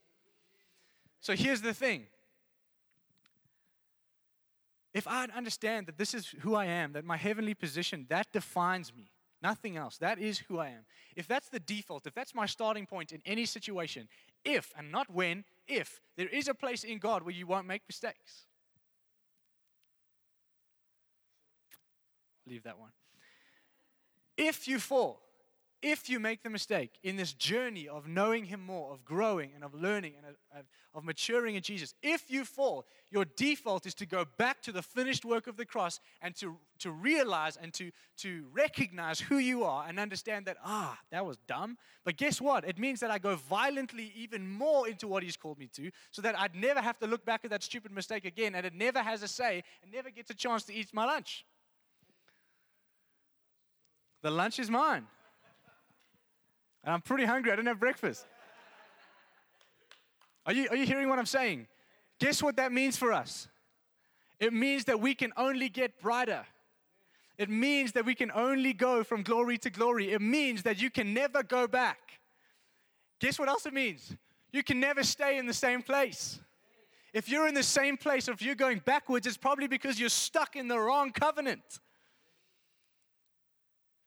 So 1.20 1.34
here's 1.34 1.62
the 1.62 1.74
thing 1.74 2.06
if 4.94 5.08
I 5.08 5.24
understand 5.34 5.88
that 5.88 5.98
this 5.98 6.14
is 6.14 6.32
who 6.42 6.54
I 6.54 6.66
am, 6.66 6.92
that 6.92 7.04
my 7.04 7.16
heavenly 7.16 7.54
position, 7.54 8.06
that 8.08 8.32
defines 8.32 8.94
me, 8.94 9.10
nothing 9.42 9.76
else, 9.76 9.98
that 9.98 10.18
is 10.18 10.38
who 10.38 10.58
I 10.58 10.68
am. 10.68 10.84
If 11.16 11.26
that's 11.26 11.48
the 11.48 11.60
default, 11.60 12.06
if 12.06 12.14
that's 12.14 12.34
my 12.34 12.46
starting 12.46 12.86
point 12.86 13.12
in 13.12 13.22
any 13.24 13.46
situation, 13.46 14.08
if 14.44 14.72
and 14.76 14.90
not 14.90 15.10
when, 15.10 15.44
if 15.66 16.00
there 16.16 16.28
is 16.28 16.48
a 16.48 16.54
place 16.54 16.84
in 16.84 16.98
God 16.98 17.22
where 17.22 17.34
you 17.34 17.46
won't 17.46 17.66
make 17.66 17.82
mistakes. 17.88 18.46
Leave 22.46 22.62
that 22.64 22.78
one. 22.78 22.90
If 24.36 24.66
you 24.66 24.78
fall, 24.78 25.20
if 25.82 26.10
you 26.10 26.20
make 26.20 26.42
the 26.42 26.50
mistake 26.50 26.98
in 27.02 27.16
this 27.16 27.32
journey 27.32 27.88
of 27.88 28.06
knowing 28.06 28.44
Him 28.44 28.60
more, 28.64 28.92
of 28.92 29.04
growing 29.04 29.52
and 29.54 29.64
of 29.64 29.74
learning 29.74 30.14
and 30.16 30.36
of, 30.54 30.64
of, 30.94 31.04
maturing 31.04 31.54
in 31.54 31.62
Jesus, 31.62 31.94
if 32.02 32.30
you 32.30 32.44
fall, 32.44 32.86
your 33.10 33.24
default 33.36 33.86
is 33.86 33.94
to 33.94 34.06
go 34.06 34.24
back 34.38 34.60
to 34.62 34.72
the 34.72 34.82
finished 34.82 35.24
work 35.24 35.46
of 35.46 35.56
the 35.56 35.64
cross 35.64 36.00
and 36.20 36.34
to, 36.36 36.56
to 36.80 36.90
realize 36.90 37.56
and 37.56 37.72
to, 37.74 37.90
to 38.18 38.44
recognize 38.52 39.20
who 39.20 39.38
you 39.38 39.64
are 39.64 39.86
and 39.88 39.98
understand 39.98 40.46
that, 40.46 40.58
ah, 40.64 40.98
that 41.10 41.24
was 41.24 41.38
dumb. 41.48 41.78
But 42.04 42.16
guess 42.16 42.40
what? 42.40 42.64
It 42.64 42.78
means 42.78 43.00
that 43.00 43.10
I 43.10 43.18
go 43.18 43.36
violently 43.36 44.12
even 44.14 44.48
more 44.48 44.88
into 44.88 45.08
what 45.08 45.22
He's 45.22 45.36
called 45.36 45.58
me 45.58 45.68
to 45.74 45.90
so 46.10 46.22
that 46.22 46.38
I'd 46.38 46.54
never 46.54 46.80
have 46.80 46.98
to 46.98 47.06
look 47.06 47.24
back 47.24 47.44
at 47.44 47.50
that 47.50 47.62
stupid 47.62 47.92
mistake 47.92 48.24
again 48.24 48.54
and 48.54 48.66
it 48.66 48.74
never 48.74 49.02
has 49.02 49.22
a 49.22 49.28
say 49.28 49.62
and 49.82 49.92
never 49.92 50.10
gets 50.10 50.30
a 50.30 50.34
chance 50.34 50.64
to 50.64 50.74
eat 50.74 50.88
my 50.92 51.04
lunch. 51.04 51.44
The 54.22 54.30
lunch 54.30 54.58
is 54.58 54.70
mine. 54.70 55.06
And 56.84 56.94
I'm 56.94 57.02
pretty 57.02 57.24
hungry. 57.24 57.52
I 57.52 57.56
didn't 57.56 57.68
have 57.68 57.80
breakfast. 57.80 58.26
Are 60.46 60.52
you, 60.52 60.68
are 60.70 60.76
you 60.76 60.86
hearing 60.86 61.08
what 61.08 61.18
I'm 61.18 61.26
saying? 61.26 61.66
Guess 62.18 62.42
what 62.42 62.56
that 62.56 62.72
means 62.72 62.96
for 62.96 63.12
us? 63.12 63.48
It 64.38 64.52
means 64.52 64.84
that 64.86 65.00
we 65.00 65.14
can 65.14 65.32
only 65.36 65.68
get 65.68 66.00
brighter. 66.00 66.46
It 67.36 67.50
means 67.50 67.92
that 67.92 68.04
we 68.04 68.14
can 68.14 68.30
only 68.32 68.72
go 68.72 69.04
from 69.04 69.22
glory 69.22 69.58
to 69.58 69.70
glory. 69.70 70.12
It 70.12 70.20
means 70.20 70.62
that 70.62 70.80
you 70.80 70.90
can 70.90 71.14
never 71.14 71.42
go 71.42 71.66
back. 71.66 71.98
Guess 73.20 73.38
what 73.38 73.48
else 73.48 73.66
it 73.66 73.74
means? 73.74 74.16
You 74.52 74.62
can 74.62 74.80
never 74.80 75.02
stay 75.02 75.38
in 75.38 75.46
the 75.46 75.54
same 75.54 75.82
place. 75.82 76.40
If 77.12 77.28
you're 77.28 77.48
in 77.48 77.54
the 77.54 77.62
same 77.62 77.96
place 77.96 78.28
or 78.28 78.32
if 78.32 78.42
you're 78.42 78.54
going 78.54 78.80
backwards, 78.84 79.26
it's 79.26 79.36
probably 79.36 79.68
because 79.68 79.98
you're 79.98 80.08
stuck 80.08 80.56
in 80.56 80.68
the 80.68 80.78
wrong 80.78 81.12
covenant. 81.12 81.80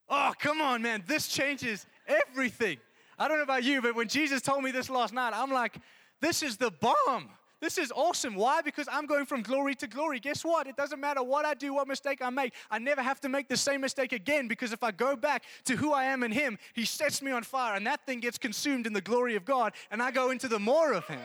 Oh, 0.10 0.34
come 0.40 0.62
on, 0.62 0.82
man. 0.82 1.04
This 1.08 1.28
changes 1.28 1.86
everything. 2.08 2.78
I 3.18 3.28
don't 3.28 3.38
know 3.38 3.44
about 3.44 3.64
you, 3.64 3.82
but 3.82 3.96
when 3.96 4.08
Jesus 4.08 4.42
told 4.42 4.64
me 4.64 4.72
this 4.72 4.90
last 4.90 5.14
night, 5.14 5.34
I'm 5.36 5.52
like, 5.52 5.78
this 6.20 6.42
is 6.44 6.58
the 6.58 6.72
bomb. 6.72 7.30
This 7.64 7.78
is 7.78 7.94
awesome. 7.96 8.36
Why? 8.36 8.62
Because 8.62 8.90
I'm 8.92 9.06
going 9.06 9.26
from 9.26 9.42
glory 9.42 9.74
to 9.76 9.88
glory. 9.88 10.20
Guess 10.20 10.44
what? 10.44 10.68
It 10.68 10.76
doesn't 10.76 11.00
matter 11.00 11.24
what 11.24 11.46
I 11.46 11.54
do, 11.54 11.74
what 11.74 11.88
mistake 11.88 12.22
I 12.22 12.30
make. 12.30 12.54
I 12.70 12.78
never 12.78 13.02
have 13.02 13.22
to 13.22 13.30
make 13.30 13.48
the 13.48 13.56
same 13.56 13.80
mistake 13.80 14.12
again 14.12 14.50
because 14.50 14.74
if 14.74 14.84
I 14.84 14.92
go 14.92 15.16
back 15.16 15.44
to 15.64 15.78
who 15.78 15.94
I 15.94 16.04
am 16.04 16.24
in 16.24 16.32
Him, 16.34 16.58
He 16.74 16.84
sets 16.84 17.22
me 17.22 17.32
on 17.32 17.44
fire 17.44 17.76
and 17.76 17.88
that 17.88 18.06
thing 18.06 18.20
gets 18.20 18.38
consumed 18.38 18.86
in 18.86 18.92
the 18.92 19.00
glory 19.00 19.38
of 19.38 19.46
God 19.46 19.72
and 19.92 20.04
I 20.04 20.12
go 20.12 20.32
into 20.32 20.50
the 20.50 20.60
more 20.60 20.92
of 20.92 21.08
Him. 21.08 21.22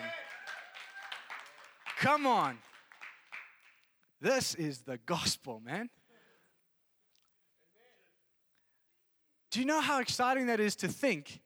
Come 1.99 2.25
on. 2.25 2.59
This 4.21 4.55
is 4.55 4.83
the 4.83 4.99
gospel, 5.07 5.61
man. 5.64 5.91
Do 9.51 9.61
you 9.61 9.67
know 9.67 9.81
how 9.81 10.01
exciting 10.01 10.47
that 10.47 10.61
is 10.61 10.77
to 10.77 10.89
think 10.89 11.41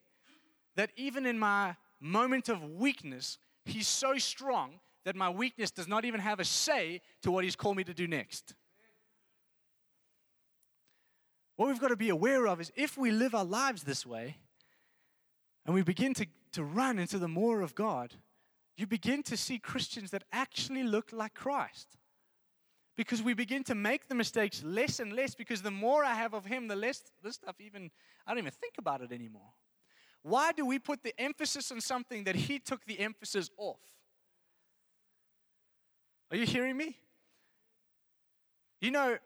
that 0.77 0.91
even 0.97 1.27
in 1.27 1.39
my 1.39 1.77
moment 2.01 2.49
of 2.49 2.63
weakness, 2.63 3.39
He's 3.65 3.87
so 3.87 4.19
strong 4.19 4.81
that 5.05 5.15
my 5.15 5.31
weakness 5.31 5.71
does 5.71 5.87
not 5.87 6.05
even 6.05 6.21
have 6.21 6.41
a 6.41 6.45
say 6.45 7.01
to 7.23 7.31
what 7.31 7.45
He's 7.45 7.57
called 7.57 7.77
me 7.77 7.85
to 7.85 7.95
do 7.95 8.09
next. 8.09 8.55
What 11.57 11.69
we've 11.69 11.81
got 11.81 11.89
to 11.89 11.97
be 11.97 12.09
aware 12.09 12.47
of 12.47 12.61
is 12.61 12.73
if 12.75 12.97
we 12.97 13.11
live 13.11 13.35
our 13.35 13.45
lives 13.45 13.85
this 13.85 14.05
way 14.05 14.39
and 15.65 15.75
we 15.75 15.83
begin 15.83 16.15
to, 16.15 16.27
to 16.53 16.65
run 16.65 16.99
into 16.99 17.19
the 17.19 17.29
more 17.29 17.61
of 17.61 17.75
God, 17.75 18.15
you 18.77 18.87
begin 18.87 19.23
to 19.25 19.37
see 19.37 19.59
Christians 19.59 20.11
that 20.11 20.25
actually 20.33 20.83
look 20.83 21.13
like 21.13 21.35
Christ. 21.35 21.99
Because 22.97 23.23
we 23.23 23.33
begin 23.33 23.65
to 23.65 23.75
make 23.75 24.09
the 24.09 24.15
mistakes 24.15 24.63
less 24.63 25.01
and 25.01 25.13
less 25.13 25.35
because 25.35 25.63
the 25.63 25.71
more 25.71 26.05
I 26.05 26.15
have 26.15 26.35
of 26.35 26.45
Him, 26.45 26.69
the 26.69 26.77
less 26.77 27.03
this 27.23 27.37
stuff 27.37 27.57
even, 27.59 27.91
I 28.27 28.31
don't 28.33 28.39
even 28.39 28.53
think 28.53 28.75
about 28.79 29.01
it 29.01 29.13
anymore. 29.13 29.53
Why 30.23 30.53
do 30.53 30.67
we 30.67 30.79
put 30.79 31.03
the 31.03 31.19
emphasis 31.19 31.73
on 31.73 31.81
something 31.81 32.25
that 32.25 32.37
He 32.37 32.59
took 32.59 32.85
the 32.85 33.01
emphasis 33.01 33.51
off? 33.57 33.81
Are 36.31 36.37
you 36.37 36.47
hearing 36.47 36.77
me? 36.77 36.99
You 38.81 38.91
know, 38.91 39.17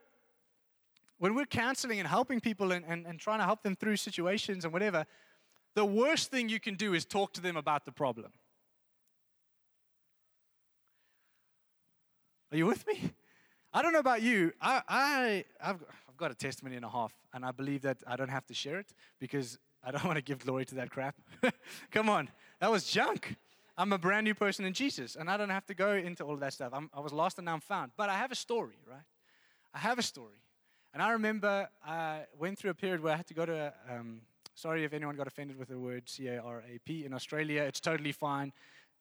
when 1.18 1.34
we're 1.34 1.46
counseling 1.46 1.98
and 1.98 2.08
helping 2.08 2.40
people 2.40 2.72
and, 2.72 2.84
and, 2.86 3.06
and 3.06 3.18
trying 3.18 3.38
to 3.38 3.44
help 3.44 3.62
them 3.62 3.74
through 3.74 3.96
situations 3.96 4.64
and 4.64 4.72
whatever, 4.72 5.06
the 5.74 5.84
worst 5.84 6.30
thing 6.30 6.48
you 6.48 6.60
can 6.60 6.74
do 6.74 6.94
is 6.94 7.04
talk 7.04 7.32
to 7.34 7.40
them 7.40 7.56
about 7.56 7.84
the 7.84 7.92
problem. 7.92 8.32
Are 12.52 12.56
you 12.56 12.66
with 12.66 12.86
me? 12.86 13.12
I 13.76 13.82
don't 13.82 13.92
know 13.92 13.98
about 13.98 14.22
you. 14.22 14.54
I, 14.58 14.80
I, 14.88 15.44
I've, 15.60 15.84
I've 16.08 16.16
got 16.16 16.30
a 16.30 16.34
testimony 16.34 16.76
and 16.76 16.84
a 16.86 16.88
half, 16.88 17.12
and 17.34 17.44
I 17.44 17.50
believe 17.50 17.82
that 17.82 17.98
I 18.06 18.16
don't 18.16 18.30
have 18.30 18.46
to 18.46 18.54
share 18.54 18.78
it 18.78 18.94
because 19.20 19.58
I 19.84 19.90
don't 19.90 20.02
want 20.06 20.16
to 20.16 20.22
give 20.22 20.38
glory 20.38 20.64
to 20.64 20.76
that 20.76 20.88
crap. 20.88 21.14
Come 21.90 22.08
on, 22.08 22.30
that 22.58 22.70
was 22.70 22.84
junk. 22.84 23.36
I'm 23.76 23.92
a 23.92 23.98
brand 23.98 24.24
new 24.24 24.32
person 24.32 24.64
in 24.64 24.72
Jesus, 24.72 25.14
and 25.14 25.28
I 25.28 25.36
don't 25.36 25.50
have 25.50 25.66
to 25.66 25.74
go 25.74 25.92
into 25.92 26.24
all 26.24 26.32
of 26.32 26.40
that 26.40 26.54
stuff. 26.54 26.72
I'm, 26.72 26.88
I 26.94 27.00
was 27.00 27.12
lost 27.12 27.36
and 27.36 27.44
now 27.44 27.52
I'm 27.52 27.60
found. 27.60 27.90
But 27.98 28.08
I 28.08 28.14
have 28.14 28.32
a 28.32 28.34
story, 28.34 28.78
right? 28.88 29.04
I 29.74 29.78
have 29.78 29.98
a 29.98 30.02
story. 30.02 30.40
And 30.94 31.02
I 31.02 31.10
remember 31.10 31.68
I 31.84 32.20
went 32.38 32.58
through 32.58 32.70
a 32.70 32.74
period 32.74 33.02
where 33.02 33.12
I 33.12 33.16
had 33.16 33.26
to 33.26 33.34
go 33.34 33.44
to, 33.44 33.74
um, 33.90 34.22
sorry 34.54 34.84
if 34.84 34.94
anyone 34.94 35.16
got 35.16 35.26
offended 35.26 35.58
with 35.58 35.68
the 35.68 35.78
word 35.78 36.08
C 36.08 36.28
A 36.28 36.40
R 36.40 36.64
A 36.66 36.78
P. 36.78 37.04
In 37.04 37.12
Australia, 37.12 37.64
it's 37.64 37.80
totally 37.80 38.12
fine. 38.12 38.54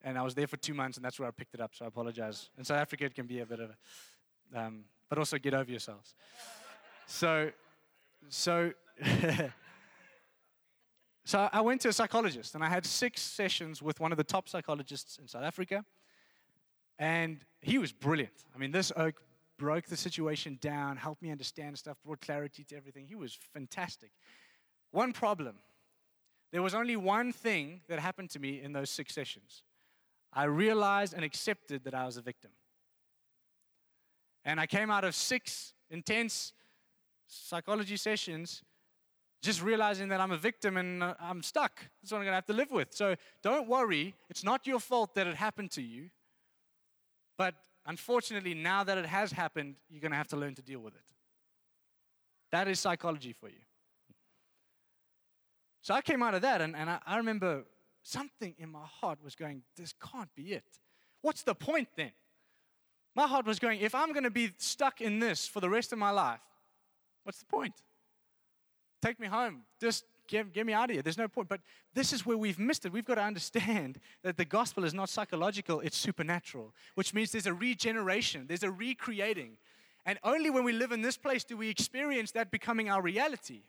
And 0.03 0.17
I 0.17 0.21
was 0.21 0.35
there 0.35 0.47
for 0.47 0.57
two 0.57 0.73
months, 0.73 0.97
and 0.97 1.05
that's 1.05 1.17
where 1.17 1.29
I 1.29 1.31
picked 1.31 1.53
it 1.53 1.61
up, 1.61 1.73
so 1.73 1.85
I 1.85 1.87
apologize. 1.87 2.49
In 2.57 2.65
South 2.65 2.77
Africa, 2.77 3.05
it 3.05 3.15
can 3.15 3.25
be 3.25 3.39
a 3.39 3.45
bit 3.45 3.61
of 3.61 3.69
a, 3.69 3.75
um, 4.53 4.85
but 5.09 5.17
also 5.17 5.37
get 5.37 5.53
over 5.53 5.69
yourselves. 5.69 6.13
So, 7.07 7.51
so, 8.29 8.71
so 11.25 11.49
I 11.51 11.61
went 11.61 11.81
to 11.81 11.89
a 11.89 11.93
psychologist, 11.93 12.55
and 12.55 12.63
I 12.63 12.69
had 12.69 12.85
six 12.85 13.21
sessions 13.21 13.81
with 13.81 13.99
one 13.99 14.11
of 14.11 14.17
the 14.17 14.23
top 14.23 14.49
psychologists 14.49 15.17
in 15.17 15.27
South 15.27 15.43
Africa, 15.43 15.85
and 16.99 17.39
he 17.61 17.77
was 17.77 17.91
brilliant. 17.91 18.45
I 18.53 18.57
mean, 18.57 18.71
this 18.71 18.91
oak 18.95 19.21
broke 19.57 19.85
the 19.85 19.97
situation 19.97 20.57
down, 20.61 20.97
helped 20.97 21.21
me 21.21 21.31
understand 21.31 21.77
stuff, 21.77 21.97
brought 22.03 22.21
clarity 22.21 22.63
to 22.65 22.75
everything. 22.75 23.07
He 23.07 23.15
was 23.15 23.37
fantastic. 23.53 24.11
One 24.91 25.13
problem 25.13 25.55
there 26.51 26.61
was 26.61 26.73
only 26.73 26.95
one 26.95 27.33
thing 27.33 27.81
that 27.89 27.99
happened 27.99 28.29
to 28.29 28.39
me 28.39 28.61
in 28.61 28.71
those 28.71 28.89
six 28.89 29.13
sessions. 29.13 29.63
I 30.31 30.45
realized 30.45 31.13
and 31.13 31.23
accepted 31.25 31.83
that 31.83 31.93
I 31.93 32.05
was 32.05 32.15
a 32.15 32.21
victim. 32.21 32.51
And 34.45 34.59
I 34.59 34.67
came 34.67 34.91
out 34.91 35.03
of 35.03 35.15
six 35.15 35.73
intense 35.89 36.53
psychology 37.27 37.97
sessions 37.97 38.63
just 39.41 39.61
realizing 39.61 40.09
that 40.09 40.21
I'm 40.21 40.31
a 40.31 40.37
victim 40.37 40.77
and 40.77 41.03
uh, 41.03 41.13
I'm 41.19 41.43
stuck. 41.43 41.79
That's 42.01 42.11
what 42.11 42.19
I'm 42.19 42.23
going 42.23 42.31
to 42.31 42.35
have 42.35 42.45
to 42.45 42.53
live 42.53 42.71
with. 42.71 42.93
So 42.93 43.15
don't 43.43 43.67
worry. 43.67 44.15
It's 44.29 44.43
not 44.43 44.65
your 44.65 44.79
fault 44.79 45.13
that 45.15 45.27
it 45.27 45.35
happened 45.35 45.71
to 45.71 45.81
you. 45.81 46.09
But 47.37 47.55
unfortunately, 47.85 48.53
now 48.53 48.83
that 48.83 48.97
it 48.97 49.05
has 49.05 49.31
happened, 49.31 49.75
you're 49.89 50.01
going 50.01 50.11
to 50.11 50.17
have 50.17 50.29
to 50.29 50.37
learn 50.37 50.55
to 50.55 50.61
deal 50.61 50.79
with 50.79 50.95
it. 50.95 51.01
That 52.51 52.67
is 52.67 52.79
psychology 52.79 53.33
for 53.33 53.49
you. 53.49 53.61
So 55.81 55.93
I 55.93 56.01
came 56.01 56.23
out 56.23 56.33
of 56.33 56.41
that, 56.41 56.61
and, 56.61 56.75
and 56.75 56.89
I, 56.89 56.99
I 57.05 57.17
remember 57.17 57.63
something 58.01 58.55
in 58.57 58.71
my 58.71 58.85
heart 58.85 59.19
was 59.23 59.35
going, 59.35 59.61
This 59.75 59.93
can't 59.93 60.33
be 60.35 60.53
it. 60.53 60.63
What's 61.21 61.43
the 61.43 61.53
point 61.53 61.89
then? 61.95 62.11
My 63.15 63.27
heart 63.27 63.45
was 63.45 63.59
going, 63.59 63.79
If 63.79 63.95
I'm 63.95 64.11
going 64.11 64.23
to 64.23 64.31
be 64.31 64.51
stuck 64.57 65.01
in 65.01 65.19
this 65.19 65.47
for 65.47 65.59
the 65.61 65.69
rest 65.69 65.93
of 65.93 65.99
my 65.99 66.11
life, 66.11 66.41
what's 67.23 67.39
the 67.39 67.45
point? 67.45 67.73
Take 69.01 69.19
me 69.19 69.27
home. 69.27 69.61
Just 69.79 70.03
get, 70.27 70.51
get 70.53 70.65
me 70.65 70.73
out 70.73 70.89
of 70.89 70.93
here. 70.93 71.01
There's 71.01 71.17
no 71.17 71.27
point. 71.27 71.47
But 71.47 71.61
this 71.93 72.11
is 72.11 72.25
where 72.25 72.37
we've 72.37 72.59
missed 72.59 72.85
it. 72.85 72.91
We've 72.91 73.05
got 73.05 73.15
to 73.15 73.23
understand 73.23 73.99
that 74.23 74.37
the 74.37 74.45
gospel 74.45 74.83
is 74.83 74.93
not 74.93 75.09
psychological, 75.09 75.79
it's 75.79 75.97
supernatural, 75.97 76.73
which 76.95 77.13
means 77.13 77.31
there's 77.31 77.47
a 77.47 77.53
regeneration, 77.53 78.45
there's 78.47 78.63
a 78.63 78.71
recreating. 78.71 79.57
And 80.05 80.19
only 80.23 80.49
when 80.49 80.63
we 80.63 80.71
live 80.71 80.91
in 80.91 81.01
this 81.01 81.17
place 81.17 81.43
do 81.43 81.57
we 81.57 81.69
experience 81.69 82.31
that 82.31 82.51
becoming 82.51 82.89
our 82.89 83.01
reality. 83.01 83.61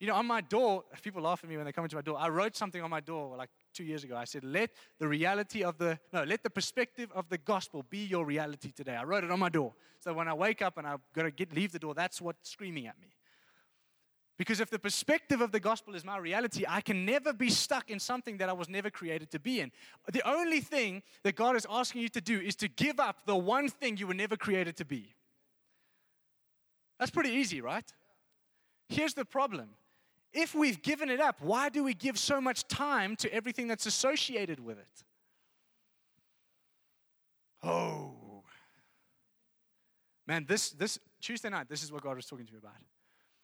You 0.00 0.06
know, 0.06 0.14
on 0.14 0.26
my 0.26 0.40
door, 0.42 0.84
people 1.02 1.22
laugh 1.22 1.40
at 1.42 1.50
me 1.50 1.56
when 1.56 1.66
they 1.66 1.72
come 1.72 1.84
into 1.84 1.96
my 1.96 2.02
door. 2.02 2.16
I 2.18 2.28
wrote 2.28 2.56
something 2.56 2.80
on 2.82 2.90
my 2.90 3.00
door 3.00 3.36
like 3.36 3.50
two 3.78 3.84
years 3.84 4.02
ago. 4.02 4.16
I 4.16 4.24
said, 4.24 4.44
Let 4.44 4.70
the 4.98 5.06
reality 5.06 5.62
of 5.62 5.78
the, 5.78 5.98
no, 6.12 6.24
let 6.24 6.42
the 6.42 6.50
perspective 6.50 7.10
of 7.14 7.28
the 7.28 7.38
gospel 7.38 7.84
be 7.88 7.98
your 7.98 8.26
reality 8.26 8.72
today. 8.72 8.96
I 8.96 9.04
wrote 9.04 9.24
it 9.24 9.30
on 9.30 9.38
my 9.38 9.48
door. 9.48 9.72
So 10.00 10.12
when 10.12 10.26
I 10.28 10.34
wake 10.34 10.60
up 10.62 10.78
and 10.78 10.86
I've 10.86 11.00
got 11.14 11.22
to 11.22 11.30
get, 11.30 11.54
leave 11.54 11.72
the 11.72 11.78
door, 11.78 11.94
that's 11.94 12.20
what's 12.20 12.50
screaming 12.50 12.88
at 12.88 13.00
me. 13.00 13.14
Because 14.36 14.60
if 14.60 14.70
the 14.70 14.78
perspective 14.78 15.40
of 15.40 15.52
the 15.52 15.60
gospel 15.60 15.94
is 15.94 16.04
my 16.04 16.18
reality, 16.18 16.64
I 16.68 16.80
can 16.80 17.04
never 17.04 17.32
be 17.32 17.50
stuck 17.50 17.90
in 17.90 17.98
something 17.98 18.38
that 18.38 18.48
I 18.48 18.52
was 18.52 18.68
never 18.68 18.90
created 18.90 19.30
to 19.32 19.38
be 19.38 19.60
in. 19.60 19.72
The 20.12 20.28
only 20.28 20.60
thing 20.60 21.02
that 21.22 21.36
God 21.36 21.56
is 21.56 21.66
asking 21.68 22.02
you 22.02 22.08
to 22.10 22.20
do 22.20 22.38
is 22.38 22.54
to 22.56 22.68
give 22.68 23.00
up 23.00 23.26
the 23.26 23.36
one 23.36 23.68
thing 23.68 23.96
you 23.96 24.06
were 24.06 24.14
never 24.14 24.36
created 24.36 24.76
to 24.76 24.84
be. 24.84 25.14
That's 26.98 27.10
pretty 27.10 27.30
easy, 27.30 27.60
right? 27.60 27.92
Here's 28.88 29.14
the 29.14 29.24
problem. 29.24 29.70
If 30.32 30.54
we've 30.54 30.82
given 30.82 31.08
it 31.08 31.20
up, 31.20 31.40
why 31.40 31.68
do 31.68 31.82
we 31.82 31.94
give 31.94 32.18
so 32.18 32.40
much 32.40 32.66
time 32.68 33.16
to 33.16 33.32
everything 33.32 33.66
that's 33.66 33.86
associated 33.86 34.60
with 34.60 34.78
it? 34.78 35.04
Oh. 37.62 38.42
Man, 40.26 40.44
this, 40.46 40.70
this 40.70 40.98
Tuesday 41.20 41.48
night, 41.48 41.68
this 41.68 41.82
is 41.82 41.90
what 41.90 42.02
God 42.02 42.16
was 42.16 42.26
talking 42.26 42.46
to 42.46 42.52
me 42.52 42.58
about. 42.58 42.74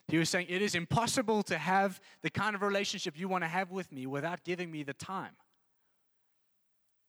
He 0.09 0.19
was 0.19 0.29
saying, 0.29 0.47
It 0.51 0.61
is 0.61 0.75
impossible 0.75 1.43
to 1.45 1.57
have 1.57 2.01
the 2.23 2.29
kind 2.29 2.55
of 2.55 2.63
relationship 2.63 3.19
you 3.19 3.27
want 3.27 3.43
to 3.43 3.49
have 3.49 3.71
with 3.71 3.91
me 3.91 4.07
without 4.07 4.45
giving 4.45 4.71
me 4.71 4.83
the 4.83 4.93
time. 4.93 5.33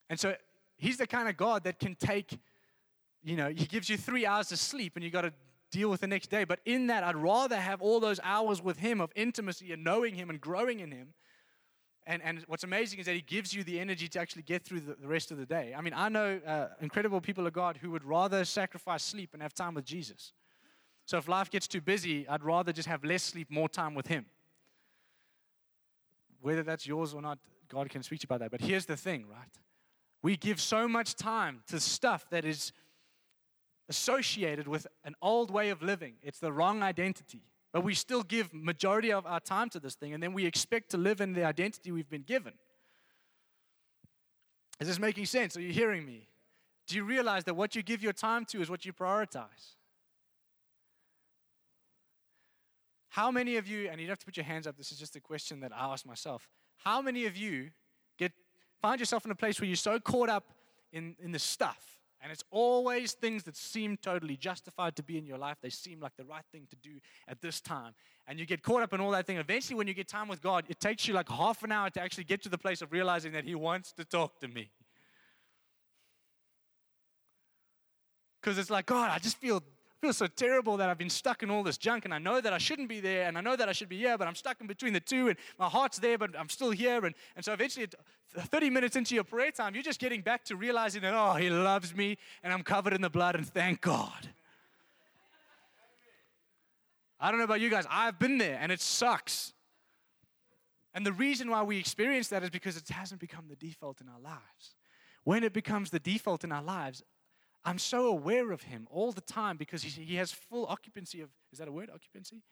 And 0.09 0.19
so 0.19 0.35
he's 0.77 0.97
the 0.97 1.07
kind 1.07 1.27
of 1.27 1.35
God 1.35 1.65
that 1.65 1.79
can 1.79 1.95
take, 1.95 2.39
you 3.23 3.35
know, 3.35 3.49
he 3.49 3.65
gives 3.65 3.89
you 3.89 3.97
three 3.97 4.25
hours 4.25 4.51
of 4.51 4.59
sleep 4.59 4.93
and 4.95 5.03
you 5.03 5.11
got 5.11 5.21
to 5.21 5.33
deal 5.71 5.89
with 5.89 6.01
the 6.01 6.07
next 6.07 6.29
day. 6.29 6.43
But 6.43 6.59
in 6.65 6.87
that, 6.87 7.03
I'd 7.03 7.15
rather 7.15 7.57
have 7.57 7.81
all 7.81 7.99
those 7.99 8.19
hours 8.23 8.61
with 8.61 8.77
him 8.77 9.01
of 9.01 9.11
intimacy 9.15 9.71
and 9.71 9.83
knowing 9.83 10.15
him 10.15 10.29
and 10.29 10.39
growing 10.39 10.79
in 10.79 10.91
him. 10.91 11.13
And, 12.07 12.21
and 12.21 12.43
what's 12.47 12.63
amazing 12.63 12.99
is 12.99 13.07
that 13.07 13.15
he 13.15 13.21
gives 13.21 13.53
you 13.53 13.63
the 13.63 13.79
energy 13.79 14.07
to 14.09 14.19
actually 14.19 14.43
get 14.43 14.63
through 14.63 14.81
the, 14.81 14.95
the 14.95 15.07
rest 15.07 15.31
of 15.31 15.37
the 15.37 15.45
day. 15.45 15.73
I 15.75 15.81
mean, 15.81 15.93
I 15.95 16.07
know 16.09 16.39
uh, 16.45 16.67
incredible 16.79 17.19
people 17.19 17.47
of 17.47 17.53
God 17.53 17.77
who 17.81 17.89
would 17.91 18.03
rather 18.03 18.45
sacrifice 18.45 19.03
sleep 19.03 19.31
and 19.33 19.41
have 19.41 19.53
time 19.53 19.73
with 19.73 19.85
Jesus. 19.85 20.33
So 21.05 21.17
if 21.17 21.27
life 21.27 21.49
gets 21.49 21.67
too 21.67 21.81
busy, 21.81 22.27
I'd 22.27 22.43
rather 22.43 22.71
just 22.71 22.87
have 22.87 23.03
less 23.03 23.23
sleep, 23.23 23.49
more 23.49 23.69
time 23.69 23.95
with 23.95 24.07
Him. 24.07 24.25
Whether 26.41 26.63
that's 26.63 26.85
yours 26.85 27.13
or 27.13 27.21
not, 27.21 27.39
God 27.69 27.89
can 27.89 28.03
speak 28.03 28.19
to 28.19 28.23
you 28.25 28.35
about 28.35 28.39
that. 28.41 28.51
But 28.51 28.61
here's 28.61 28.85
the 28.85 28.97
thing, 28.97 29.25
right? 29.27 29.49
We 30.21 30.37
give 30.37 30.59
so 30.59 30.87
much 30.87 31.15
time 31.15 31.61
to 31.67 31.79
stuff 31.79 32.27
that 32.31 32.45
is 32.45 32.71
associated 33.89 34.67
with 34.67 34.87
an 35.03 35.15
old 35.21 35.51
way 35.51 35.69
of 35.69 35.81
living. 35.81 36.15
It's 36.23 36.39
the 36.39 36.51
wrong 36.51 36.81
identity. 36.83 37.43
But 37.71 37.83
we 37.83 37.93
still 37.93 38.23
give 38.23 38.53
majority 38.53 39.11
of 39.11 39.25
our 39.25 39.39
time 39.39 39.69
to 39.71 39.79
this 39.79 39.95
thing, 39.95 40.13
and 40.13 40.23
then 40.23 40.33
we 40.33 40.45
expect 40.45 40.91
to 40.91 40.97
live 40.97 41.19
in 41.19 41.33
the 41.33 41.43
identity 41.43 41.91
we've 41.91 42.09
been 42.09 42.23
given. 42.23 42.53
Is 44.79 44.87
this 44.87 44.99
making 44.99 45.25
sense? 45.25 45.57
Are 45.57 45.61
you 45.61 45.73
hearing 45.73 46.05
me? 46.05 46.27
Do 46.87 46.95
you 46.95 47.03
realize 47.03 47.43
that 47.45 47.55
what 47.55 47.75
you 47.75 47.83
give 47.83 48.01
your 48.01 48.13
time 48.13 48.45
to 48.45 48.61
is 48.61 48.69
what 48.69 48.85
you 48.85 48.93
prioritize? 48.93 49.75
How 53.09 53.31
many 53.31 53.57
of 53.57 53.67
you, 53.67 53.89
and 53.89 53.99
you 53.99 54.07
don't 54.07 54.11
have 54.11 54.19
to 54.19 54.25
put 54.25 54.37
your 54.37 54.45
hands 54.45 54.67
up, 54.67 54.77
this 54.77 54.91
is 54.91 54.99
just 54.99 55.15
a 55.15 55.21
question 55.21 55.61
that 55.61 55.71
I 55.73 55.91
ask 55.91 56.05
myself. 56.05 56.49
How 56.77 57.01
many 57.01 57.25
of 57.25 57.37
you 57.37 57.71
get 58.17 58.33
find 58.81 58.99
yourself 58.99 59.25
in 59.25 59.31
a 59.31 59.35
place 59.35 59.59
where 59.59 59.67
you're 59.67 59.75
so 59.75 59.99
caught 59.99 60.29
up 60.29 60.53
in, 60.91 61.15
in 61.21 61.31
the 61.31 61.39
stuff, 61.39 61.97
and 62.25 62.31
it's 62.31 62.43
always 62.49 63.11
things 63.11 63.43
that 63.43 63.55
seem 63.55 63.97
totally 63.97 64.35
justified 64.35 64.95
to 64.95 65.03
be 65.03 65.15
in 65.15 65.27
your 65.27 65.37
life. 65.37 65.57
They 65.61 65.69
seem 65.69 65.99
like 65.99 66.13
the 66.17 66.25
right 66.25 66.41
thing 66.51 66.65
to 66.71 66.75
do 66.77 66.99
at 67.27 67.39
this 67.39 67.61
time. 67.61 67.93
And 68.25 68.39
you 68.39 68.47
get 68.47 68.63
caught 68.63 68.81
up 68.81 68.93
in 68.93 68.99
all 68.99 69.11
that 69.11 69.27
thing. 69.27 69.37
Eventually, 69.37 69.75
when 69.75 69.87
you 69.87 69.93
get 69.93 70.07
time 70.07 70.27
with 70.27 70.41
God, 70.41 70.65
it 70.67 70.79
takes 70.79 71.07
you 71.07 71.13
like 71.13 71.29
half 71.29 71.61
an 71.61 71.71
hour 71.71 71.91
to 71.91 72.01
actually 72.01 72.23
get 72.23 72.41
to 72.41 72.49
the 72.49 72.57
place 72.57 72.81
of 72.81 72.91
realizing 72.91 73.33
that 73.33 73.43
He 73.43 73.53
wants 73.53 73.91
to 73.91 74.03
talk 74.03 74.39
to 74.39 74.47
me. 74.47 74.71
Because 78.41 78.57
it's 78.57 78.71
like, 78.71 78.87
God, 78.87 79.11
I 79.11 79.19
just 79.19 79.37
feel 79.37 79.61
feel 80.01 80.13
so 80.13 80.27
terrible 80.27 80.77
that 80.77 80.89
I've 80.89 80.97
been 80.97 81.09
stuck 81.09 81.43
in 81.43 81.49
all 81.49 81.63
this 81.63 81.77
junk 81.77 82.05
and 82.05 82.13
I 82.13 82.19
know 82.19 82.41
that 82.41 82.53
I 82.53 82.57
shouldn't 82.57 82.89
be 82.89 82.99
there 82.99 83.27
and 83.27 83.37
I 83.37 83.41
know 83.41 83.55
that 83.55 83.69
I 83.69 83.71
should 83.71 83.89
be 83.89 83.97
here, 83.97 84.17
but 84.17 84.27
I'm 84.27 84.35
stuck 84.35 84.61
in 84.61 84.67
between 84.67 84.93
the 84.93 84.99
two 84.99 85.29
and 85.29 85.37
my 85.57 85.67
heart's 85.67 85.99
there, 85.99 86.17
but 86.17 86.37
I'm 86.37 86.49
still 86.49 86.71
here. 86.71 87.05
And, 87.05 87.15
and 87.35 87.43
so 87.43 87.53
eventually, 87.53 87.87
30 88.37 88.69
minutes 88.69 88.95
into 88.95 89.15
your 89.15 89.23
prayer 89.23 89.51
time, 89.51 89.73
you're 89.73 89.83
just 89.83 89.99
getting 89.99 90.21
back 90.21 90.43
to 90.45 90.55
realizing 90.55 91.01
that, 91.01 91.13
oh, 91.13 91.33
He 91.35 91.49
loves 91.49 91.95
me 91.95 92.17
and 92.43 92.51
I'm 92.51 92.63
covered 92.63 92.93
in 92.93 93.01
the 93.01 93.09
blood 93.09 93.35
and 93.35 93.47
thank 93.47 93.81
God. 93.81 94.29
I 97.19 97.31
don't 97.31 97.39
know 97.39 97.45
about 97.45 97.61
you 97.61 97.69
guys, 97.69 97.85
I've 97.89 98.19
been 98.19 98.37
there 98.37 98.57
and 98.61 98.71
it 98.71 98.81
sucks. 98.81 99.53
And 100.93 101.05
the 101.05 101.13
reason 101.13 101.49
why 101.49 101.63
we 101.63 101.77
experience 101.77 102.29
that 102.29 102.43
is 102.43 102.49
because 102.49 102.77
it 102.77 102.87
hasn't 102.89 103.19
become 103.19 103.45
the 103.49 103.55
default 103.55 103.99
in 103.99 104.07
our 104.07 104.19
lives. 104.19 104.75
When 105.23 105.43
it 105.43 105.53
becomes 105.53 105.89
the 105.89 105.99
default 105.99 106.43
in 106.43 106.51
our 106.51 106.63
lives, 106.63 107.03
I'm 107.65 107.79
so 107.79 108.07
aware 108.07 108.51
of 108.51 108.61
him 108.61 108.87
all 108.91 109.11
the 109.11 109.21
time 109.21 109.57
because 109.57 109.81
he 109.81 110.15
has 110.17 110.31
full 110.31 110.67
occupancy 110.67 111.21
of, 111.21 111.29
is 111.51 111.57
that 111.57 111.67
a 111.67 111.71
word, 111.71 111.89
occupancy? 111.93 112.43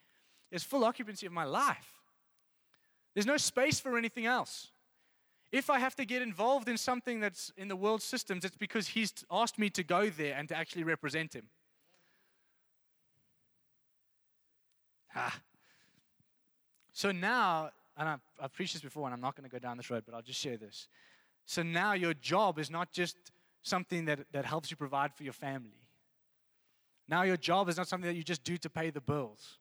He 0.49 0.55
has 0.55 0.63
full 0.63 0.83
occupancy 0.83 1.27
of 1.27 1.31
my 1.31 1.43
life. 1.43 2.01
There's 3.13 3.27
no 3.27 3.37
space 3.37 3.79
for 3.79 3.95
anything 3.95 4.25
else. 4.25 4.71
If 5.51 5.69
I 5.69 5.77
have 5.77 5.95
to 5.97 6.05
get 6.05 6.23
involved 6.23 6.67
in 6.67 6.77
something 6.77 7.19
that's 7.19 7.51
in 7.57 7.67
the 7.67 7.75
world 7.75 8.01
systems, 8.01 8.43
it's 8.43 8.57
because 8.57 8.87
he's 8.87 9.13
asked 9.29 9.59
me 9.59 9.69
to 9.69 9.83
go 9.83 10.09
there 10.09 10.33
and 10.35 10.49
to 10.49 10.57
actually 10.57 10.83
represent 10.83 11.35
him. 11.35 11.43
Ah. 15.15 15.39
So 16.91 17.11
now, 17.11 17.69
and 17.97 18.19
I've, 18.41 18.53
preached 18.53 18.73
this 18.73 18.81
before, 18.81 19.05
and 19.05 19.13
I'm 19.13 19.21
not 19.21 19.35
going 19.35 19.47
to 19.47 19.51
go 19.51 19.59
down 19.59 19.77
this 19.77 19.91
road, 19.91 20.03
but 20.07 20.15
I'll 20.15 20.23
just 20.23 20.39
share 20.39 20.57
this. 20.57 20.87
So 21.45 21.61
now 21.61 21.93
your 21.93 22.15
job 22.15 22.57
is 22.57 22.71
not 22.71 22.91
just 22.91 23.15
something 23.63 24.05
that, 24.05 24.19
that 24.31 24.45
helps 24.45 24.69
you 24.69 24.77
provide 24.77 25.13
for 25.13 25.23
your 25.23 25.33
family. 25.33 25.81
Now 27.07 27.23
your 27.23 27.37
job 27.37 27.69
is 27.69 27.77
not 27.77 27.87
something 27.87 28.07
that 28.07 28.15
you 28.15 28.23
just 28.23 28.43
do 28.43 28.57
to 28.57 28.69
pay 28.69 28.89
the 28.89 29.01
bills. 29.01 29.57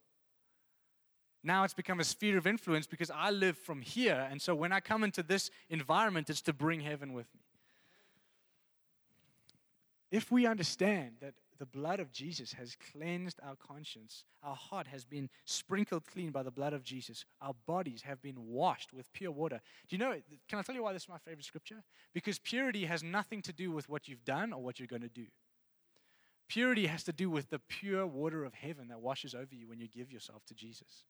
Now 1.43 1.65
it's 1.65 1.75
become 1.75 1.99
a 1.99 2.05
sphere 2.05 2.39
of 2.39 2.47
influence 2.47 2.87
because 2.87 3.11
I 3.11 3.31
live 3.31 3.59
from 3.59 3.81
here. 3.81 4.29
And 4.31 4.41
so 4.41 4.55
when 4.55 4.73
I 4.73 4.81
come 4.81 5.03
into 5.03 5.23
this 5.23 5.51
environment, 5.71 6.31
it's 6.31 6.41
to 6.43 6.53
bring 6.53 6.81
heaven 6.81 7.13
with 7.13 7.27
me. 7.35 7.41
If 10.11 10.31
we 10.31 10.47
understand 10.47 11.17
that 11.21 11.35
the 11.63 11.67
blood 11.67 12.01
of 12.01 12.11
Jesus 12.11 12.53
has 12.55 12.77
cleansed 12.91 13.39
our 13.41 13.55
conscience. 13.55 14.25
Our 14.43 14.57
heart 14.57 14.89
has 14.89 15.05
been 15.05 15.31
sprinkled 15.45 16.05
clean 16.05 16.33
by 16.33 16.43
the 16.43 16.51
blood 16.51 16.73
of 16.73 16.83
Jesus. 16.83 17.25
Our 17.41 17.55
bodies 17.69 18.03
have 18.03 18.21
been 18.21 18.49
washed 18.49 18.93
with 18.93 19.07
pure 19.13 19.31
water. 19.31 19.61
Do 19.89 19.95
you 19.95 19.99
know, 19.99 20.17
can 20.49 20.59
I 20.59 20.63
tell 20.63 20.75
you 20.75 20.83
why 20.83 20.93
this 20.93 21.05
is 21.05 21.09
my 21.09 21.19
favorite 21.19 21.45
scripture? 21.45 21.85
Because 22.15 22.41
purity 22.41 22.87
has 22.87 23.05
nothing 23.05 23.43
to 23.43 23.53
do 23.53 23.71
with 23.71 23.89
what 23.89 24.09
you've 24.09 24.25
done 24.25 24.53
or 24.53 24.61
what 24.61 24.81
you're 24.81 24.89
going 24.89 25.03
to 25.03 25.09
do. 25.09 25.27
Purity 26.49 26.87
has 26.87 27.05
to 27.05 27.13
do 27.13 27.31
with 27.31 27.49
the 27.51 27.61
pure 27.61 28.09
water 28.09 28.43
of 28.43 28.55
heaven 28.55 28.89
that 28.89 29.01
washes 29.01 29.33
over 29.33 29.55
you 29.55 29.69
when 29.69 29.79
you 29.79 29.87
give 29.87 30.11
yourself 30.11 30.45
to 30.47 30.55
Jesus. 30.55 31.05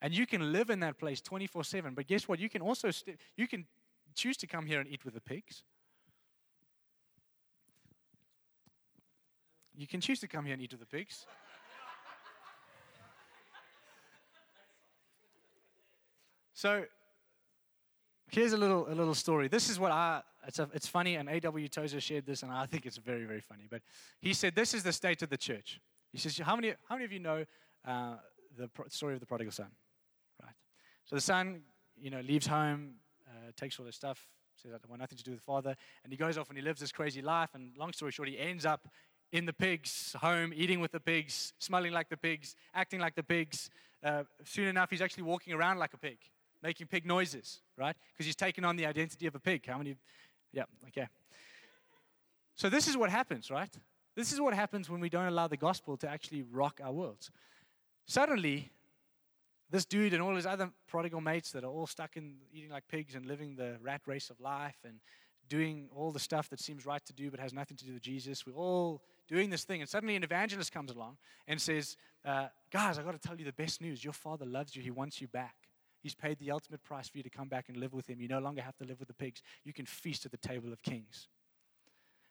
And 0.00 0.14
you 0.14 0.28
can 0.28 0.52
live 0.52 0.70
in 0.70 0.78
that 0.78 0.96
place 0.96 1.20
24 1.20 1.64
7. 1.64 1.94
But 1.94 2.06
guess 2.06 2.28
what? 2.28 2.38
You 2.38 2.48
can 2.48 2.62
also 2.62 2.92
st- 2.92 3.18
you 3.36 3.48
can 3.48 3.66
choose 4.14 4.36
to 4.36 4.46
come 4.46 4.64
here 4.64 4.78
and 4.78 4.88
eat 4.88 5.04
with 5.04 5.14
the 5.14 5.20
pigs. 5.20 5.64
You 9.76 9.86
can 9.86 10.00
choose 10.00 10.20
to 10.20 10.28
come 10.28 10.44
here 10.44 10.54
and 10.54 10.62
eat 10.62 10.72
with 10.72 10.80
the 10.80 10.86
pigs. 10.86 11.26
So 16.54 16.84
here's 18.30 18.52
a 18.52 18.56
little 18.56 18.86
a 18.88 18.94
little 18.94 19.16
story. 19.16 19.48
This 19.48 19.68
is 19.68 19.80
what 19.80 19.90
I 19.90 20.22
it's 20.46 20.58
a, 20.58 20.68
it's 20.72 20.86
funny 20.86 21.16
and 21.16 21.28
A.W. 21.28 21.66
Tozer 21.68 22.00
shared 22.00 22.24
this 22.24 22.42
and 22.44 22.52
I 22.52 22.66
think 22.66 22.86
it's 22.86 22.98
very 22.98 23.24
very 23.24 23.40
funny. 23.40 23.66
But 23.68 23.82
he 24.20 24.32
said 24.32 24.54
this 24.54 24.74
is 24.74 24.82
the 24.82 24.92
state 24.92 25.22
of 25.22 25.30
the 25.30 25.36
church. 25.36 25.80
He 26.12 26.18
says 26.18 26.38
how 26.38 26.54
many 26.54 26.74
how 26.88 26.94
many 26.94 27.04
of 27.04 27.12
you 27.12 27.18
know 27.18 27.44
uh, 27.84 28.14
the 28.56 28.68
pro- 28.68 28.86
story 28.88 29.14
of 29.14 29.20
the 29.20 29.26
prodigal 29.26 29.52
son? 29.52 29.70
Right. 30.40 30.54
So 31.04 31.16
the 31.16 31.22
son 31.22 31.62
you 32.00 32.10
know 32.10 32.20
leaves 32.20 32.46
home, 32.46 32.94
uh, 33.26 33.50
takes 33.56 33.80
all 33.80 33.86
his 33.86 33.96
stuff, 33.96 34.28
says 34.54 34.72
I 34.72 34.76
want 34.88 35.00
nothing 35.00 35.18
to 35.18 35.24
do 35.24 35.32
with 35.32 35.40
the 35.40 35.44
father, 35.44 35.74
and 36.04 36.12
he 36.12 36.16
goes 36.16 36.38
off 36.38 36.48
and 36.48 36.56
he 36.56 36.62
lives 36.62 36.80
this 36.80 36.92
crazy 36.92 37.22
life. 37.22 37.50
And 37.54 37.76
long 37.76 37.92
story 37.92 38.12
short, 38.12 38.28
he 38.28 38.38
ends 38.38 38.64
up 38.64 38.86
in 39.32 39.46
the 39.46 39.52
pigs' 39.52 40.14
home, 40.20 40.52
eating 40.54 40.80
with 40.80 40.92
the 40.92 41.00
pigs, 41.00 41.54
smelling 41.58 41.92
like 41.92 42.08
the 42.10 42.16
pigs, 42.16 42.54
acting 42.74 43.00
like 43.00 43.14
the 43.14 43.22
pigs. 43.22 43.70
Uh, 44.04 44.24
soon 44.44 44.68
enough, 44.68 44.90
he's 44.90 45.00
actually 45.00 45.22
walking 45.22 45.54
around 45.54 45.78
like 45.78 45.94
a 45.94 45.98
pig, 45.98 46.18
making 46.62 46.86
pig 46.86 47.06
noises, 47.06 47.62
right? 47.76 47.96
Because 48.12 48.26
he's 48.26 48.36
taken 48.36 48.64
on 48.64 48.76
the 48.76 48.86
identity 48.86 49.26
of 49.26 49.34
a 49.34 49.40
pig. 49.40 49.66
How 49.66 49.78
many? 49.78 49.96
Yeah, 50.52 50.64
okay. 50.88 51.08
So 52.54 52.68
this 52.68 52.86
is 52.86 52.96
what 52.96 53.10
happens, 53.10 53.50
right? 53.50 53.74
This 54.14 54.32
is 54.32 54.40
what 54.40 54.52
happens 54.52 54.90
when 54.90 55.00
we 55.00 55.08
don't 55.08 55.26
allow 55.26 55.48
the 55.48 55.56
gospel 55.56 55.96
to 55.96 56.08
actually 56.08 56.42
rock 56.42 56.80
our 56.84 56.92
worlds. 56.92 57.30
Suddenly, 58.06 58.70
this 59.70 59.86
dude 59.86 60.12
and 60.12 60.22
all 60.22 60.36
his 60.36 60.44
other 60.44 60.70
prodigal 60.86 61.22
mates 61.22 61.50
that 61.52 61.64
are 61.64 61.70
all 61.70 61.86
stuck 61.86 62.18
in 62.18 62.36
eating 62.52 62.70
like 62.70 62.86
pigs 62.88 63.14
and 63.14 63.24
living 63.24 63.56
the 63.56 63.78
rat 63.80 64.02
race 64.06 64.28
of 64.28 64.38
life 64.38 64.76
and 64.84 65.00
doing 65.48 65.88
all 65.94 66.12
the 66.12 66.20
stuff 66.20 66.50
that 66.50 66.60
seems 66.60 66.84
right 66.84 67.04
to 67.06 67.12
do 67.14 67.30
but 67.30 67.40
has 67.40 67.54
nothing 67.54 67.76
to 67.78 67.86
do 67.86 67.94
with 67.94 68.02
Jesus. 68.02 68.46
We're 68.46 68.52
all 68.52 69.02
doing 69.28 69.50
this 69.50 69.64
thing. 69.64 69.80
And 69.80 69.88
suddenly 69.88 70.16
an 70.16 70.24
evangelist 70.24 70.72
comes 70.72 70.90
along 70.90 71.16
and 71.46 71.60
says, 71.60 71.96
uh, 72.24 72.48
Guys, 72.70 72.98
I've 72.98 73.04
got 73.04 73.20
to 73.20 73.28
tell 73.28 73.38
you 73.38 73.44
the 73.44 73.52
best 73.52 73.80
news. 73.80 74.02
Your 74.02 74.12
father 74.12 74.46
loves 74.46 74.74
you, 74.76 74.82
he 74.82 74.90
wants 74.90 75.20
you 75.20 75.28
back. 75.28 75.54
He's 76.02 76.14
paid 76.14 76.38
the 76.40 76.50
ultimate 76.50 76.82
price 76.82 77.08
for 77.08 77.18
you 77.18 77.22
to 77.22 77.30
come 77.30 77.48
back 77.48 77.68
and 77.68 77.76
live 77.76 77.92
with 77.92 78.08
him. 78.08 78.20
You 78.20 78.26
no 78.26 78.40
longer 78.40 78.60
have 78.60 78.76
to 78.78 78.84
live 78.84 78.98
with 78.98 79.06
the 79.06 79.14
pigs. 79.14 79.40
You 79.64 79.72
can 79.72 79.86
feast 79.86 80.26
at 80.26 80.32
the 80.32 80.36
table 80.36 80.72
of 80.72 80.82
kings. 80.82 81.28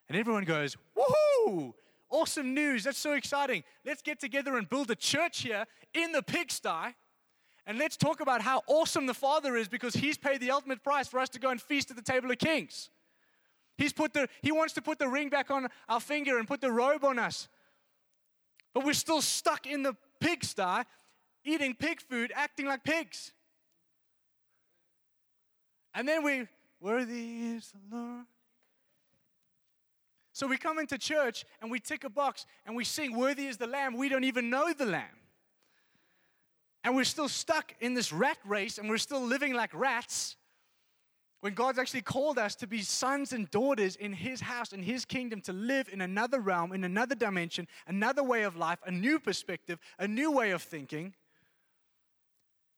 And 0.08 0.18
everyone 0.18 0.44
goes, 0.44 0.76
Woohoo! 0.96 1.72
Awesome 2.10 2.52
news. 2.52 2.84
That's 2.84 2.98
so 2.98 3.14
exciting. 3.14 3.64
Let's 3.86 4.02
get 4.02 4.20
together 4.20 4.58
and 4.58 4.68
build 4.68 4.90
a 4.90 4.94
church 4.94 5.40
here 5.40 5.64
in 5.94 6.12
the 6.12 6.22
pigsty. 6.22 6.94
And 7.66 7.78
let's 7.78 7.96
talk 7.96 8.20
about 8.20 8.42
how 8.42 8.60
awesome 8.66 9.06
the 9.06 9.14
Father 9.14 9.56
is 9.56 9.68
because 9.68 9.94
He's 9.94 10.18
paid 10.18 10.40
the 10.40 10.50
ultimate 10.50 10.84
price 10.84 11.08
for 11.08 11.18
us 11.18 11.30
to 11.30 11.40
go 11.40 11.48
and 11.48 11.60
feast 11.60 11.90
at 11.90 11.96
the 11.96 12.02
table 12.02 12.30
of 12.30 12.38
kings. 12.38 12.90
He's 13.82 13.92
put 13.92 14.12
the, 14.12 14.28
he 14.42 14.52
wants 14.52 14.74
to 14.74 14.80
put 14.80 15.00
the 15.00 15.08
ring 15.08 15.28
back 15.28 15.50
on 15.50 15.66
our 15.88 15.98
finger 15.98 16.38
and 16.38 16.46
put 16.46 16.60
the 16.60 16.70
robe 16.70 17.04
on 17.04 17.18
us. 17.18 17.48
But 18.72 18.84
we're 18.84 18.92
still 18.92 19.20
stuck 19.20 19.66
in 19.66 19.82
the 19.82 19.96
pigsty, 20.20 20.84
eating 21.44 21.74
pig 21.74 22.00
food, 22.00 22.30
acting 22.32 22.66
like 22.66 22.84
pigs. 22.84 23.32
And 25.92 26.06
then 26.06 26.22
we, 26.22 26.46
worthy 26.80 27.56
is 27.56 27.72
the 27.72 27.96
Lord. 27.96 28.26
So 30.32 30.46
we 30.46 30.58
come 30.58 30.78
into 30.78 30.96
church 30.96 31.44
and 31.60 31.68
we 31.68 31.80
tick 31.80 32.04
a 32.04 32.08
box 32.08 32.46
and 32.64 32.76
we 32.76 32.84
sing, 32.84 33.16
Worthy 33.16 33.48
is 33.48 33.56
the 33.56 33.66
Lamb. 33.66 33.96
We 33.96 34.08
don't 34.08 34.24
even 34.24 34.48
know 34.48 34.72
the 34.72 34.86
Lamb. 34.86 35.18
And 36.84 36.94
we're 36.94 37.02
still 37.02 37.28
stuck 37.28 37.74
in 37.80 37.94
this 37.94 38.12
rat 38.12 38.38
race 38.46 38.78
and 38.78 38.88
we're 38.88 38.98
still 38.98 39.22
living 39.22 39.54
like 39.54 39.74
rats 39.74 40.36
when 41.42 41.54
God's 41.54 41.80
actually 41.80 42.02
called 42.02 42.38
us 42.38 42.54
to 42.56 42.68
be 42.68 42.82
sons 42.82 43.32
and 43.32 43.50
daughters 43.50 43.96
in 43.96 44.12
His 44.12 44.40
house, 44.40 44.72
in 44.72 44.80
His 44.80 45.04
kingdom, 45.04 45.40
to 45.42 45.52
live 45.52 45.88
in 45.92 46.00
another 46.00 46.38
realm, 46.38 46.72
in 46.72 46.84
another 46.84 47.16
dimension, 47.16 47.66
another 47.88 48.22
way 48.22 48.44
of 48.44 48.56
life, 48.56 48.78
a 48.86 48.92
new 48.92 49.18
perspective, 49.18 49.80
a 49.98 50.06
new 50.06 50.30
way 50.30 50.52
of 50.52 50.62
thinking, 50.62 51.14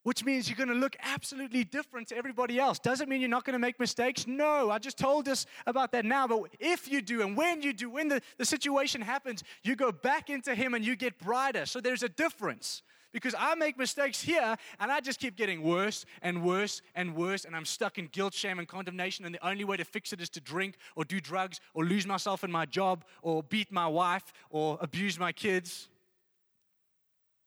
which 0.03 0.25
means 0.25 0.49
you're 0.49 0.57
going 0.57 0.71
to 0.71 0.75
look 0.75 0.97
absolutely 1.03 1.63
different 1.63 2.09
to 2.09 2.17
everybody 2.17 2.59
else. 2.59 2.79
Doesn't 2.79 3.07
mean 3.07 3.21
you're 3.21 3.29
not 3.29 3.45
going 3.45 3.53
to 3.53 3.59
make 3.59 3.79
mistakes. 3.79 4.27
No, 4.27 4.71
I 4.71 4.79
just 4.79 4.97
told 4.97 5.29
us 5.29 5.45
about 5.67 5.93
that 5.93 6.07
now. 6.07 6.27
But 6.27 6.45
if 6.59 6.91
you 6.91 7.03
do, 7.03 7.21
and 7.21 7.37
when 7.37 7.61
you 7.61 7.75
do, 7.75 7.91
when 7.91 8.09
the, 8.09 8.23
the 8.39 8.47
situation 8.47 9.03
happens, 9.03 9.45
you 9.63 9.77
go 9.77 9.93
back 9.93 10.31
into 10.31 10.55
Him 10.55 10.73
and 10.73 10.83
you 10.83 10.97
get 10.97 11.19
brighter. 11.19 11.67
So 11.67 11.83
there's 11.83 12.03
a 12.03 12.09
difference 12.09 12.83
because 13.15 13.35
I 13.39 13.55
make 13.55 13.79
mistakes 13.79 14.21
here 14.21 14.57
and 14.81 14.91
I 14.91 15.01
just 15.01 15.21
keep 15.21 15.37
getting 15.37 15.63
worse 15.63 16.05
and 16.21 16.43
worse 16.43 16.83
and 16.97 17.15
worse, 17.15 17.45
and 17.45 17.55
I'm 17.55 17.65
stuck 17.65 17.97
in 17.97 18.09
guilt, 18.09 18.35
shame, 18.35 18.59
and 18.59 18.67
condemnation. 18.67 19.25
And 19.25 19.33
the 19.33 19.47
only 19.47 19.65
way 19.65 19.77
to 19.77 19.85
fix 19.85 20.13
it 20.13 20.21
is 20.21 20.29
to 20.31 20.41
drink 20.41 20.75
or 20.97 21.05
do 21.05 21.21
drugs 21.21 21.61
or 21.73 21.85
lose 21.85 22.07
myself 22.07 22.43
in 22.43 22.51
my 22.51 22.67
job 22.67 23.05
or 23.23 23.45
beat 23.45 23.71
my 23.71 23.87
wife 23.87 24.33
or 24.51 24.77
abuse 24.81 25.19
my 25.19 25.31
kids. 25.31 25.89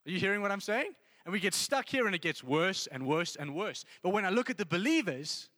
Are 0.07 0.11
you 0.11 0.19
hearing 0.19 0.41
what 0.41 0.51
I'm 0.51 0.61
saying? 0.61 0.93
And 1.25 1.33
we 1.33 1.41
get 1.41 1.53
stuck 1.53 1.89
here 1.89 2.05
and 2.05 2.15
it 2.15 2.21
gets 2.21 2.41
worse 2.41 2.87
and 2.87 3.05
worse 3.05 3.35
and 3.35 3.53
worse. 3.53 3.83
But 4.01 4.11
when 4.11 4.25
I 4.25 4.29
look 4.29 4.49
at 4.49 4.57
the 4.57 4.65
believers, 4.65 5.49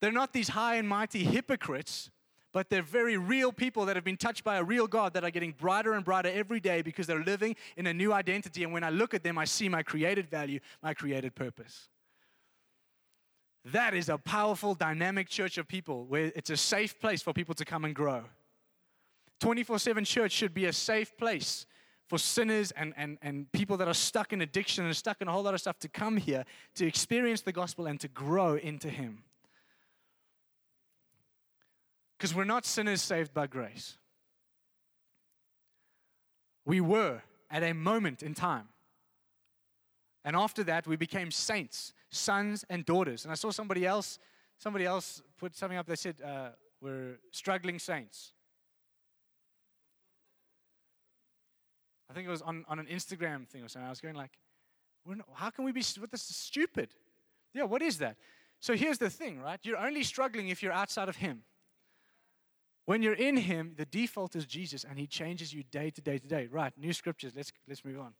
they're 0.00 0.12
not 0.12 0.32
these 0.32 0.48
high 0.48 0.76
and 0.76 0.88
mighty 0.88 1.24
hypocrites 1.24 2.10
but 2.54 2.70
they're 2.70 2.82
very 2.82 3.16
real 3.16 3.52
people 3.52 3.84
that 3.84 3.96
have 3.96 4.04
been 4.04 4.16
touched 4.16 4.44
by 4.44 4.56
a 4.56 4.62
real 4.62 4.86
God 4.86 5.12
that 5.14 5.24
are 5.24 5.30
getting 5.30 5.50
brighter 5.50 5.92
and 5.94 6.04
brighter 6.04 6.30
every 6.32 6.60
day 6.60 6.82
because 6.82 7.08
they're 7.08 7.24
living 7.24 7.56
in 7.76 7.88
a 7.88 7.92
new 7.92 8.12
identity. 8.12 8.62
And 8.62 8.72
when 8.72 8.84
I 8.84 8.90
look 8.90 9.12
at 9.12 9.24
them, 9.24 9.36
I 9.36 9.44
see 9.44 9.68
my 9.68 9.82
created 9.82 10.30
value, 10.30 10.60
my 10.80 10.94
created 10.94 11.34
purpose. 11.34 11.88
That 13.64 13.92
is 13.92 14.08
a 14.08 14.18
powerful, 14.18 14.74
dynamic 14.76 15.28
church 15.28 15.58
of 15.58 15.66
people 15.66 16.04
where 16.04 16.30
it's 16.36 16.50
a 16.50 16.56
safe 16.56 17.00
place 17.00 17.22
for 17.22 17.32
people 17.32 17.56
to 17.56 17.64
come 17.64 17.84
and 17.84 17.94
grow. 17.94 18.22
24 19.40 19.80
7 19.80 20.04
church 20.04 20.30
should 20.30 20.54
be 20.54 20.66
a 20.66 20.72
safe 20.72 21.16
place 21.16 21.66
for 22.08 22.18
sinners 22.18 22.70
and, 22.72 22.94
and, 22.96 23.18
and 23.20 23.50
people 23.50 23.76
that 23.78 23.88
are 23.88 23.94
stuck 23.94 24.32
in 24.32 24.42
addiction 24.42 24.84
and 24.84 24.96
stuck 24.96 25.20
in 25.20 25.26
a 25.26 25.32
whole 25.32 25.42
lot 25.42 25.54
of 25.54 25.60
stuff 25.60 25.80
to 25.80 25.88
come 25.88 26.18
here 26.18 26.44
to 26.76 26.86
experience 26.86 27.40
the 27.40 27.52
gospel 27.52 27.86
and 27.86 27.98
to 27.98 28.06
grow 28.06 28.54
into 28.54 28.88
Him. 28.88 29.24
Because 32.16 32.34
we're 32.34 32.44
not 32.44 32.64
sinners 32.64 33.02
saved 33.02 33.34
by 33.34 33.46
grace. 33.46 33.96
We 36.64 36.80
were 36.80 37.22
at 37.50 37.62
a 37.62 37.72
moment 37.72 38.22
in 38.22 38.34
time. 38.34 38.68
And 40.24 40.34
after 40.34 40.64
that, 40.64 40.86
we 40.86 40.96
became 40.96 41.30
saints, 41.30 41.92
sons 42.10 42.64
and 42.70 42.86
daughters. 42.86 43.24
And 43.24 43.32
I 43.32 43.34
saw 43.34 43.50
somebody 43.50 43.84
else, 43.84 44.18
somebody 44.58 44.86
else 44.86 45.22
put 45.38 45.54
something 45.54 45.76
up. 45.76 45.86
They 45.86 45.96
said, 45.96 46.22
uh, 46.22 46.50
"We're 46.80 47.18
struggling 47.30 47.78
saints." 47.78 48.32
I 52.08 52.14
think 52.14 52.26
it 52.26 52.30
was 52.30 52.42
on, 52.42 52.64
on 52.68 52.78
an 52.78 52.86
Instagram 52.86 53.46
thing 53.46 53.62
or 53.64 53.68
something. 53.68 53.86
I 53.86 53.90
was 53.90 54.00
going 54.00 54.14
like, 54.14 54.38
not, 55.04 55.26
"How 55.34 55.50
can 55.50 55.64
we 55.64 55.72
be? 55.72 55.82
What 55.98 56.10
this 56.10 56.30
is 56.30 56.36
stupid." 56.36 56.94
Yeah, 57.52 57.64
what 57.64 57.82
is 57.82 57.98
that? 57.98 58.16
So 58.60 58.74
here's 58.74 58.98
the 58.98 59.10
thing, 59.10 59.40
right? 59.40 59.60
You're 59.62 59.76
only 59.78 60.02
struggling 60.04 60.48
if 60.48 60.62
you're 60.62 60.72
outside 60.72 61.10
of 61.10 61.16
Him. 61.16 61.44
When 62.86 63.02
you're 63.02 63.14
in 63.14 63.38
Him, 63.38 63.74
the 63.76 63.86
default 63.86 64.36
is 64.36 64.44
Jesus, 64.44 64.84
and 64.84 64.98
He 64.98 65.06
changes 65.06 65.54
you 65.54 65.62
day 65.62 65.90
to 65.90 66.00
day 66.00 66.18
to 66.18 66.26
day. 66.26 66.48
Right? 66.50 66.72
New 66.76 66.92
scriptures. 66.92 67.32
Let's 67.34 67.52
let's 67.66 67.84
move 67.84 67.98
on. 67.98 68.12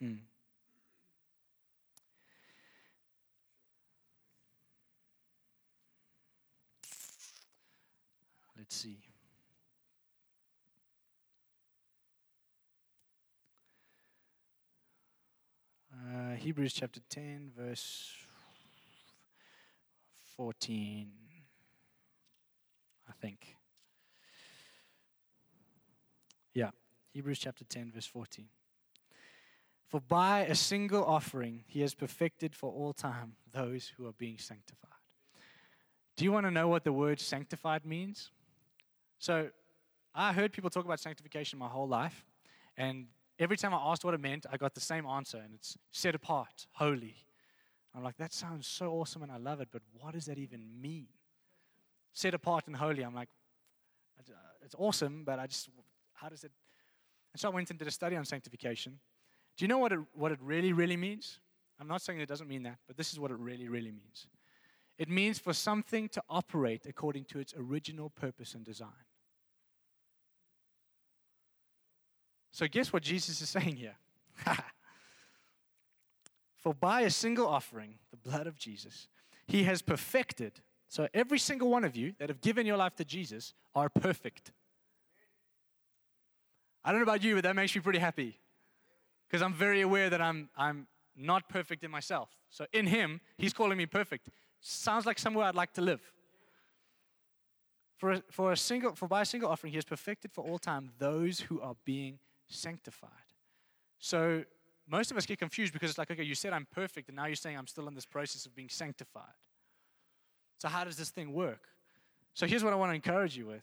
Hmm. 0.00 0.14
Let's 8.56 8.76
see. 8.76 8.98
Uh, 15.92 16.34
Hebrews 16.36 16.72
chapter 16.72 17.00
10, 17.08 17.52
verse 17.56 18.12
14, 20.40 21.06
I 23.06 23.12
think. 23.20 23.58
Yeah, 26.54 26.70
Hebrews 27.12 27.40
chapter 27.40 27.62
10, 27.64 27.92
verse 27.94 28.06
14. 28.06 28.46
For 29.86 30.00
by 30.00 30.46
a 30.46 30.54
single 30.54 31.04
offering 31.04 31.64
he 31.66 31.82
has 31.82 31.92
perfected 31.92 32.56
for 32.56 32.72
all 32.72 32.94
time 32.94 33.34
those 33.52 33.92
who 33.94 34.06
are 34.06 34.14
being 34.14 34.38
sanctified. 34.38 34.88
Do 36.16 36.24
you 36.24 36.32
want 36.32 36.46
to 36.46 36.50
know 36.50 36.68
what 36.68 36.84
the 36.84 36.92
word 36.94 37.20
sanctified 37.20 37.84
means? 37.84 38.30
So, 39.18 39.50
I 40.14 40.32
heard 40.32 40.54
people 40.54 40.70
talk 40.70 40.86
about 40.86 41.00
sanctification 41.00 41.58
my 41.58 41.68
whole 41.68 41.86
life, 41.86 42.24
and 42.78 43.08
every 43.38 43.58
time 43.58 43.74
I 43.74 43.80
asked 43.92 44.06
what 44.06 44.14
it 44.14 44.20
meant, 44.20 44.46
I 44.50 44.56
got 44.56 44.72
the 44.74 44.80
same 44.80 45.04
answer, 45.04 45.36
and 45.36 45.52
it's 45.52 45.76
set 45.90 46.14
apart, 46.14 46.66
holy. 46.72 47.26
I'm 47.94 48.04
like, 48.04 48.16
that 48.18 48.32
sounds 48.32 48.66
so 48.66 48.92
awesome 48.92 49.22
and 49.22 49.32
I 49.32 49.36
love 49.36 49.60
it, 49.60 49.68
but 49.72 49.82
what 49.98 50.14
does 50.14 50.26
that 50.26 50.38
even 50.38 50.80
mean? 50.80 51.08
Set 52.12 52.34
apart 52.34 52.66
and 52.66 52.76
holy. 52.76 53.02
I'm 53.02 53.14
like, 53.14 53.28
it's 54.64 54.74
uh, 54.74 54.78
awesome, 54.78 55.24
but 55.24 55.38
I 55.38 55.46
just, 55.46 55.68
how 56.14 56.28
does 56.28 56.44
it? 56.44 56.52
And 57.32 57.40
so 57.40 57.50
I 57.50 57.54
went 57.54 57.70
and 57.70 57.78
did 57.78 57.88
a 57.88 57.90
study 57.90 58.16
on 58.16 58.24
sanctification. 58.24 58.98
Do 59.56 59.64
you 59.64 59.68
know 59.68 59.78
what 59.78 59.92
it, 59.92 60.00
what 60.12 60.32
it 60.32 60.38
really, 60.42 60.72
really 60.72 60.96
means? 60.96 61.40
I'm 61.80 61.88
not 61.88 62.02
saying 62.02 62.20
it 62.20 62.28
doesn't 62.28 62.48
mean 62.48 62.62
that, 62.64 62.78
but 62.86 62.96
this 62.96 63.12
is 63.12 63.18
what 63.18 63.30
it 63.30 63.38
really, 63.38 63.68
really 63.68 63.90
means. 63.90 64.26
It 64.98 65.08
means 65.08 65.38
for 65.38 65.54
something 65.54 66.08
to 66.10 66.22
operate 66.28 66.84
according 66.86 67.24
to 67.26 67.38
its 67.38 67.54
original 67.56 68.10
purpose 68.10 68.54
and 68.54 68.64
design. 68.64 69.06
So, 72.52 72.66
guess 72.68 72.92
what 72.92 73.02
Jesus 73.02 73.40
is 73.40 73.48
saying 73.48 73.76
here? 73.76 73.94
for 76.60 76.74
by 76.74 77.02
a 77.02 77.10
single 77.10 77.46
offering, 77.46 77.94
the 78.10 78.16
blood 78.16 78.46
of 78.46 78.56
Jesus, 78.58 79.08
he 79.46 79.64
has 79.64 79.82
perfected. 79.82 80.60
So, 80.88 81.08
every 81.14 81.38
single 81.38 81.70
one 81.70 81.84
of 81.84 81.96
you 81.96 82.14
that 82.18 82.28
have 82.28 82.40
given 82.40 82.66
your 82.66 82.76
life 82.76 82.96
to 82.96 83.04
Jesus 83.04 83.54
are 83.74 83.88
perfect. 83.88 84.52
I 86.84 86.92
don't 86.92 87.00
know 87.00 87.04
about 87.04 87.22
you, 87.22 87.34
but 87.34 87.44
that 87.44 87.56
makes 87.56 87.74
me 87.74 87.80
pretty 87.80 87.98
happy 87.98 88.38
because 89.26 89.42
I'm 89.42 89.54
very 89.54 89.80
aware 89.82 90.10
that 90.10 90.20
I'm, 90.20 90.48
I'm 90.56 90.86
not 91.16 91.48
perfect 91.48 91.84
in 91.84 91.90
myself. 91.90 92.30
So 92.50 92.66
in 92.72 92.86
Him, 92.86 93.20
He's 93.38 93.52
calling 93.52 93.78
me 93.78 93.86
perfect. 93.86 94.28
Sounds 94.60 95.06
like 95.06 95.18
somewhere 95.18 95.46
I'd 95.46 95.54
like 95.54 95.72
to 95.74 95.80
live. 95.80 96.00
For 97.96 98.12
a, 98.12 98.22
for 98.30 98.52
a 98.52 98.56
single, 98.56 98.94
for 98.94 99.08
by 99.08 99.22
a 99.22 99.26
single 99.26 99.50
offering, 99.50 99.72
He 99.72 99.76
has 99.76 99.84
perfected 99.84 100.32
for 100.32 100.42
all 100.44 100.58
time 100.58 100.90
those 100.98 101.40
who 101.40 101.60
are 101.60 101.76
being 101.84 102.18
sanctified. 102.48 103.10
So 103.98 104.44
most 104.90 105.10
of 105.10 105.16
us 105.16 105.24
get 105.24 105.38
confused 105.38 105.72
because 105.72 105.90
it's 105.90 105.98
like, 105.98 106.10
okay, 106.10 106.24
you 106.24 106.34
said 106.34 106.52
I'm 106.52 106.66
perfect, 106.74 107.08
and 107.08 107.16
now 107.16 107.26
you're 107.26 107.36
saying 107.36 107.56
I'm 107.56 107.68
still 107.68 107.86
in 107.86 107.94
this 107.94 108.06
process 108.06 108.44
of 108.44 108.54
being 108.56 108.68
sanctified. 108.68 109.34
So 110.58 110.68
how 110.68 110.84
does 110.84 110.96
this 110.96 111.10
thing 111.10 111.32
work? 111.32 111.68
So 112.34 112.46
here's 112.46 112.64
what 112.64 112.72
I 112.72 112.76
want 112.76 112.90
to 112.90 112.94
encourage 112.94 113.36
you 113.36 113.46
with. 113.46 113.62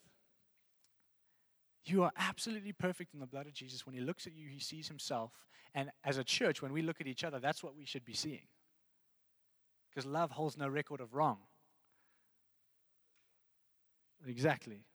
You 1.85 2.03
are 2.03 2.11
absolutely 2.17 2.73
perfect 2.73 3.13
in 3.13 3.19
the 3.19 3.25
blood 3.25 3.45
of 3.45 3.53
Jesus. 3.53 3.85
When 3.85 3.93
he 3.93 4.01
looks 4.01 4.25
at 4.25 4.33
you, 4.35 4.47
he 4.49 4.59
sees 4.59 4.87
himself. 4.87 5.31
And 5.73 5.91
as 6.03 6.17
a 6.17 6.23
church, 6.23 6.61
when 6.61 6.73
we 6.73 6.81
look 6.81 6.99
at 7.01 7.07
each 7.07 7.23
other, 7.23 7.39
that's 7.39 7.63
what 7.63 7.75
we 7.75 7.85
should 7.85 8.03
be 8.03 8.13
seeing. 8.13 8.47
Because 9.89 10.05
love 10.05 10.31
holds 10.31 10.57
no 10.57 10.67
record 10.67 11.01
of 11.01 11.13
wrong. 11.13 11.37
Exactly. 14.27 14.85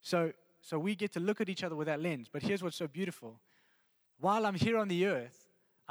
So, 0.00 0.32
so 0.60 0.78
we 0.78 0.94
get 0.94 1.12
to 1.12 1.20
look 1.20 1.40
at 1.40 1.48
each 1.48 1.62
other 1.62 1.76
with 1.76 1.86
that 1.86 2.00
lens. 2.00 2.28
But 2.32 2.42
here's 2.42 2.62
what's 2.62 2.76
so 2.76 2.88
beautiful. 2.88 3.40
While 4.18 4.46
I'm 4.46 4.54
here 4.54 4.78
on 4.78 4.88
the 4.88 5.06
earth, 5.06 5.41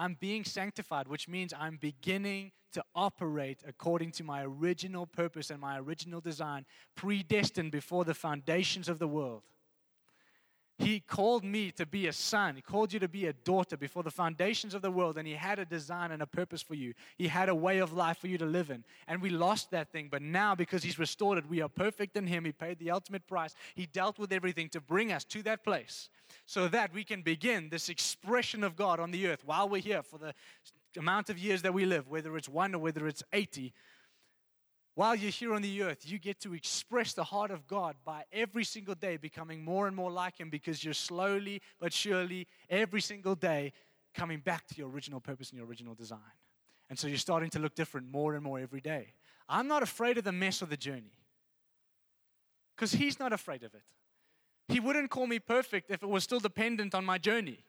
I'm 0.01 0.17
being 0.19 0.43
sanctified, 0.43 1.07
which 1.07 1.27
means 1.27 1.53
I'm 1.53 1.77
beginning 1.77 2.53
to 2.73 2.83
operate 2.95 3.61
according 3.67 4.13
to 4.13 4.23
my 4.23 4.43
original 4.43 5.05
purpose 5.05 5.51
and 5.51 5.61
my 5.61 5.77
original 5.77 6.19
design, 6.19 6.65
predestined 6.95 7.71
before 7.71 8.03
the 8.03 8.15
foundations 8.15 8.89
of 8.89 8.97
the 8.97 9.07
world. 9.07 9.43
He 10.81 10.99
called 10.99 11.43
me 11.43 11.71
to 11.71 11.85
be 11.85 12.07
a 12.07 12.13
son. 12.13 12.55
He 12.55 12.61
called 12.61 12.91
you 12.91 12.99
to 12.99 13.07
be 13.07 13.27
a 13.27 13.33
daughter 13.33 13.77
before 13.77 14.03
the 14.03 14.11
foundations 14.11 14.73
of 14.73 14.81
the 14.81 14.91
world, 14.91 15.17
and 15.17 15.27
He 15.27 15.33
had 15.33 15.59
a 15.59 15.65
design 15.65 16.11
and 16.11 16.21
a 16.21 16.27
purpose 16.27 16.61
for 16.61 16.73
you. 16.73 16.93
He 17.17 17.27
had 17.27 17.49
a 17.49 17.55
way 17.55 17.79
of 17.79 17.93
life 17.93 18.17
for 18.17 18.27
you 18.27 18.37
to 18.39 18.45
live 18.45 18.71
in. 18.71 18.83
And 19.07 19.21
we 19.21 19.29
lost 19.29 19.71
that 19.71 19.91
thing, 19.91 20.07
but 20.09 20.21
now 20.21 20.55
because 20.55 20.83
He's 20.83 20.97
restored 20.97 21.37
it, 21.37 21.49
we 21.49 21.61
are 21.61 21.69
perfect 21.69 22.17
in 22.17 22.25
Him. 22.25 22.45
He 22.45 22.51
paid 22.51 22.79
the 22.79 22.91
ultimate 22.91 23.27
price. 23.27 23.53
He 23.75 23.85
dealt 23.85 24.17
with 24.17 24.33
everything 24.33 24.69
to 24.69 24.81
bring 24.81 25.11
us 25.11 25.23
to 25.25 25.43
that 25.43 25.63
place 25.63 26.09
so 26.45 26.67
that 26.69 26.93
we 26.93 27.03
can 27.03 27.21
begin 27.21 27.69
this 27.69 27.89
expression 27.89 28.63
of 28.63 28.75
God 28.75 28.99
on 28.99 29.11
the 29.11 29.27
earth 29.27 29.43
while 29.45 29.69
we're 29.69 29.81
here 29.81 30.01
for 30.01 30.17
the 30.17 30.33
amount 30.97 31.29
of 31.29 31.37
years 31.37 31.61
that 31.61 31.73
we 31.73 31.85
live, 31.85 32.09
whether 32.09 32.35
it's 32.37 32.49
one 32.49 32.73
or 32.73 32.79
whether 32.79 33.07
it's 33.07 33.23
80 33.31 33.73
while 34.95 35.15
you're 35.15 35.31
here 35.31 35.53
on 35.53 35.61
the 35.61 35.83
earth, 35.83 35.99
you 36.03 36.19
get 36.19 36.41
to 36.41 36.53
express 36.53 37.13
the 37.13 37.23
heart 37.23 37.49
of 37.49 37.65
God 37.65 37.95
by 38.03 38.23
every 38.31 38.65
single 38.65 38.95
day 38.95 39.17
becoming 39.17 39.63
more 39.63 39.87
and 39.87 39.95
more 39.95 40.11
like 40.11 40.39
Him 40.39 40.49
because 40.49 40.83
you're 40.83 40.93
slowly 40.93 41.61
but 41.79 41.93
surely, 41.93 42.47
every 42.69 43.01
single 43.01 43.35
day, 43.35 43.71
coming 44.13 44.39
back 44.39 44.67
to 44.67 44.75
your 44.75 44.89
original 44.89 45.21
purpose 45.21 45.49
and 45.49 45.57
your 45.57 45.67
original 45.67 45.95
design. 45.95 46.19
And 46.89 46.99
so 46.99 47.07
you're 47.07 47.17
starting 47.17 47.49
to 47.51 47.59
look 47.59 47.73
different 47.73 48.11
more 48.11 48.35
and 48.35 48.43
more 48.43 48.59
every 48.59 48.81
day. 48.81 49.13
I'm 49.47 49.67
not 49.67 49.81
afraid 49.81 50.17
of 50.17 50.25
the 50.25 50.33
mess 50.33 50.61
of 50.61 50.69
the 50.69 50.77
journey 50.77 51.13
because 52.75 52.91
He's 52.91 53.17
not 53.17 53.31
afraid 53.31 53.63
of 53.63 53.73
it. 53.73 53.83
He 54.67 54.81
wouldn't 54.81 55.09
call 55.09 55.27
me 55.27 55.39
perfect 55.39 55.89
if 55.89 56.03
it 56.03 56.09
was 56.09 56.23
still 56.23 56.39
dependent 56.39 56.93
on 56.93 57.05
my 57.05 57.17
journey. 57.17 57.63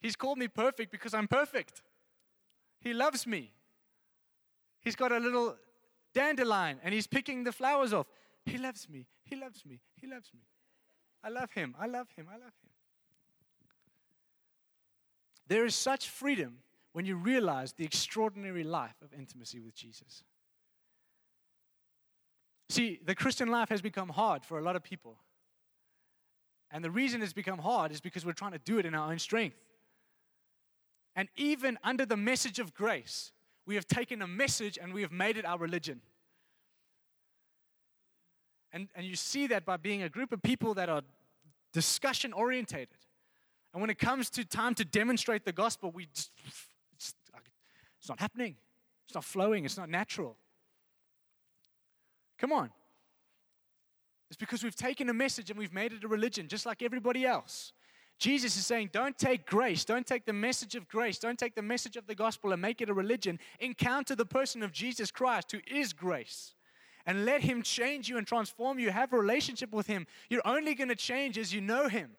He's 0.00 0.16
called 0.16 0.38
me 0.38 0.48
perfect 0.48 0.90
because 0.90 1.14
I'm 1.14 1.28
perfect. 1.28 1.82
He 2.80 2.92
loves 2.92 3.26
me. 3.26 3.52
He's 4.82 4.96
got 4.96 5.12
a 5.12 5.18
little 5.18 5.56
dandelion 6.14 6.78
and 6.82 6.92
he's 6.92 7.06
picking 7.06 7.44
the 7.44 7.52
flowers 7.52 7.92
off. 7.92 8.06
He 8.44 8.58
loves 8.58 8.88
me. 8.88 9.06
He 9.24 9.36
loves 9.36 9.64
me. 9.64 9.80
He 9.96 10.06
loves 10.06 10.30
me. 10.34 10.40
I 11.24 11.28
love 11.28 11.52
him. 11.52 11.74
I 11.78 11.86
love 11.86 12.08
him. 12.16 12.26
I 12.28 12.34
love 12.34 12.52
him. 12.62 12.70
There 15.46 15.64
is 15.64 15.74
such 15.74 16.08
freedom 16.08 16.58
when 16.92 17.06
you 17.06 17.16
realize 17.16 17.72
the 17.72 17.84
extraordinary 17.84 18.64
life 18.64 18.96
of 19.02 19.12
intimacy 19.14 19.60
with 19.60 19.74
Jesus. 19.74 20.24
See, 22.68 23.00
the 23.04 23.14
Christian 23.14 23.48
life 23.48 23.68
has 23.68 23.82
become 23.82 24.08
hard 24.08 24.44
for 24.44 24.58
a 24.58 24.62
lot 24.62 24.76
of 24.76 24.82
people. 24.82 25.18
And 26.70 26.82
the 26.82 26.90
reason 26.90 27.22
it's 27.22 27.34
become 27.34 27.58
hard 27.58 27.92
is 27.92 28.00
because 28.00 28.24
we're 28.24 28.32
trying 28.32 28.52
to 28.52 28.58
do 28.58 28.78
it 28.78 28.86
in 28.86 28.94
our 28.94 29.10
own 29.10 29.18
strength. 29.18 29.58
And 31.14 31.28
even 31.36 31.78
under 31.84 32.06
the 32.06 32.16
message 32.16 32.58
of 32.58 32.72
grace, 32.72 33.32
we 33.66 33.74
have 33.76 33.86
taken 33.86 34.22
a 34.22 34.26
message 34.26 34.78
and 34.80 34.92
we 34.92 35.02
have 35.02 35.12
made 35.12 35.36
it 35.36 35.44
our 35.44 35.58
religion. 35.58 36.00
And, 38.72 38.88
and 38.94 39.06
you 39.06 39.16
see 39.16 39.46
that 39.48 39.64
by 39.64 39.76
being 39.76 40.02
a 40.02 40.08
group 40.08 40.32
of 40.32 40.42
people 40.42 40.74
that 40.74 40.88
are 40.88 41.02
discussion 41.72 42.32
orientated. 42.32 42.96
And 43.72 43.80
when 43.80 43.90
it 43.90 43.98
comes 43.98 44.30
to 44.30 44.44
time 44.44 44.74
to 44.76 44.84
demonstrate 44.84 45.44
the 45.44 45.52
gospel, 45.52 45.90
we 45.90 46.06
just, 46.14 46.30
it's, 46.94 47.14
it's 47.98 48.08
not 48.08 48.20
happening. 48.20 48.56
It's 49.06 49.14
not 49.14 49.24
flowing. 49.24 49.64
It's 49.64 49.76
not 49.76 49.88
natural. 49.88 50.36
Come 52.38 52.52
on. 52.52 52.70
It's 54.28 54.36
because 54.36 54.64
we've 54.64 54.74
taken 54.74 55.08
a 55.10 55.14
message 55.14 55.50
and 55.50 55.58
we've 55.58 55.72
made 55.72 55.92
it 55.92 56.04
a 56.04 56.08
religion, 56.08 56.48
just 56.48 56.64
like 56.64 56.82
everybody 56.82 57.26
else. 57.26 57.72
Jesus 58.22 58.56
is 58.56 58.64
saying, 58.64 58.90
don't 58.92 59.18
take 59.18 59.46
grace, 59.46 59.84
don't 59.84 60.06
take 60.06 60.26
the 60.26 60.32
message 60.32 60.76
of 60.76 60.88
grace, 60.88 61.18
don't 61.18 61.36
take 61.36 61.56
the 61.56 61.62
message 61.62 61.96
of 61.96 62.06
the 62.06 62.14
gospel 62.14 62.52
and 62.52 62.62
make 62.62 62.80
it 62.80 62.88
a 62.88 62.94
religion. 62.94 63.36
Encounter 63.58 64.14
the 64.14 64.24
person 64.24 64.62
of 64.62 64.70
Jesus 64.70 65.10
Christ, 65.10 65.50
who 65.50 65.58
is 65.66 65.92
grace, 65.92 66.54
and 67.04 67.24
let 67.24 67.40
Him 67.40 67.62
change 67.62 68.08
you 68.08 68.18
and 68.18 68.24
transform 68.24 68.78
you. 68.78 68.92
Have 68.92 69.12
a 69.12 69.18
relationship 69.18 69.72
with 69.72 69.88
Him. 69.88 70.06
You're 70.30 70.46
only 70.46 70.76
going 70.76 70.86
to 70.86 70.94
change 70.94 71.36
as 71.36 71.52
you 71.52 71.60
know 71.60 71.88
Him. 71.88 72.12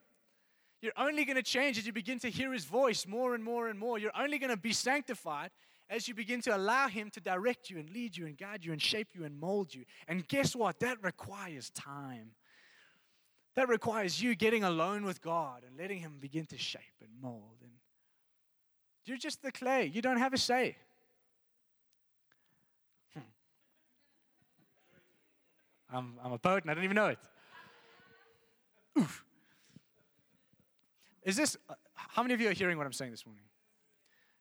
You're 0.81 0.91
only 0.97 1.23
going 1.23 1.37
to 1.37 1.41
change 1.41 1.77
as 1.77 1.87
you 1.87 1.93
begin 1.93 2.19
to 2.19 2.29
hear 2.29 2.51
His 2.51 2.65
voice 2.65 3.07
more 3.07 3.33
and 3.33 3.41
more 3.41 3.69
and 3.69 3.79
more. 3.79 3.97
You're 3.97 4.11
only 4.19 4.39
going 4.39 4.49
to 4.49 4.57
be 4.57 4.73
sanctified 4.73 5.51
as 5.89 6.09
you 6.09 6.13
begin 6.13 6.41
to 6.41 6.53
allow 6.53 6.89
Him 6.89 7.11
to 7.11 7.21
direct 7.21 7.69
you 7.69 7.79
and 7.79 7.89
lead 7.91 8.17
you 8.17 8.25
and 8.25 8.37
guide 8.37 8.65
you 8.65 8.73
and 8.73 8.81
shape 8.81 9.07
you 9.13 9.23
and 9.23 9.39
mold 9.39 9.73
you. 9.73 9.85
And 10.09 10.27
guess 10.27 10.53
what? 10.53 10.81
That 10.81 11.01
requires 11.01 11.69
time. 11.69 12.31
That 13.55 13.69
requires 13.69 14.21
you 14.21 14.35
getting 14.35 14.63
alone 14.63 15.05
with 15.05 15.21
God 15.21 15.63
and 15.67 15.77
letting 15.77 15.99
Him 15.99 16.17
begin 16.19 16.45
to 16.47 16.57
shape 16.57 16.81
and 17.01 17.09
mold. 17.21 17.57
And 17.61 17.71
you're 19.05 19.17
just 19.17 19.41
the 19.41 19.51
clay. 19.51 19.85
You 19.85 20.01
don't 20.01 20.17
have 20.17 20.33
a 20.33 20.37
say. 20.37 20.75
Hmm. 23.13 23.19
I'm, 25.91 26.13
I'm 26.23 26.31
a 26.31 26.39
poet 26.39 26.63
and 26.63 26.71
I 26.71 26.73
don't 26.73 26.83
even 26.83 26.95
know 26.95 27.07
it. 27.07 27.19
Oof. 28.97 29.23
Is 31.23 31.35
this, 31.35 31.57
uh, 31.69 31.75
how 31.95 32.21
many 32.21 32.33
of 32.33 32.41
you 32.41 32.49
are 32.49 32.53
hearing 32.53 32.77
what 32.77 32.85
I'm 32.85 32.93
saying 32.93 33.11
this 33.11 33.25
morning? 33.25 33.45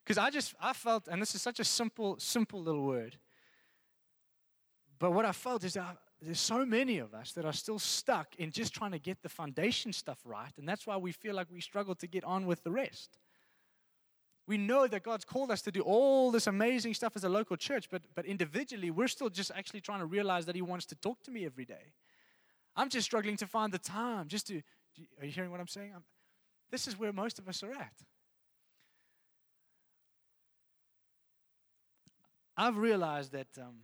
Because 0.05 0.19
I 0.19 0.31
just, 0.31 0.55
I 0.61 0.73
felt, 0.73 1.07
and 1.09 1.23
this 1.23 1.35
is 1.35 1.43
such 1.43 1.61
a 1.61 1.65
simple, 1.65 2.17
simple 2.19 2.63
little 2.63 2.83
word. 2.83 3.17
But 4.99 5.13
what 5.13 5.25
I 5.25 5.33
felt 5.33 5.65
is 5.65 5.75
that 5.75 5.97
there's 6.25 6.41
so 6.41 6.65
many 6.65 6.99
of 6.99 7.15
us 7.15 7.33
that 7.33 7.45
are 7.45 7.53
still 7.53 7.81
stuck 7.81 8.37
in 8.37 8.53
just 8.53 8.73
trying 8.73 8.93
to 8.93 8.99
get 8.99 9.23
the 9.23 9.29
foundation 9.29 9.93
stuff 9.93 10.19
right. 10.25 10.53
And 10.57 10.69
that's 10.69 10.87
why 10.87 10.97
we 10.97 11.11
feel 11.11 11.35
like 11.35 11.49
we 11.51 11.61
struggle 11.61 11.97
to 11.97 12.07
get 12.07 12.23
on 12.23 12.47
with 12.47 12.63
the 12.63 12.71
rest. 12.71 13.19
We 14.47 14.57
know 14.57 14.87
that 14.87 15.03
God's 15.03 15.25
called 15.25 15.51
us 15.51 15.63
to 15.63 15.73
do 15.73 15.81
all 15.81 16.31
this 16.31 16.47
amazing 16.47 16.95
stuff 16.95 17.17
as 17.17 17.25
a 17.25 17.29
local 17.29 17.57
church, 17.57 17.89
but, 17.91 18.03
but 18.15 18.25
individually, 18.25 18.91
we're 18.91 19.09
still 19.09 19.31
just 19.31 19.51
actually 19.55 19.81
trying 19.81 20.01
to 20.01 20.07
realize 20.07 20.47
that 20.47 20.55
He 20.55 20.63
wants 20.63 20.87
to 20.87 20.95
talk 20.97 21.23
to 21.25 21.31
me 21.31 21.45
every 21.45 21.65
day. 21.65 21.93
I'm 22.77 22.89
just 22.89 23.05
struggling 23.05 23.37
to 23.39 23.47
find 23.47 23.73
the 23.73 23.79
time 23.79 24.29
just 24.29 24.47
to. 24.49 24.63
Are 25.21 25.27
you 25.27 25.33
hearing 25.33 25.51
what 25.51 25.61
I'm 25.61 25.69
saying? 25.69 25.93
I'm, 25.95 26.05
this 26.71 26.87
is 26.87 26.99
where 26.99 27.13
most 27.13 27.39
of 27.39 27.49
us 27.49 27.63
are 27.63 27.73
at. 27.73 27.93
I've 32.57 32.77
realized 32.77 33.33
that 33.33 33.49
um, 33.59 33.77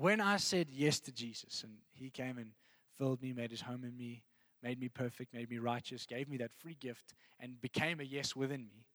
when 0.00 0.20
I 0.20 0.38
said 0.38 0.68
yes 0.70 0.98
to 1.00 1.12
Jesus 1.12 1.62
and 1.62 1.74
He 1.92 2.08
came 2.08 2.38
and 2.38 2.52
filled 2.96 3.20
me, 3.20 3.34
made 3.34 3.50
His 3.50 3.60
home 3.60 3.84
in 3.84 3.96
me, 3.96 4.22
made 4.62 4.80
me 4.80 4.88
perfect, 4.88 5.34
made 5.34 5.50
me 5.50 5.58
righteous, 5.58 6.06
gave 6.06 6.26
me 6.28 6.38
that 6.38 6.52
free 6.58 6.76
gift, 6.80 7.12
and 7.38 7.60
became 7.60 8.00
a 8.00 8.04
yes 8.04 8.34
within 8.34 8.66
me, 8.66 8.86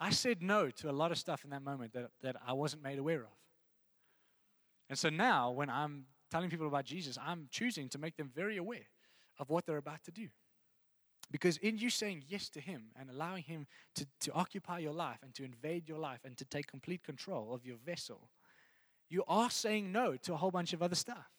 I 0.00 0.10
said 0.10 0.42
no 0.42 0.70
to 0.70 0.90
a 0.90 0.92
lot 0.92 1.12
of 1.12 1.18
stuff 1.18 1.44
in 1.44 1.50
that 1.50 1.62
moment 1.62 1.92
that, 1.92 2.10
that 2.22 2.36
I 2.44 2.52
wasn't 2.52 2.82
made 2.82 2.98
aware 2.98 3.20
of. 3.20 3.36
And 4.90 4.98
so 4.98 5.08
now, 5.08 5.52
when 5.52 5.70
I'm 5.70 6.06
telling 6.32 6.50
people 6.50 6.66
about 6.66 6.84
Jesus, 6.84 7.16
I'm 7.24 7.46
choosing 7.50 7.88
to 7.90 7.98
make 7.98 8.16
them 8.16 8.30
very 8.34 8.56
aware 8.56 8.88
of 9.38 9.50
what 9.50 9.66
they're 9.66 9.76
about 9.76 10.02
to 10.04 10.10
do. 10.10 10.28
Because 11.30 11.56
in 11.58 11.78
you 11.78 11.90
saying 11.90 12.24
yes 12.28 12.48
to 12.50 12.60
Him 12.60 12.86
and 12.98 13.08
allowing 13.08 13.44
Him 13.44 13.66
to, 13.94 14.06
to 14.22 14.32
occupy 14.32 14.80
your 14.80 14.92
life 14.92 15.18
and 15.22 15.32
to 15.34 15.44
invade 15.44 15.88
your 15.88 15.98
life 15.98 16.20
and 16.24 16.36
to 16.36 16.44
take 16.44 16.66
complete 16.66 17.04
control 17.04 17.54
of 17.54 17.64
your 17.64 17.76
vessel, 17.86 18.28
you 19.08 19.24
are 19.28 19.50
saying 19.50 19.92
no 19.92 20.16
to 20.16 20.34
a 20.34 20.36
whole 20.36 20.50
bunch 20.50 20.72
of 20.72 20.82
other 20.82 20.94
stuff. 20.94 21.30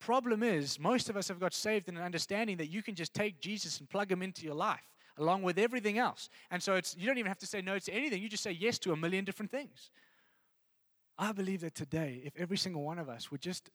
Problem 0.00 0.42
is, 0.42 0.80
most 0.80 1.08
of 1.08 1.16
us 1.16 1.28
have 1.28 1.38
got 1.38 1.54
saved 1.54 1.88
in 1.88 1.96
an 1.96 2.02
understanding 2.02 2.56
that 2.56 2.70
you 2.70 2.82
can 2.82 2.94
just 2.94 3.14
take 3.14 3.40
Jesus 3.40 3.78
and 3.78 3.88
plug 3.88 4.10
Him 4.10 4.22
into 4.22 4.44
your 4.44 4.54
life 4.54 4.80
along 5.18 5.42
with 5.42 5.58
everything 5.58 5.98
else. 5.98 6.28
And 6.50 6.62
so 6.62 6.74
it's, 6.74 6.96
you 6.96 7.06
don't 7.06 7.18
even 7.18 7.28
have 7.28 7.38
to 7.38 7.46
say 7.46 7.60
no 7.60 7.78
to 7.78 7.92
anything, 7.92 8.22
you 8.22 8.28
just 8.28 8.42
say 8.42 8.52
yes 8.52 8.78
to 8.80 8.92
a 8.92 8.96
million 8.96 9.24
different 9.24 9.50
things. 9.50 9.90
I 11.18 11.32
believe 11.32 11.60
that 11.60 11.74
today, 11.74 12.22
if 12.24 12.32
every 12.36 12.56
single 12.56 12.82
one 12.82 12.98
of 12.98 13.08
us 13.08 13.30
would 13.30 13.42
just 13.42 13.70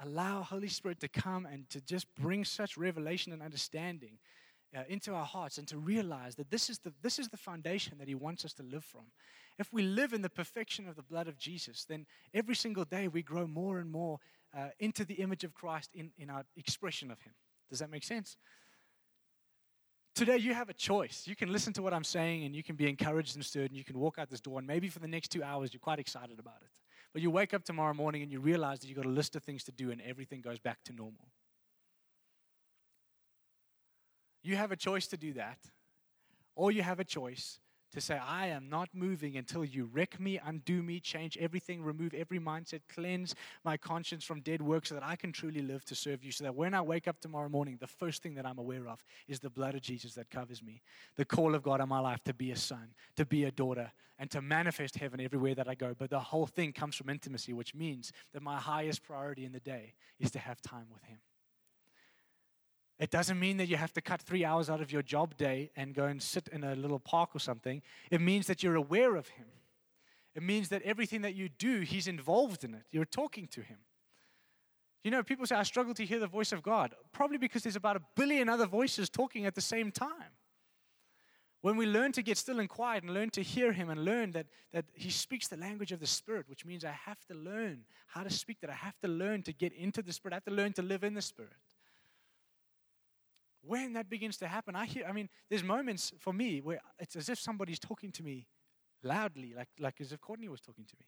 allow 0.00 0.42
Holy 0.42 0.68
Spirit 0.68 1.00
to 1.00 1.08
come 1.08 1.46
and 1.46 1.68
to 1.70 1.80
just 1.80 2.06
bring 2.14 2.44
such 2.44 2.76
revelation 2.76 3.32
and 3.32 3.42
understanding 3.42 4.18
uh, 4.76 4.82
into 4.88 5.14
our 5.14 5.24
hearts 5.24 5.58
and 5.58 5.66
to 5.68 5.78
realize 5.78 6.36
that 6.36 6.50
this 6.50 6.70
is, 6.70 6.78
the, 6.78 6.92
this 7.02 7.18
is 7.18 7.28
the 7.28 7.36
foundation 7.36 7.98
that 7.98 8.08
He 8.08 8.14
wants 8.14 8.44
us 8.44 8.52
to 8.54 8.62
live 8.62 8.84
from. 8.84 9.06
If 9.60 9.74
we 9.74 9.82
live 9.82 10.14
in 10.14 10.22
the 10.22 10.30
perfection 10.30 10.88
of 10.88 10.96
the 10.96 11.02
blood 11.02 11.28
of 11.28 11.36
Jesus, 11.36 11.84
then 11.84 12.06
every 12.32 12.54
single 12.54 12.86
day 12.86 13.08
we 13.08 13.22
grow 13.22 13.46
more 13.46 13.78
and 13.78 13.90
more 13.90 14.18
uh, 14.56 14.68
into 14.78 15.04
the 15.04 15.16
image 15.16 15.44
of 15.44 15.52
Christ 15.52 15.90
in, 15.92 16.12
in 16.16 16.30
our 16.30 16.46
expression 16.56 17.10
of 17.10 17.20
Him. 17.20 17.34
Does 17.68 17.80
that 17.80 17.90
make 17.90 18.02
sense? 18.02 18.38
Today, 20.14 20.38
you 20.38 20.54
have 20.54 20.70
a 20.70 20.72
choice. 20.72 21.24
You 21.26 21.36
can 21.36 21.52
listen 21.52 21.74
to 21.74 21.82
what 21.82 21.92
I'm 21.92 22.04
saying 22.04 22.44
and 22.44 22.56
you 22.56 22.62
can 22.62 22.74
be 22.74 22.88
encouraged 22.88 23.36
and 23.36 23.44
stirred, 23.44 23.70
and 23.70 23.76
you 23.76 23.84
can 23.84 23.98
walk 23.98 24.18
out 24.18 24.30
this 24.30 24.40
door, 24.40 24.58
and 24.58 24.66
maybe 24.66 24.88
for 24.88 24.98
the 24.98 25.06
next 25.06 25.28
two 25.28 25.42
hours, 25.42 25.74
you're 25.74 25.78
quite 25.80 25.98
excited 25.98 26.38
about 26.38 26.62
it. 26.62 26.70
But 27.12 27.20
you 27.20 27.30
wake 27.30 27.52
up 27.52 27.62
tomorrow 27.62 27.92
morning 27.92 28.22
and 28.22 28.32
you 28.32 28.40
realize 28.40 28.80
that 28.80 28.88
you've 28.88 28.96
got 28.96 29.04
a 29.04 29.10
list 29.10 29.36
of 29.36 29.42
things 29.42 29.62
to 29.64 29.72
do, 29.72 29.90
and 29.90 30.00
everything 30.00 30.40
goes 30.40 30.58
back 30.58 30.78
to 30.84 30.94
normal. 30.94 31.28
You 34.42 34.56
have 34.56 34.72
a 34.72 34.76
choice 34.76 35.06
to 35.08 35.18
do 35.18 35.34
that, 35.34 35.58
or 36.56 36.72
you 36.72 36.80
have 36.80 36.98
a 36.98 37.04
choice 37.04 37.60
to 37.92 38.00
say, 38.00 38.18
I 38.18 38.46
am 38.48 38.68
not 38.68 38.88
moving 38.92 39.36
until 39.36 39.64
you 39.64 39.88
wreck 39.92 40.20
me, 40.20 40.40
undo 40.44 40.82
me, 40.82 41.00
change 41.00 41.36
everything, 41.38 41.82
remove 41.82 42.14
every 42.14 42.38
mindset, 42.38 42.80
cleanse 42.92 43.34
my 43.64 43.76
conscience 43.76 44.24
from 44.24 44.40
dead 44.40 44.62
work 44.62 44.86
so 44.86 44.94
that 44.94 45.04
I 45.04 45.16
can 45.16 45.32
truly 45.32 45.62
live 45.62 45.84
to 45.86 45.94
serve 45.94 46.24
you. 46.24 46.32
So 46.32 46.44
that 46.44 46.54
when 46.54 46.74
I 46.74 46.82
wake 46.82 47.08
up 47.08 47.20
tomorrow 47.20 47.48
morning, 47.48 47.78
the 47.80 47.86
first 47.86 48.22
thing 48.22 48.34
that 48.34 48.46
I'm 48.46 48.58
aware 48.58 48.88
of 48.88 49.04
is 49.28 49.40
the 49.40 49.50
blood 49.50 49.74
of 49.74 49.82
Jesus 49.82 50.14
that 50.14 50.30
covers 50.30 50.62
me, 50.62 50.82
the 51.16 51.24
call 51.24 51.54
of 51.54 51.62
God 51.62 51.80
on 51.80 51.88
my 51.88 52.00
life 52.00 52.22
to 52.24 52.34
be 52.34 52.50
a 52.52 52.56
son, 52.56 52.94
to 53.16 53.24
be 53.24 53.44
a 53.44 53.50
daughter, 53.50 53.92
and 54.18 54.30
to 54.30 54.42
manifest 54.42 54.96
heaven 54.96 55.20
everywhere 55.20 55.54
that 55.54 55.68
I 55.68 55.74
go. 55.74 55.94
But 55.98 56.10
the 56.10 56.20
whole 56.20 56.46
thing 56.46 56.72
comes 56.72 56.94
from 56.94 57.08
intimacy, 57.08 57.52
which 57.52 57.74
means 57.74 58.12
that 58.32 58.42
my 58.42 58.58
highest 58.58 59.02
priority 59.02 59.44
in 59.44 59.52
the 59.52 59.60
day 59.60 59.94
is 60.18 60.30
to 60.32 60.38
have 60.38 60.60
time 60.60 60.86
with 60.92 61.02
Him. 61.04 61.18
It 63.00 63.10
doesn't 63.10 63.40
mean 63.40 63.56
that 63.56 63.66
you 63.66 63.78
have 63.78 63.94
to 63.94 64.02
cut 64.02 64.20
three 64.20 64.44
hours 64.44 64.68
out 64.68 64.82
of 64.82 64.92
your 64.92 65.00
job 65.00 65.34
day 65.38 65.70
and 65.74 65.94
go 65.94 66.04
and 66.04 66.22
sit 66.22 66.48
in 66.48 66.62
a 66.62 66.74
little 66.74 66.98
park 66.98 67.30
or 67.34 67.38
something. 67.38 67.80
It 68.10 68.20
means 68.20 68.46
that 68.46 68.62
you're 68.62 68.74
aware 68.74 69.16
of 69.16 69.26
Him. 69.28 69.46
It 70.34 70.42
means 70.42 70.68
that 70.68 70.82
everything 70.82 71.22
that 71.22 71.34
you 71.34 71.48
do, 71.48 71.80
He's 71.80 72.06
involved 72.06 72.62
in 72.62 72.74
it. 72.74 72.82
You're 72.90 73.06
talking 73.06 73.46
to 73.48 73.62
Him. 73.62 73.78
You 75.02 75.10
know, 75.10 75.22
people 75.22 75.46
say, 75.46 75.56
I 75.56 75.62
struggle 75.62 75.94
to 75.94 76.04
hear 76.04 76.18
the 76.18 76.26
voice 76.26 76.52
of 76.52 76.62
God. 76.62 76.94
Probably 77.10 77.38
because 77.38 77.62
there's 77.62 77.74
about 77.74 77.96
a 77.96 78.02
billion 78.16 78.50
other 78.50 78.66
voices 78.66 79.08
talking 79.08 79.46
at 79.46 79.54
the 79.54 79.62
same 79.62 79.90
time. 79.90 80.36
When 81.62 81.78
we 81.78 81.86
learn 81.86 82.12
to 82.12 82.22
get 82.22 82.36
still 82.36 82.60
and 82.60 82.68
quiet 82.68 83.02
and 83.02 83.14
learn 83.14 83.30
to 83.30 83.42
hear 83.42 83.72
Him 83.72 83.88
and 83.88 84.04
learn 84.04 84.32
that, 84.32 84.46
that 84.74 84.84
He 84.92 85.08
speaks 85.08 85.48
the 85.48 85.56
language 85.56 85.90
of 85.90 86.00
the 86.00 86.06
Spirit, 86.06 86.50
which 86.50 86.66
means 86.66 86.84
I 86.84 86.92
have 86.92 87.24
to 87.28 87.34
learn 87.34 87.84
how 88.08 88.24
to 88.24 88.30
speak 88.30 88.60
that. 88.60 88.68
I 88.68 88.74
have 88.74 88.98
to 89.00 89.08
learn 89.08 89.42
to 89.44 89.54
get 89.54 89.72
into 89.72 90.02
the 90.02 90.12
Spirit. 90.12 90.34
I 90.34 90.36
have 90.36 90.44
to 90.44 90.50
learn 90.50 90.74
to 90.74 90.82
live 90.82 91.02
in 91.02 91.14
the 91.14 91.22
Spirit 91.22 91.56
when 93.62 93.92
that 93.94 94.08
begins 94.08 94.36
to 94.38 94.48
happen, 94.48 94.74
I 94.74 94.86
hear, 94.86 95.04
I 95.06 95.12
mean, 95.12 95.28
there's 95.48 95.62
moments 95.62 96.12
for 96.18 96.32
me 96.32 96.60
where 96.60 96.80
it's 96.98 97.16
as 97.16 97.28
if 97.28 97.38
somebody's 97.38 97.78
talking 97.78 98.10
to 98.12 98.22
me 98.22 98.46
loudly, 99.02 99.54
like, 99.56 99.68
like 99.78 100.00
as 100.00 100.12
if 100.12 100.20
Courtney 100.20 100.48
was 100.48 100.60
talking 100.60 100.84
to 100.84 100.96
me. 100.98 101.06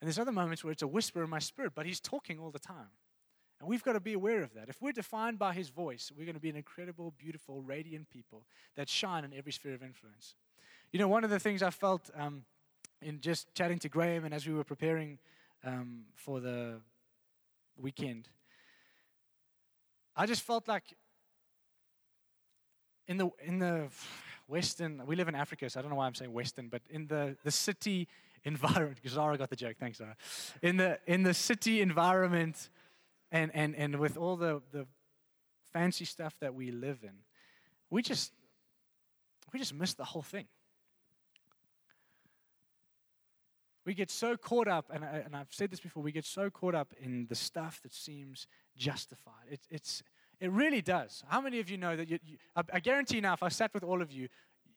And 0.00 0.08
there's 0.08 0.18
other 0.18 0.32
moments 0.32 0.64
where 0.64 0.72
it's 0.72 0.82
a 0.82 0.88
whisper 0.88 1.22
in 1.22 1.30
my 1.30 1.38
spirit, 1.38 1.72
but 1.74 1.86
he's 1.86 2.00
talking 2.00 2.38
all 2.38 2.50
the 2.50 2.58
time. 2.58 2.90
And 3.60 3.68
we've 3.68 3.82
got 3.82 3.92
to 3.92 4.00
be 4.00 4.12
aware 4.12 4.42
of 4.42 4.52
that. 4.54 4.68
If 4.68 4.82
we're 4.82 4.92
defined 4.92 5.38
by 5.38 5.54
his 5.54 5.68
voice, 5.68 6.10
we're 6.16 6.24
going 6.24 6.34
to 6.34 6.40
be 6.40 6.50
an 6.50 6.56
incredible, 6.56 7.14
beautiful, 7.16 7.62
radiant 7.62 8.10
people 8.10 8.44
that 8.76 8.88
shine 8.88 9.24
in 9.24 9.32
every 9.32 9.52
sphere 9.52 9.74
of 9.74 9.82
influence. 9.82 10.34
You 10.92 10.98
know, 10.98 11.08
one 11.08 11.24
of 11.24 11.30
the 11.30 11.38
things 11.38 11.62
I 11.62 11.70
felt 11.70 12.10
um, 12.16 12.44
in 13.00 13.20
just 13.20 13.54
chatting 13.54 13.78
to 13.78 13.88
Graham 13.88 14.24
and 14.24 14.34
as 14.34 14.46
we 14.46 14.54
were 14.54 14.64
preparing 14.64 15.18
um, 15.64 16.02
for 16.14 16.40
the 16.40 16.80
weekend, 17.76 18.28
I 20.16 20.26
just 20.26 20.42
felt 20.42 20.68
like 20.68 20.84
in 23.08 23.16
the 23.16 23.30
in 23.42 23.58
the 23.58 23.88
western 24.48 25.02
we 25.06 25.16
live 25.16 25.28
in 25.28 25.34
africa 25.34 25.68
so 25.68 25.78
i 25.78 25.82
don't 25.82 25.90
know 25.90 25.96
why 25.96 26.06
i'm 26.06 26.14
saying 26.14 26.32
western 26.32 26.68
but 26.68 26.82
in 26.90 27.06
the 27.06 27.36
the 27.44 27.50
city 27.50 28.08
environment 28.44 28.98
zara 29.08 29.38
got 29.38 29.50
the 29.50 29.56
joke 29.56 29.76
thanks 29.78 29.98
zara. 29.98 30.16
In 30.62 30.76
the 30.76 30.98
in 31.06 31.22
the 31.22 31.34
city 31.34 31.80
environment 31.80 32.68
and 33.32 33.50
and 33.54 33.74
and 33.76 33.96
with 33.96 34.16
all 34.16 34.36
the 34.36 34.62
the 34.72 34.86
fancy 35.72 36.04
stuff 36.04 36.34
that 36.40 36.54
we 36.54 36.70
live 36.70 36.98
in 37.02 37.14
we 37.90 38.02
just 38.02 38.32
we 39.54 39.60
just 39.60 39.72
miss 39.72 39.94
the 39.94 40.04
whole 40.04 40.20
thing. 40.22 40.46
We 43.86 43.94
get 43.94 44.10
so 44.10 44.36
caught 44.36 44.66
up 44.66 44.90
and, 44.92 45.04
I, 45.04 45.22
and 45.24 45.36
i've 45.36 45.52
said 45.52 45.70
this 45.70 45.78
before 45.78 46.02
we 46.02 46.10
get 46.10 46.24
so 46.24 46.50
caught 46.50 46.74
up 46.74 46.92
in 46.98 47.26
the 47.28 47.34
stuff 47.36 47.80
that 47.82 47.94
seems 47.94 48.48
justified. 48.76 49.46
It, 49.50 49.60
it's 49.70 50.02
it 50.40 50.50
really 50.50 50.82
does. 50.82 51.22
How 51.28 51.40
many 51.40 51.60
of 51.60 51.70
you 51.70 51.76
know 51.76 51.96
that 51.96 52.08
you, 52.08 52.18
you, 52.24 52.36
I, 52.72 52.80
guarantee 52.80 53.20
now, 53.20 53.34
if 53.34 53.42
I 53.42 53.48
sat 53.48 53.72
with 53.72 53.84
all 53.84 54.02
of 54.02 54.12
you, 54.12 54.28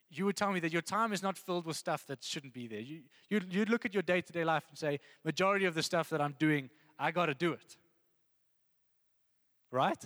you 0.10 0.26
would 0.26 0.36
tell 0.36 0.52
me 0.52 0.60
that 0.62 0.72
your 0.72 0.82
time 0.82 1.12
is 1.12 1.22
not 1.22 1.38
filled 1.38 1.66
with 1.66 1.76
stuff 1.76 2.06
that 2.08 2.24
shouldn't 2.24 2.54
be 2.54 2.68
there. 2.68 2.80
You, 2.80 3.02
you'd, 3.30 3.54
you'd 3.54 3.70
look 3.70 3.86
at 3.86 3.94
your 3.94 4.04
day 4.04 4.22
to 4.22 4.34
day 4.34 4.44
life 4.44 4.64
and 4.70 4.78
say, 4.78 5.00
majority 5.26 5.66
of 5.66 5.76
the 5.76 5.84
stuff 5.84 6.10
that 6.10 6.22
I'm 6.22 6.36
doing, 6.40 6.70
I 6.98 7.12
got 7.12 7.26
to 7.26 7.34
do 7.34 7.52
it. 7.52 7.78
Right? 9.72 10.02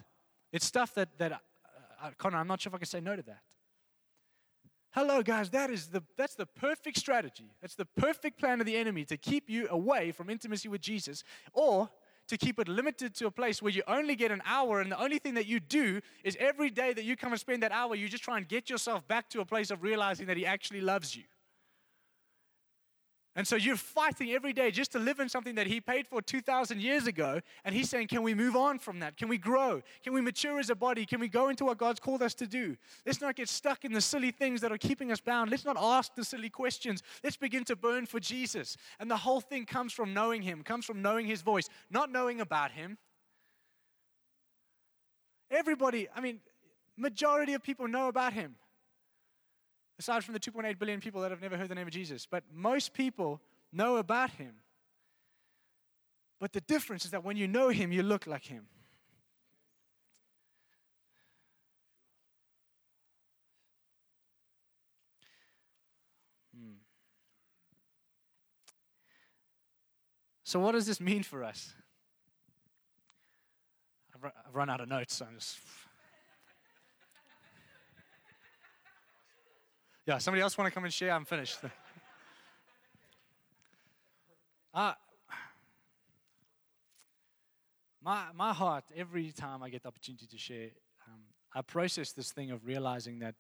It's 0.52 0.66
stuff 0.66 0.94
that, 0.96 1.10
that 1.20 1.34
uh, 1.34 2.10
Connor, 2.18 2.38
I'm 2.38 2.48
not 2.48 2.62
sure 2.62 2.72
if 2.72 2.76
I 2.76 2.80
can 2.80 2.88
say 2.88 3.00
no 3.00 3.16
to 3.16 3.22
that. 3.24 3.42
Hello, 4.94 5.22
guys, 5.22 5.50
that 5.52 5.70
is 5.70 5.88
the, 5.88 6.04
that's 6.18 6.36
the 6.36 6.46
perfect 6.46 6.98
strategy. 6.98 7.50
That's 7.62 7.76
the 7.76 7.86
perfect 7.86 8.38
plan 8.38 8.60
of 8.60 8.66
the 8.66 8.76
enemy 8.76 9.06
to 9.06 9.16
keep 9.16 9.50
you 9.50 9.68
away 9.70 10.12
from 10.12 10.30
intimacy 10.30 10.68
with 10.68 10.82
Jesus 10.82 11.24
or 11.54 11.90
to 12.32 12.38
keep 12.38 12.60
it 12.60 12.70
limited 12.70 13.14
to 13.14 13.28
a 13.28 13.32
place 13.32 13.62
where 13.62 13.74
you 13.74 13.84
only 13.88 14.16
get 14.16 14.32
an 14.32 14.42
hour 14.46 14.80
and 14.80 14.90
the 14.90 14.98
only 14.98 15.20
thing 15.20 15.34
that 15.34 15.48
you 15.48 15.60
do 15.60 16.00
is 16.24 16.38
every 16.40 16.70
day 16.70 16.94
that 16.94 17.04
you 17.04 17.18
come 17.18 17.34
and 17.34 17.40
spend 17.40 17.62
that 17.62 17.74
hour, 17.74 17.94
you 17.94 18.08
just 18.08 18.24
try 18.24 18.38
and 18.38 18.48
get 18.48 18.70
yourself 18.70 19.06
back 19.10 19.28
to 19.28 19.42
a 19.42 19.46
place 19.46 19.70
of 19.70 19.84
realizing 19.84 20.28
that 20.28 20.38
He 20.38 20.46
actually 20.46 20.80
loves 20.80 21.14
you. 21.14 21.24
And 23.34 23.48
so 23.48 23.56
you're 23.56 23.78
fighting 23.78 24.32
every 24.32 24.52
day 24.52 24.72
just 24.72 24.92
to 24.92 25.00
live 25.00 25.22
in 25.22 25.30
something 25.30 25.56
that 25.56 25.66
he 25.66 25.80
paid 25.80 26.06
for 26.06 26.22
2,000 26.22 26.82
years 26.82 27.08
ago. 27.08 27.40
And 27.64 27.74
he's 27.74 27.90
saying, 27.90 28.08
Can 28.08 28.24
we 28.24 28.34
move 28.34 28.58
on 28.58 28.78
from 28.78 29.00
that? 29.00 29.16
Can 29.16 29.30
we 29.30 29.38
grow? 29.38 29.82
Can 30.04 30.14
we 30.14 30.20
mature 30.20 30.60
as 30.60 30.70
a 30.70 30.76
body? 30.76 31.06
Can 31.06 31.22
we 31.22 31.30
go 31.30 31.48
into 31.48 31.64
what 31.64 31.78
God's 31.78 32.02
called 32.02 32.22
us 32.22 32.34
to 32.36 32.48
do? 32.48 32.76
Let's 33.06 33.22
not 33.22 33.38
get 33.38 33.48
stuck 33.48 33.86
in 33.86 33.94
the 33.94 34.02
silly 34.02 34.32
things 34.32 34.60
that 34.62 34.72
are 34.74 34.78
keeping 34.78 35.14
us 35.14 35.22
bound. 35.22 35.50
Let's 35.50 35.64
not 35.64 35.78
ask 35.80 36.14
the 36.14 36.26
silly 36.26 36.50
questions. 36.50 37.04
Let's 37.24 37.38
begin 37.38 37.64
to 37.66 37.76
burn 37.78 38.06
for 38.06 38.20
Jesus. 38.20 38.76
And 39.00 39.10
the 39.10 39.18
whole 39.18 39.40
thing 39.40 39.66
comes 39.66 39.94
from 39.94 40.14
knowing 40.14 40.42
him, 40.42 40.62
comes 40.62 40.84
from 40.84 41.02
knowing 41.02 41.26
his 41.26 41.42
voice, 41.42 41.70
not 41.90 42.12
knowing 42.12 42.42
about 42.42 42.72
him. 42.72 42.98
Everybody, 45.50 46.10
I 46.14 46.20
mean, 46.20 46.42
majority 46.98 47.54
of 47.54 47.64
people 47.64 47.88
know 47.88 48.10
about 48.10 48.34
him 48.34 48.56
aside 50.02 50.24
from 50.24 50.34
the 50.34 50.40
2.8 50.40 50.80
billion 50.80 51.00
people 51.00 51.22
that 51.22 51.30
have 51.30 51.44
never 51.44 51.56
heard 51.56 51.70
the 51.70 51.76
name 51.76 51.86
of 51.86 51.94
Jesus. 51.94 52.26
But 52.26 52.44
most 52.52 52.92
people 52.92 53.40
know 53.72 53.98
about 53.98 54.32
him. 54.32 54.56
But 56.40 56.54
the 56.54 56.62
difference 56.62 57.06
is 57.06 57.12
that 57.12 57.24
when 57.24 57.38
you 57.38 57.48
know 57.48 57.70
him, 57.70 57.92
you 57.92 58.02
look 58.02 58.26
like 58.26 58.46
him. 58.46 58.66
Hmm. 66.56 66.78
So, 70.44 70.60
what 70.60 70.72
does 70.72 70.88
this 70.88 71.00
mean 71.00 71.22
for 71.22 71.44
us? 71.44 71.76
I've 74.16 74.56
run 74.56 74.72
out 74.72 74.82
of 74.82 74.90
notes, 74.90 75.14
so 75.14 75.26
I'm 75.26 75.36
just 75.36 75.60
Yeah, 80.08 80.18
somebody 80.18 80.42
else 80.42 80.58
want 80.58 80.68
to 80.68 80.74
come 80.74 80.84
and 80.84 80.94
share? 80.94 81.12
I'm 81.12 81.26
finished. 81.26 81.60
uh, 84.74 84.94
my, 88.02 88.24
my 88.36 88.52
heart, 88.52 88.84
every 88.96 89.32
time 89.32 89.62
I 89.62 89.70
get 89.70 89.84
the 89.84 89.90
opportunity 89.90 90.26
to 90.26 90.38
share, 90.40 90.70
um, 91.08 91.20
I 91.54 91.62
process 91.62 92.14
this 92.14 92.32
thing 92.32 92.50
of 92.50 92.66
realizing 92.66 93.20
that 93.20 93.36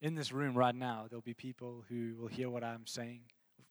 in 0.00 0.14
this 0.14 0.30
room 0.30 0.54
right 0.54 0.74
now, 0.74 1.06
there'll 1.10 1.20
be 1.20 1.34
people 1.34 1.84
who 1.88 2.14
will 2.16 2.28
hear 2.28 2.48
what 2.48 2.62
I'm 2.62 2.86
saying, 2.86 3.22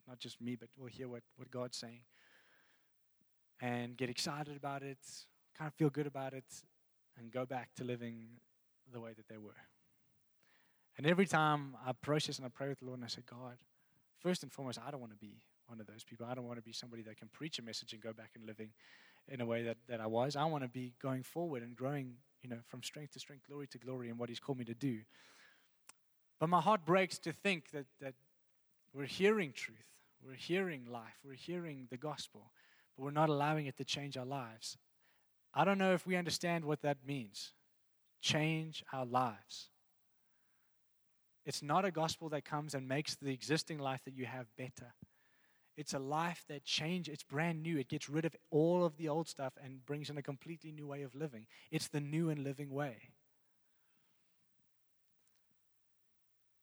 not 0.05 0.19
just 0.19 0.41
me, 0.41 0.57
but 0.57 0.67
will 0.77 0.87
hear 0.87 1.07
what, 1.07 1.23
what 1.37 1.49
God's 1.49 1.77
saying, 1.77 2.01
and 3.61 3.95
get 3.95 4.09
excited 4.09 4.57
about 4.57 4.83
it, 4.83 4.97
kind 5.57 5.69
of 5.69 5.73
feel 5.75 5.89
good 5.89 6.07
about 6.07 6.33
it, 6.33 6.43
and 7.17 7.31
go 7.31 7.45
back 7.45 7.69
to 7.77 7.85
living 7.85 8.27
the 8.91 8.99
way 8.99 9.13
that 9.15 9.29
they 9.29 9.37
were. 9.37 9.53
And 10.97 11.05
every 11.05 11.25
time 11.25 11.75
I 11.85 11.91
process 11.91 12.37
and 12.37 12.45
I 12.45 12.49
pray 12.49 12.69
with 12.69 12.79
the 12.79 12.85
Lord 12.85 12.99
and 12.99 13.05
I 13.05 13.09
say, 13.09 13.21
God, 13.29 13.57
first 14.19 14.43
and 14.43 14.51
foremost, 14.51 14.79
I 14.85 14.91
don't 14.91 15.01
want 15.01 15.11
to 15.11 15.17
be 15.17 15.41
one 15.67 15.79
of 15.79 15.87
those 15.87 16.03
people. 16.03 16.25
I 16.29 16.35
don't 16.35 16.45
want 16.45 16.57
to 16.57 16.63
be 16.63 16.71
somebody 16.71 17.01
that 17.03 17.17
can 17.17 17.27
preach 17.29 17.59
a 17.59 17.61
message 17.61 17.93
and 17.93 18.01
go 18.01 18.13
back 18.13 18.31
and 18.35 18.45
living 18.45 18.69
in 19.27 19.41
a 19.41 19.45
way 19.45 19.63
that, 19.63 19.77
that 19.89 19.99
I 19.99 20.07
was. 20.07 20.35
I 20.35 20.45
want 20.45 20.63
to 20.63 20.69
be 20.69 20.93
going 21.01 21.23
forward 21.23 21.63
and 21.63 21.75
growing, 21.75 22.15
you 22.41 22.49
know, 22.49 22.59
from 22.67 22.83
strength 22.83 23.13
to 23.13 23.19
strength, 23.19 23.47
glory 23.47 23.67
to 23.67 23.77
glory 23.77 24.09
in 24.09 24.17
what 24.17 24.29
He's 24.29 24.39
called 24.39 24.57
me 24.57 24.65
to 24.65 24.73
do. 24.73 24.99
But 26.39 26.49
my 26.49 26.61
heart 26.61 26.85
breaks 26.85 27.17
to 27.19 27.33
think 27.33 27.71
that, 27.71 27.85
that 28.01 28.13
we're 28.93 29.05
hearing 29.05 29.51
truth, 29.51 29.77
we're 30.25 30.33
hearing 30.33 30.85
life, 30.89 31.19
we're 31.25 31.33
hearing 31.33 31.87
the 31.89 31.97
gospel, 31.97 32.51
but 32.95 33.03
we're 33.03 33.11
not 33.11 33.29
allowing 33.29 33.65
it 33.65 33.77
to 33.77 33.83
change 33.83 34.17
our 34.17 34.25
lives. 34.25 34.77
I 35.53 35.65
don't 35.65 35.77
know 35.77 35.93
if 35.93 36.05
we 36.05 36.15
understand 36.15 36.65
what 36.65 36.81
that 36.81 36.97
means. 37.07 37.53
Change 38.21 38.83
our 38.91 39.05
lives. 39.05 39.69
It's 41.45 41.61
not 41.61 41.85
a 41.85 41.91
gospel 41.91 42.29
that 42.29 42.43
comes 42.43 42.73
and 42.73 42.87
makes 42.87 43.15
the 43.15 43.31
existing 43.31 43.79
life 43.79 44.01
that 44.05 44.15
you 44.15 44.25
have 44.25 44.47
better. 44.57 44.93
It's 45.77 45.93
a 45.93 45.99
life 45.99 46.43
that 46.47 46.63
changes, 46.63 47.13
it's 47.13 47.23
brand 47.23 47.61
new. 47.61 47.77
It 47.77 47.89
gets 47.89 48.09
rid 48.09 48.25
of 48.25 48.35
all 48.49 48.85
of 48.85 48.97
the 48.97 49.09
old 49.09 49.27
stuff 49.27 49.53
and 49.61 49.85
brings 49.85 50.09
in 50.09 50.17
a 50.17 50.21
completely 50.23 50.71
new 50.71 50.87
way 50.87 51.01
of 51.03 51.13
living. 51.13 51.47
It's 51.69 51.89
the 51.89 51.99
new 51.99 52.29
and 52.29 52.43
living 52.43 52.69
way. 52.69 53.09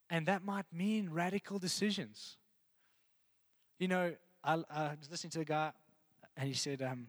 And 0.08 0.26
that 0.26 0.44
might 0.44 0.66
mean 0.72 1.10
radical 1.10 1.58
decisions. 1.58 2.36
You 3.78 3.88
know, 3.88 4.14
I, 4.44 4.62
I 4.70 4.94
was 4.98 5.10
listening 5.10 5.30
to 5.32 5.40
a 5.40 5.44
guy, 5.44 5.72
and 6.36 6.48
he 6.48 6.54
said, 6.54 6.82
um, 6.82 7.06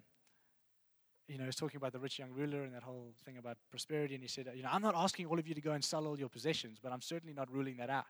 you 1.27 1.37
know, 1.37 1.43
he 1.43 1.47
was 1.47 1.55
talking 1.55 1.77
about 1.77 1.93
the 1.93 1.99
rich 1.99 2.19
young 2.19 2.31
ruler 2.31 2.63
and 2.63 2.73
that 2.73 2.83
whole 2.83 3.13
thing 3.23 3.37
about 3.37 3.57
prosperity. 3.69 4.13
And 4.13 4.23
he 4.23 4.27
said, 4.27 4.49
you 4.55 4.63
know, 4.63 4.69
I'm 4.71 4.81
not 4.81 4.95
asking 4.95 5.27
all 5.27 5.39
of 5.39 5.47
you 5.47 5.55
to 5.55 5.61
go 5.61 5.71
and 5.71 5.83
sell 5.83 6.05
all 6.05 6.19
your 6.19 6.29
possessions, 6.29 6.79
but 6.81 6.91
I'm 6.91 7.01
certainly 7.01 7.33
not 7.33 7.51
ruling 7.51 7.77
that 7.77 7.89
out. 7.89 8.05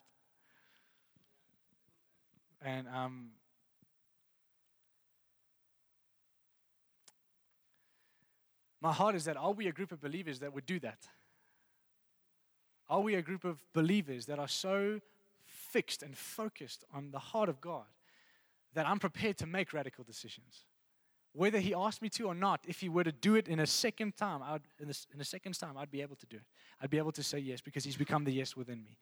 And 2.62 2.88
um, 2.88 3.32
my 8.82 8.92
heart 8.92 9.16
is 9.16 9.26
that 9.26 9.38
are 9.38 9.52
we 9.52 9.68
a 9.68 9.72
group 9.72 9.92
of 9.92 10.02
believers 10.02 10.40
that 10.40 10.54
would 10.54 10.66
do 10.66 10.80
that? 10.80 11.08
Are 12.90 13.02
we 13.02 13.16
a 13.16 13.22
group 13.22 13.44
of 13.44 13.64
believers 13.74 14.26
that 14.26 14.40
are 14.40 14.48
so 14.48 15.00
fixed 15.46 16.04
and 16.04 16.18
focused 16.18 16.84
on 16.94 17.12
the 17.12 17.20
heart 17.20 17.50
of 17.50 17.62
God 17.62 17.86
that 18.74 18.88
I'm 18.88 19.00
prepared 19.00 19.38
to 19.38 19.46
make 19.46 19.74
radical 19.74 20.04
decisions? 20.04 20.66
Whether 21.34 21.60
he 21.60 21.74
asked 21.74 22.02
me 22.02 22.10
to 22.10 22.28
or 22.28 22.36
not, 22.36 22.64
if 22.68 22.80
he 22.80 22.90
were 22.90 23.04
to 23.04 23.12
do 23.12 23.36
it 23.36 23.48
in 23.48 23.60
a 23.60 23.66
second 23.66 24.16
time, 24.16 24.42
I 24.44 24.54
would, 24.54 24.62
in, 24.80 24.90
a, 24.90 24.94
in 25.14 25.20
a 25.20 25.26
second 25.26 25.58
time, 25.58 25.78
I'd 25.78 25.92
be 25.92 26.02
able 26.02 26.16
to 26.18 26.26
do 26.28 26.38
it. 26.38 26.44
I'd 26.80 26.92
be 26.92 27.00
able 27.00 27.12
to 27.14 27.24
say 27.24 27.40
yes 27.40 27.60
because 27.60 27.84
he's 27.84 27.98
become 27.98 28.24
the 28.24 28.32
yes 28.32 28.56
within 28.56 28.84
me. 28.84 28.98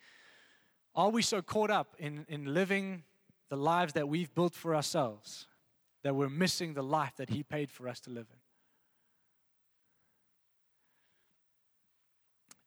Are 0.96 1.10
we 1.10 1.22
so 1.22 1.42
caught 1.42 1.70
up 1.70 1.96
in, 2.00 2.26
in 2.30 2.54
living 2.54 3.04
the 3.50 3.58
lives 3.58 3.94
that 3.94 4.08
we've 4.08 4.34
built 4.34 4.54
for 4.56 4.76
ourselves 4.76 5.48
that 6.04 6.16
we're 6.16 6.30
missing 6.30 6.74
the 6.74 6.84
life 6.84 7.14
that 7.18 7.30
he 7.30 7.44
paid 7.44 7.70
for 7.70 7.88
us 7.88 8.00
to 8.02 8.10
live 8.10 8.28
in? 8.32 8.40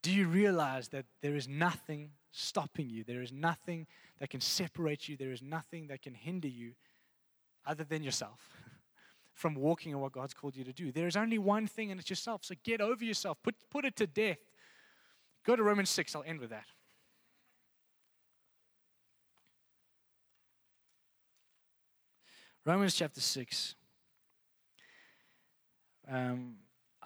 Do 0.03 0.13
you 0.13 0.29
realize 0.29 0.89
that 0.89 1.07
there 1.23 1.35
is 1.35 1.49
nothing 1.49 2.11
stopping 2.31 2.91
you? 2.91 3.05
There 3.05 3.23
is 3.23 3.33
nothing 3.33 3.87
that 4.21 4.29
can 4.29 4.43
separate 4.43 5.09
you. 5.09 5.17
There 5.17 5.33
is 5.33 5.41
nothing 5.41 5.87
that 5.87 6.03
can 6.03 6.13
hinder 6.13 6.49
you 6.49 6.73
other 7.67 7.85
than 7.85 8.03
yourself. 8.03 8.41
From 9.35 9.55
walking 9.55 9.93
in 9.93 9.99
what 10.01 10.13
God's 10.13 10.33
called 10.33 10.57
you 10.57 10.65
to 10.65 10.73
do. 10.73 10.93
There 10.93 11.07
is 11.07 11.17
only 11.17 11.39
one 11.39 11.67
thing, 11.67 11.91
and 11.91 12.01
it's 12.01 12.09
yourself. 12.09 12.45
So 12.45 12.55
get 12.63 12.81
over 12.81 13.05
yourself, 13.05 13.39
put, 13.43 13.57
put 13.71 13.85
it 13.85 13.97
to 13.97 14.07
death. 14.07 14.39
Go 15.45 15.57
to 15.57 15.63
Romans 15.63 15.91
6. 15.91 16.15
I'll 16.15 16.23
end 16.25 16.41
with 16.41 16.51
that. 16.51 16.65
Romans 22.65 22.95
chapter 22.95 23.21
6. 23.21 23.75
Um, 26.09 26.55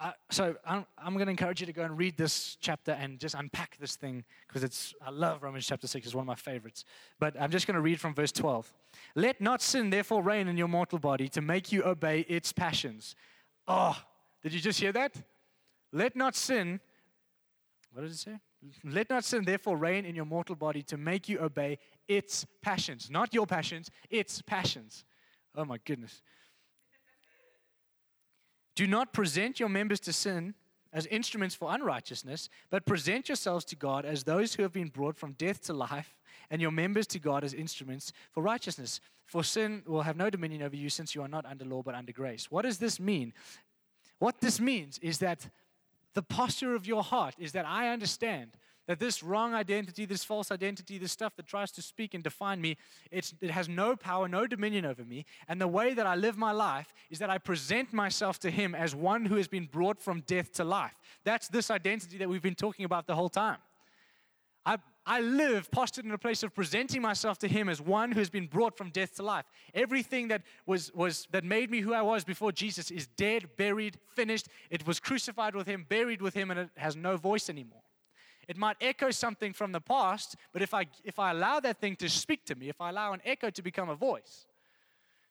I, 0.00 0.12
so 0.30 0.56
I'm, 0.64 0.86
I'm 0.96 1.14
going 1.14 1.26
to 1.26 1.30
encourage 1.30 1.60
you 1.60 1.66
to 1.66 1.72
go 1.72 1.82
and 1.82 1.98
read 1.98 2.16
this 2.16 2.56
chapter 2.60 2.92
and 2.92 3.18
just 3.18 3.34
unpack 3.34 3.76
this 3.80 3.96
thing 3.96 4.24
because 4.46 4.62
it's 4.62 4.94
I 5.04 5.10
love 5.10 5.42
Romans 5.42 5.66
chapter 5.66 5.86
6 5.86 6.06
it's 6.06 6.14
one 6.14 6.22
of 6.22 6.26
my 6.26 6.34
favorites. 6.34 6.84
But 7.18 7.40
I'm 7.40 7.50
just 7.50 7.66
going 7.66 7.74
to 7.74 7.80
read 7.80 8.00
from 8.00 8.14
verse 8.14 8.32
12 8.32 8.72
let 9.14 9.40
not 9.40 9.62
sin 9.62 9.90
therefore 9.90 10.22
reign 10.22 10.48
in 10.48 10.56
your 10.56 10.68
mortal 10.68 10.98
body 10.98 11.28
to 11.30 11.40
make 11.40 11.72
you 11.72 11.84
obey 11.84 12.20
its 12.28 12.52
passions. 12.52 13.16
Oh 13.66 13.96
did 14.42 14.52
you 14.52 14.60
just 14.60 14.80
hear 14.80 14.92
that? 14.92 15.14
Let 15.92 16.14
not 16.14 16.36
sin 16.36 16.80
what 17.92 18.02
does 18.02 18.12
it 18.12 18.18
say? 18.18 18.38
Let 18.84 19.08
not 19.08 19.24
sin 19.24 19.44
therefore 19.44 19.76
reign 19.76 20.04
in 20.04 20.14
your 20.14 20.26
mortal 20.26 20.54
body 20.54 20.82
to 20.82 20.96
make 20.96 21.28
you 21.28 21.40
obey 21.40 21.78
its 22.06 22.46
passions. 22.62 23.10
Not 23.10 23.34
your 23.34 23.46
passions 23.46 23.90
its 24.10 24.42
passions. 24.42 25.04
Oh 25.54 25.64
my 25.64 25.78
goodness 25.84 26.22
do 28.78 28.86
not 28.86 29.12
present 29.12 29.58
your 29.58 29.68
members 29.68 29.98
to 29.98 30.12
sin 30.12 30.54
as 30.92 31.04
instruments 31.06 31.52
for 31.52 31.74
unrighteousness, 31.74 32.48
but 32.70 32.86
present 32.86 33.28
yourselves 33.28 33.64
to 33.64 33.74
God 33.74 34.04
as 34.04 34.22
those 34.22 34.54
who 34.54 34.62
have 34.62 34.72
been 34.72 34.86
brought 34.86 35.16
from 35.16 35.32
death 35.32 35.62
to 35.62 35.72
life, 35.72 36.14
and 36.48 36.62
your 36.62 36.70
members 36.70 37.08
to 37.08 37.18
God 37.18 37.42
as 37.42 37.52
instruments 37.52 38.12
for 38.30 38.40
righteousness. 38.40 39.00
For 39.26 39.42
sin 39.42 39.82
will 39.84 40.02
have 40.02 40.16
no 40.16 40.30
dominion 40.30 40.62
over 40.62 40.76
you 40.76 40.90
since 40.90 41.12
you 41.12 41.22
are 41.22 41.28
not 41.28 41.44
under 41.44 41.64
law 41.64 41.82
but 41.82 41.96
under 41.96 42.12
grace. 42.12 42.52
What 42.52 42.62
does 42.62 42.78
this 42.78 43.00
mean? 43.00 43.32
What 44.20 44.40
this 44.40 44.60
means 44.60 44.98
is 44.98 45.18
that 45.18 45.50
the 46.14 46.22
posture 46.22 46.76
of 46.76 46.86
your 46.86 47.02
heart 47.02 47.34
is 47.36 47.50
that 47.52 47.66
I 47.66 47.88
understand 47.88 48.52
that 48.88 48.98
this 48.98 49.22
wrong 49.22 49.54
identity, 49.54 50.06
this 50.06 50.24
false 50.24 50.50
identity, 50.50 50.96
this 50.96 51.12
stuff 51.12 51.36
that 51.36 51.46
tries 51.46 51.70
to 51.70 51.82
speak 51.82 52.14
and 52.14 52.24
define 52.24 52.58
me, 52.58 52.78
it 53.10 53.32
has 53.50 53.68
no 53.68 53.94
power, 53.94 54.26
no 54.26 54.46
dominion 54.46 54.86
over 54.86 55.04
me. 55.04 55.26
And 55.46 55.60
the 55.60 55.68
way 55.68 55.92
that 55.92 56.06
I 56.06 56.16
live 56.16 56.38
my 56.38 56.52
life 56.52 56.92
is 57.10 57.18
that 57.18 57.28
I 57.28 57.36
present 57.36 57.92
myself 57.92 58.40
to 58.40 58.50
Him 58.50 58.74
as 58.74 58.94
one 58.94 59.26
who 59.26 59.36
has 59.36 59.46
been 59.46 59.66
brought 59.66 60.00
from 60.00 60.22
death 60.22 60.52
to 60.54 60.64
life. 60.64 60.94
That's 61.22 61.48
this 61.48 61.70
identity 61.70 62.16
that 62.16 62.30
we've 62.30 62.42
been 62.42 62.54
talking 62.54 62.86
about 62.86 63.06
the 63.06 63.14
whole 63.14 63.28
time. 63.28 63.58
I, 64.64 64.78
I 65.04 65.20
live 65.20 65.70
postured 65.70 66.06
in 66.06 66.10
a 66.12 66.18
place 66.18 66.42
of 66.42 66.54
presenting 66.54 67.02
myself 67.02 67.38
to 67.40 67.48
Him 67.48 67.68
as 67.68 67.82
one 67.82 68.10
who's 68.10 68.30
been 68.30 68.46
brought 68.46 68.78
from 68.78 68.88
death 68.88 69.16
to 69.16 69.22
life. 69.22 69.44
Everything 69.74 70.28
that 70.28 70.40
was, 70.64 70.90
was 70.94 71.28
that 71.32 71.44
made 71.44 71.70
me 71.70 71.80
who 71.80 71.92
I 71.92 72.00
was 72.00 72.24
before 72.24 72.52
Jesus 72.52 72.90
is 72.90 73.06
dead, 73.06 73.50
buried, 73.58 73.98
finished. 74.14 74.48
It 74.70 74.86
was 74.86 74.98
crucified 74.98 75.54
with 75.54 75.66
Him, 75.66 75.84
buried 75.86 76.22
with 76.22 76.32
Him, 76.32 76.50
and 76.50 76.58
it 76.58 76.70
has 76.78 76.96
no 76.96 77.18
voice 77.18 77.50
anymore. 77.50 77.82
It 78.48 78.56
might 78.56 78.76
echo 78.80 79.10
something 79.10 79.52
from 79.52 79.72
the 79.72 79.80
past, 79.80 80.36
but 80.52 80.62
if 80.62 80.74
I 80.74 80.86
if 81.04 81.18
I 81.18 81.30
allow 81.30 81.60
that 81.60 81.78
thing 81.78 81.96
to 81.96 82.08
speak 82.08 82.44
to 82.46 82.54
me, 82.54 82.68
if 82.68 82.80
I 82.80 82.88
allow 82.88 83.12
an 83.12 83.20
echo 83.24 83.50
to 83.50 83.62
become 83.62 83.90
a 83.90 83.94
voice, 83.94 84.46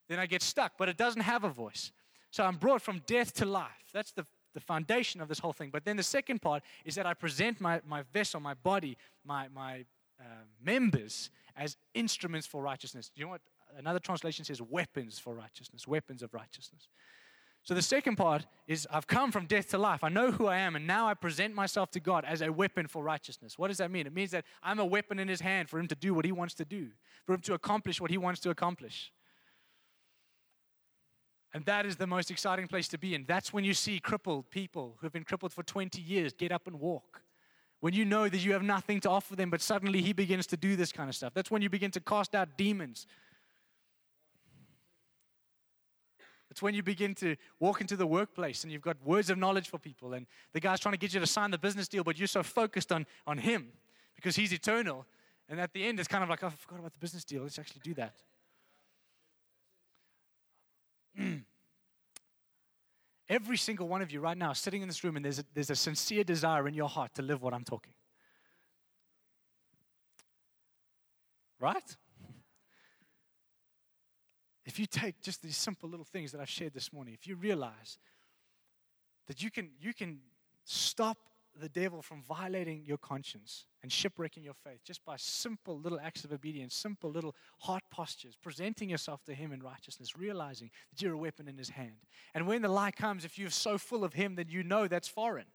then 0.07 0.19
I 0.19 0.27
get 0.27 0.41
stuck. 0.41 0.73
But 0.77 0.87
it 0.87 0.97
doesn't 0.97 1.21
have 1.21 1.43
a 1.43 1.49
voice. 1.49 1.91
So 2.29 2.43
I'm 2.43 2.57
brought 2.57 2.81
from 2.81 3.01
death 3.07 3.33
to 3.35 3.45
life. 3.45 3.89
That's 3.91 4.11
the 4.11 4.25
the 4.57 4.61
foundation 4.61 5.21
of 5.21 5.27
this 5.27 5.37
whole 5.37 5.53
thing. 5.53 5.69
But 5.71 5.85
then 5.85 5.97
the 5.97 6.03
second 6.03 6.41
part 6.41 6.63
is 6.83 6.95
that 6.95 7.05
I 7.05 7.13
present 7.13 7.61
my, 7.61 7.79
my 7.87 8.01
vessel, 8.11 8.39
my 8.39 8.55
body, 8.55 8.97
my, 9.23 9.47
my 9.53 9.85
uh, 10.19 10.23
members 10.59 11.29
as 11.55 11.77
instruments 11.93 12.47
for 12.47 12.63
righteousness. 12.63 13.11
You 13.15 13.25
know 13.25 13.29
what? 13.29 13.41
Another 13.77 13.99
translation 13.99 14.43
says 14.45 14.59
weapons 14.59 15.19
for 15.19 15.35
righteousness, 15.35 15.87
weapons 15.87 16.23
of 16.23 16.33
righteousness. 16.33 16.87
So 17.67 17.73
the 17.73 17.81
second 17.81 18.15
part 18.15 18.45
is 18.65 18.87
I've 18.89 19.07
come 19.07 19.29
from 19.29 19.45
death 19.45 19.71
to 19.71 19.77
life. 19.77 20.01
I 20.01 20.07
know 20.07 20.31
who 20.31 20.47
I 20.47 20.59
am, 20.59 20.77
and 20.77 20.87
now 20.87 21.05
I 21.05 21.13
present 21.13 21.53
myself 21.53 21.91
to 21.91 21.99
God 21.99 22.23
as 22.23 22.41
a 22.41 22.49
weapon 22.49 22.87
for 22.87 23.03
righteousness. 23.03 23.59
What 23.59 23.67
does 23.67 23.79
that 23.79 23.91
mean? 23.91 24.07
It 24.07 24.13
means 24.13 24.31
that 24.31 24.45
I'm 24.63 24.79
a 24.79 24.85
weapon 24.85 25.19
in 25.19 25.27
His 25.27 25.41
hand 25.41 25.67
for 25.67 25.77
Him 25.77 25.89
to 25.89 25.95
do 25.95 26.13
what 26.13 26.23
He 26.23 26.31
wants 26.31 26.53
to 26.55 26.63
do, 26.65 26.91
for 27.25 27.33
Him 27.33 27.41
to 27.41 27.55
accomplish 27.55 27.99
what 27.99 28.09
He 28.09 28.17
wants 28.17 28.39
to 28.41 28.51
accomplish. 28.51 29.11
And 31.53 31.65
that 31.65 31.85
is 31.85 31.97
the 31.97 32.07
most 32.07 32.31
exciting 32.31 32.69
place 32.69 32.87
to 32.87 32.97
be 32.97 33.13
in. 33.13 33.25
That's 33.27 33.51
when 33.51 33.65
you 33.65 33.73
see 33.73 33.99
crippled 33.99 34.49
people 34.49 34.95
who've 35.01 35.11
been 35.11 35.25
crippled 35.25 35.51
for 35.51 35.63
20 35.63 35.99
years 35.99 36.31
get 36.31 36.53
up 36.53 36.67
and 36.67 36.79
walk. 36.79 37.21
When 37.81 37.93
you 37.93 38.05
know 38.05 38.29
that 38.29 38.45
you 38.45 38.53
have 38.53 38.63
nothing 38.63 39.01
to 39.01 39.09
offer 39.09 39.35
them, 39.35 39.49
but 39.49 39.61
suddenly 39.61 40.01
he 40.01 40.13
begins 40.13 40.47
to 40.47 40.57
do 40.57 40.77
this 40.77 40.93
kind 40.93 41.09
of 41.09 41.17
stuff. 41.17 41.33
That's 41.33 41.51
when 41.51 41.61
you 41.61 41.69
begin 41.69 41.91
to 41.91 41.99
cast 41.99 42.33
out 42.33 42.57
demons. 42.57 43.07
It's 46.57 46.61
when 46.63 46.73
you 46.73 46.81
begin 46.81 47.13
to 47.15 47.35
walk 47.59 47.81
into 47.81 47.95
the 47.95 48.07
workplace 48.07 48.63
and 48.63 48.73
you've 48.73 48.81
got 48.81 48.97
words 49.05 49.29
of 49.29 49.37
knowledge 49.37 49.69
for 49.69 49.77
people, 49.77 50.15
and 50.15 50.25
the 50.53 50.59
guy's 50.59 50.79
trying 50.79 50.93
to 50.93 50.97
get 50.97 51.13
you 51.13 51.19
to 51.19 51.27
sign 51.27 51.51
the 51.51 51.57
business 51.59 51.87
deal, 51.87 52.03
but 52.03 52.17
you're 52.17 52.27
so 52.27 52.41
focused 52.41 52.91
on, 52.91 53.05
on 53.27 53.37
him 53.37 53.67
because 54.15 54.35
he's 54.35 54.51
eternal. 54.51 55.05
And 55.47 55.59
at 55.59 55.71
the 55.71 55.85
end, 55.85 55.99
it's 55.99 56.07
kind 56.07 56.23
of 56.23 56.31
like, 56.31 56.43
oh, 56.43 56.47
I 56.47 56.49
forgot 56.49 56.79
about 56.79 56.93
the 56.93 56.99
business 56.99 57.23
deal. 57.23 57.43
Let's 57.43 57.59
actually 57.59 57.81
do 57.83 57.93
that. 57.93 58.15
Every 63.29 63.57
single 63.57 63.87
one 63.87 64.01
of 64.01 64.11
you 64.11 64.19
right 64.19 64.35
now 64.35 64.53
sitting 64.53 64.81
in 64.81 64.87
this 64.87 65.03
room, 65.03 65.15
and 65.15 65.23
there's 65.23 65.37
a, 65.37 65.43
there's 65.53 65.69
a 65.69 65.75
sincere 65.75 66.23
desire 66.23 66.67
in 66.67 66.73
your 66.73 66.89
heart 66.89 67.13
to 67.13 67.21
live 67.21 67.43
what 67.43 67.53
I'm 67.53 67.65
talking. 67.65 67.93
Right? 71.59 71.95
If 74.67 74.77
you 74.79 74.85
take 74.85 75.21
just 75.21 75.41
these 75.41 75.55
simple 75.55 75.89
little 75.89 76.05
things 76.05 76.33
that 76.33 76.41
I've 76.41 76.49
shared 76.49 76.73
this 76.73 76.91
morning, 76.91 77.13
if 77.13 77.25
you 77.25 77.37
realize 77.37 77.97
that 79.27 79.41
you 79.41 79.49
can, 79.49 79.69
you 79.79 79.93
can 79.93 80.19
stop 80.65 81.17
the 81.57 81.69
devil 81.69 82.01
from 82.01 82.21
violating 82.21 82.83
your 82.85 82.97
conscience 82.97 83.65
and 83.81 83.89
shipwrecking 83.89 84.43
your 84.43 84.53
faith 84.53 84.81
just 84.83 85.03
by 85.05 85.15
simple 85.15 85.79
little 85.79 85.99
acts 86.03 86.25
of 86.25 86.33
obedience, 86.33 86.75
simple 86.75 87.09
little 87.09 87.33
heart 87.59 87.81
postures, 87.89 88.35
presenting 88.35 88.89
yourself 88.89 89.23
to 89.23 89.33
Him 89.33 89.53
in 89.53 89.63
righteousness, 89.63 90.17
realizing 90.17 90.69
that 90.91 91.01
you're 91.01 91.13
a 91.13 91.17
weapon 91.17 91.47
in 91.47 91.57
His 91.57 91.69
hand. 91.69 91.95
And 92.35 92.45
when 92.45 92.61
the 92.61 92.67
lie 92.67 92.91
comes, 92.91 93.23
if 93.23 93.39
you're 93.39 93.49
so 93.49 93.77
full 93.77 94.03
of 94.03 94.13
Him, 94.13 94.35
then 94.35 94.47
you 94.49 94.63
know 94.63 94.89
that's 94.89 95.07
foreign. 95.07 95.45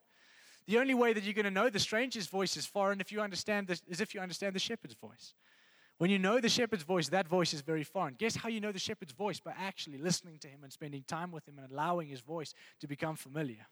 The 0.66 0.78
only 0.78 0.94
way 0.94 1.12
that 1.12 1.22
you're 1.22 1.34
going 1.34 1.44
to 1.44 1.50
know 1.50 1.68
the 1.68 1.78
stranger's 1.78 2.28
voice 2.28 2.56
is 2.56 2.64
foreign 2.64 3.00
if 3.02 3.12
you 3.12 3.20
understand 3.20 3.66
this, 3.66 3.82
is 3.86 4.00
if 4.00 4.14
you 4.14 4.22
understand 4.22 4.54
the 4.54 4.60
shepherd's 4.60 4.94
voice. 4.94 5.34
When 5.99 6.11
you 6.11 6.18
know 6.18 6.40
the 6.40 6.49
shepherd's 6.49 6.82
voice, 6.82 7.09
that 7.11 7.28
voice 7.28 7.55
is 7.55 7.61
very 7.61 7.84
foreign. 7.84 8.14
Guess 8.18 8.36
how 8.36 8.49
you 8.49 8.61
know 8.61 8.72
the 8.72 8.78
shepherd's 8.78 9.12
voice? 9.12 9.38
By 9.38 9.53
actually 9.57 9.99
listening 9.99 10.38
to 10.40 10.49
him 10.49 10.64
and 10.64 10.72
spending 10.72 11.05
time 11.07 11.30
with 11.30 11.47
him 11.47 11.59
and 11.59 11.70
allowing 11.70 12.09
his 12.09 12.20
voice 12.20 12.55
to 12.80 12.88
become 12.88 13.14
familiar. 13.14 13.66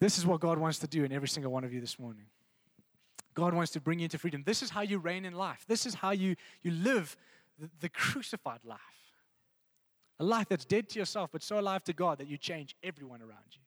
This 0.00 0.18
is 0.18 0.26
what 0.26 0.40
God 0.40 0.58
wants 0.58 0.78
to 0.80 0.86
do 0.86 1.04
in 1.04 1.12
every 1.12 1.28
single 1.28 1.52
one 1.52 1.62
of 1.62 1.72
you 1.72 1.80
this 1.80 1.98
morning. 1.98 2.24
God 3.34 3.54
wants 3.54 3.72
to 3.72 3.80
bring 3.80 3.98
you 3.98 4.04
into 4.04 4.18
freedom. 4.18 4.42
This 4.44 4.62
is 4.62 4.70
how 4.70 4.82
you 4.82 4.98
reign 4.98 5.24
in 5.24 5.34
life. 5.34 5.64
This 5.66 5.86
is 5.86 5.94
how 5.94 6.10
you, 6.10 6.36
you 6.62 6.70
live 6.70 7.16
the, 7.58 7.70
the 7.80 7.88
crucified 7.88 8.60
life. 8.64 8.80
A 10.20 10.24
life 10.24 10.48
that's 10.48 10.64
dead 10.64 10.88
to 10.90 10.98
yourself, 10.98 11.30
but 11.32 11.42
so 11.42 11.58
alive 11.58 11.84
to 11.84 11.92
God 11.92 12.18
that 12.18 12.28
you 12.28 12.36
change 12.36 12.76
everyone 12.82 13.22
around 13.22 13.52
you. 13.52 13.60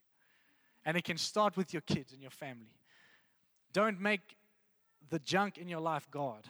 And 0.84 0.96
it 0.96 1.04
can 1.04 1.16
start 1.16 1.56
with 1.56 1.72
your 1.72 1.82
kids 1.82 2.12
and 2.12 2.20
your 2.20 2.30
family. 2.30 2.80
Don't 3.72 4.00
make 4.00 4.36
the 5.10 5.18
junk 5.18 5.58
in 5.58 5.68
your 5.68 5.80
life 5.80 6.06
God. 6.10 6.44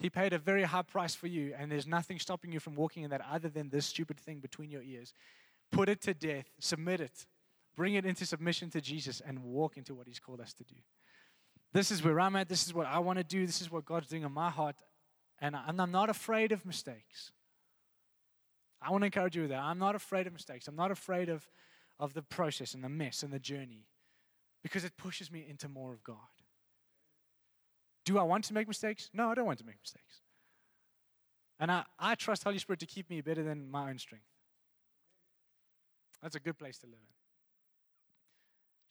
He 0.00 0.08
paid 0.08 0.32
a 0.32 0.38
very 0.38 0.62
high 0.62 0.82
price 0.82 1.14
for 1.14 1.26
you, 1.26 1.54
and 1.56 1.70
there's 1.70 1.86
nothing 1.86 2.18
stopping 2.18 2.52
you 2.52 2.58
from 2.58 2.74
walking 2.74 3.02
in 3.02 3.10
that 3.10 3.20
other 3.30 3.50
than 3.50 3.68
this 3.68 3.84
stupid 3.84 4.18
thing 4.18 4.40
between 4.40 4.70
your 4.70 4.82
ears. 4.82 5.12
Put 5.70 5.90
it 5.90 6.00
to 6.02 6.14
death, 6.14 6.46
submit 6.58 7.00
it, 7.00 7.26
bring 7.76 7.94
it 7.94 8.06
into 8.06 8.24
submission 8.24 8.70
to 8.70 8.80
Jesus, 8.80 9.20
and 9.20 9.42
walk 9.44 9.76
into 9.76 9.94
what 9.94 10.06
He's 10.06 10.18
called 10.18 10.40
us 10.40 10.54
to 10.54 10.64
do. 10.64 10.76
This 11.74 11.90
is 11.90 12.02
where 12.02 12.18
I'm 12.18 12.34
at. 12.34 12.48
This 12.48 12.66
is 12.66 12.72
what 12.72 12.86
I 12.86 12.98
want 12.98 13.18
to 13.18 13.24
do. 13.24 13.46
This 13.46 13.60
is 13.60 13.70
what 13.70 13.84
God's 13.84 14.08
doing 14.08 14.22
in 14.22 14.32
my 14.32 14.50
heart. 14.50 14.74
And 15.38 15.54
I'm 15.54 15.90
not 15.90 16.10
afraid 16.10 16.50
of 16.50 16.64
mistakes. 16.64 17.30
I 18.82 18.90
want 18.90 19.02
to 19.02 19.06
encourage 19.06 19.36
you 19.36 19.42
with 19.42 19.50
that. 19.50 19.60
I'm 19.60 19.78
not 19.78 19.94
afraid 19.94 20.26
of 20.26 20.32
mistakes. 20.32 20.66
I'm 20.66 20.76
not 20.76 20.90
afraid 20.90 21.28
of, 21.28 21.48
of 21.98 22.14
the 22.14 22.22
process 22.22 22.74
and 22.74 22.82
the 22.82 22.88
mess 22.88 23.22
and 23.22 23.32
the 23.32 23.38
journey 23.38 23.86
because 24.62 24.84
it 24.84 24.96
pushes 24.96 25.30
me 25.30 25.46
into 25.48 25.68
more 25.68 25.92
of 25.92 26.02
God. 26.02 26.16
Do 28.04 28.18
I 28.18 28.22
want 28.22 28.44
to 28.44 28.54
make 28.54 28.66
mistakes? 28.66 29.10
No, 29.12 29.30
I 29.30 29.34
don't 29.34 29.46
want 29.46 29.58
to 29.58 29.66
make 29.66 29.76
mistakes. 29.82 30.20
And 31.58 31.70
I, 31.70 31.84
I 31.98 32.14
trust 32.14 32.44
Holy 32.44 32.58
Spirit 32.58 32.80
to 32.80 32.86
keep 32.86 33.10
me 33.10 33.20
better 33.20 33.42
than 33.42 33.70
my 33.70 33.90
own 33.90 33.98
strength. 33.98 34.24
That's 36.22 36.34
a 36.34 36.40
good 36.40 36.58
place 36.58 36.78
to 36.78 36.86
live 36.86 36.94
in. 36.94 37.14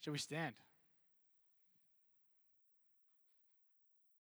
Shall 0.00 0.12
we 0.12 0.18
stand? 0.18 0.54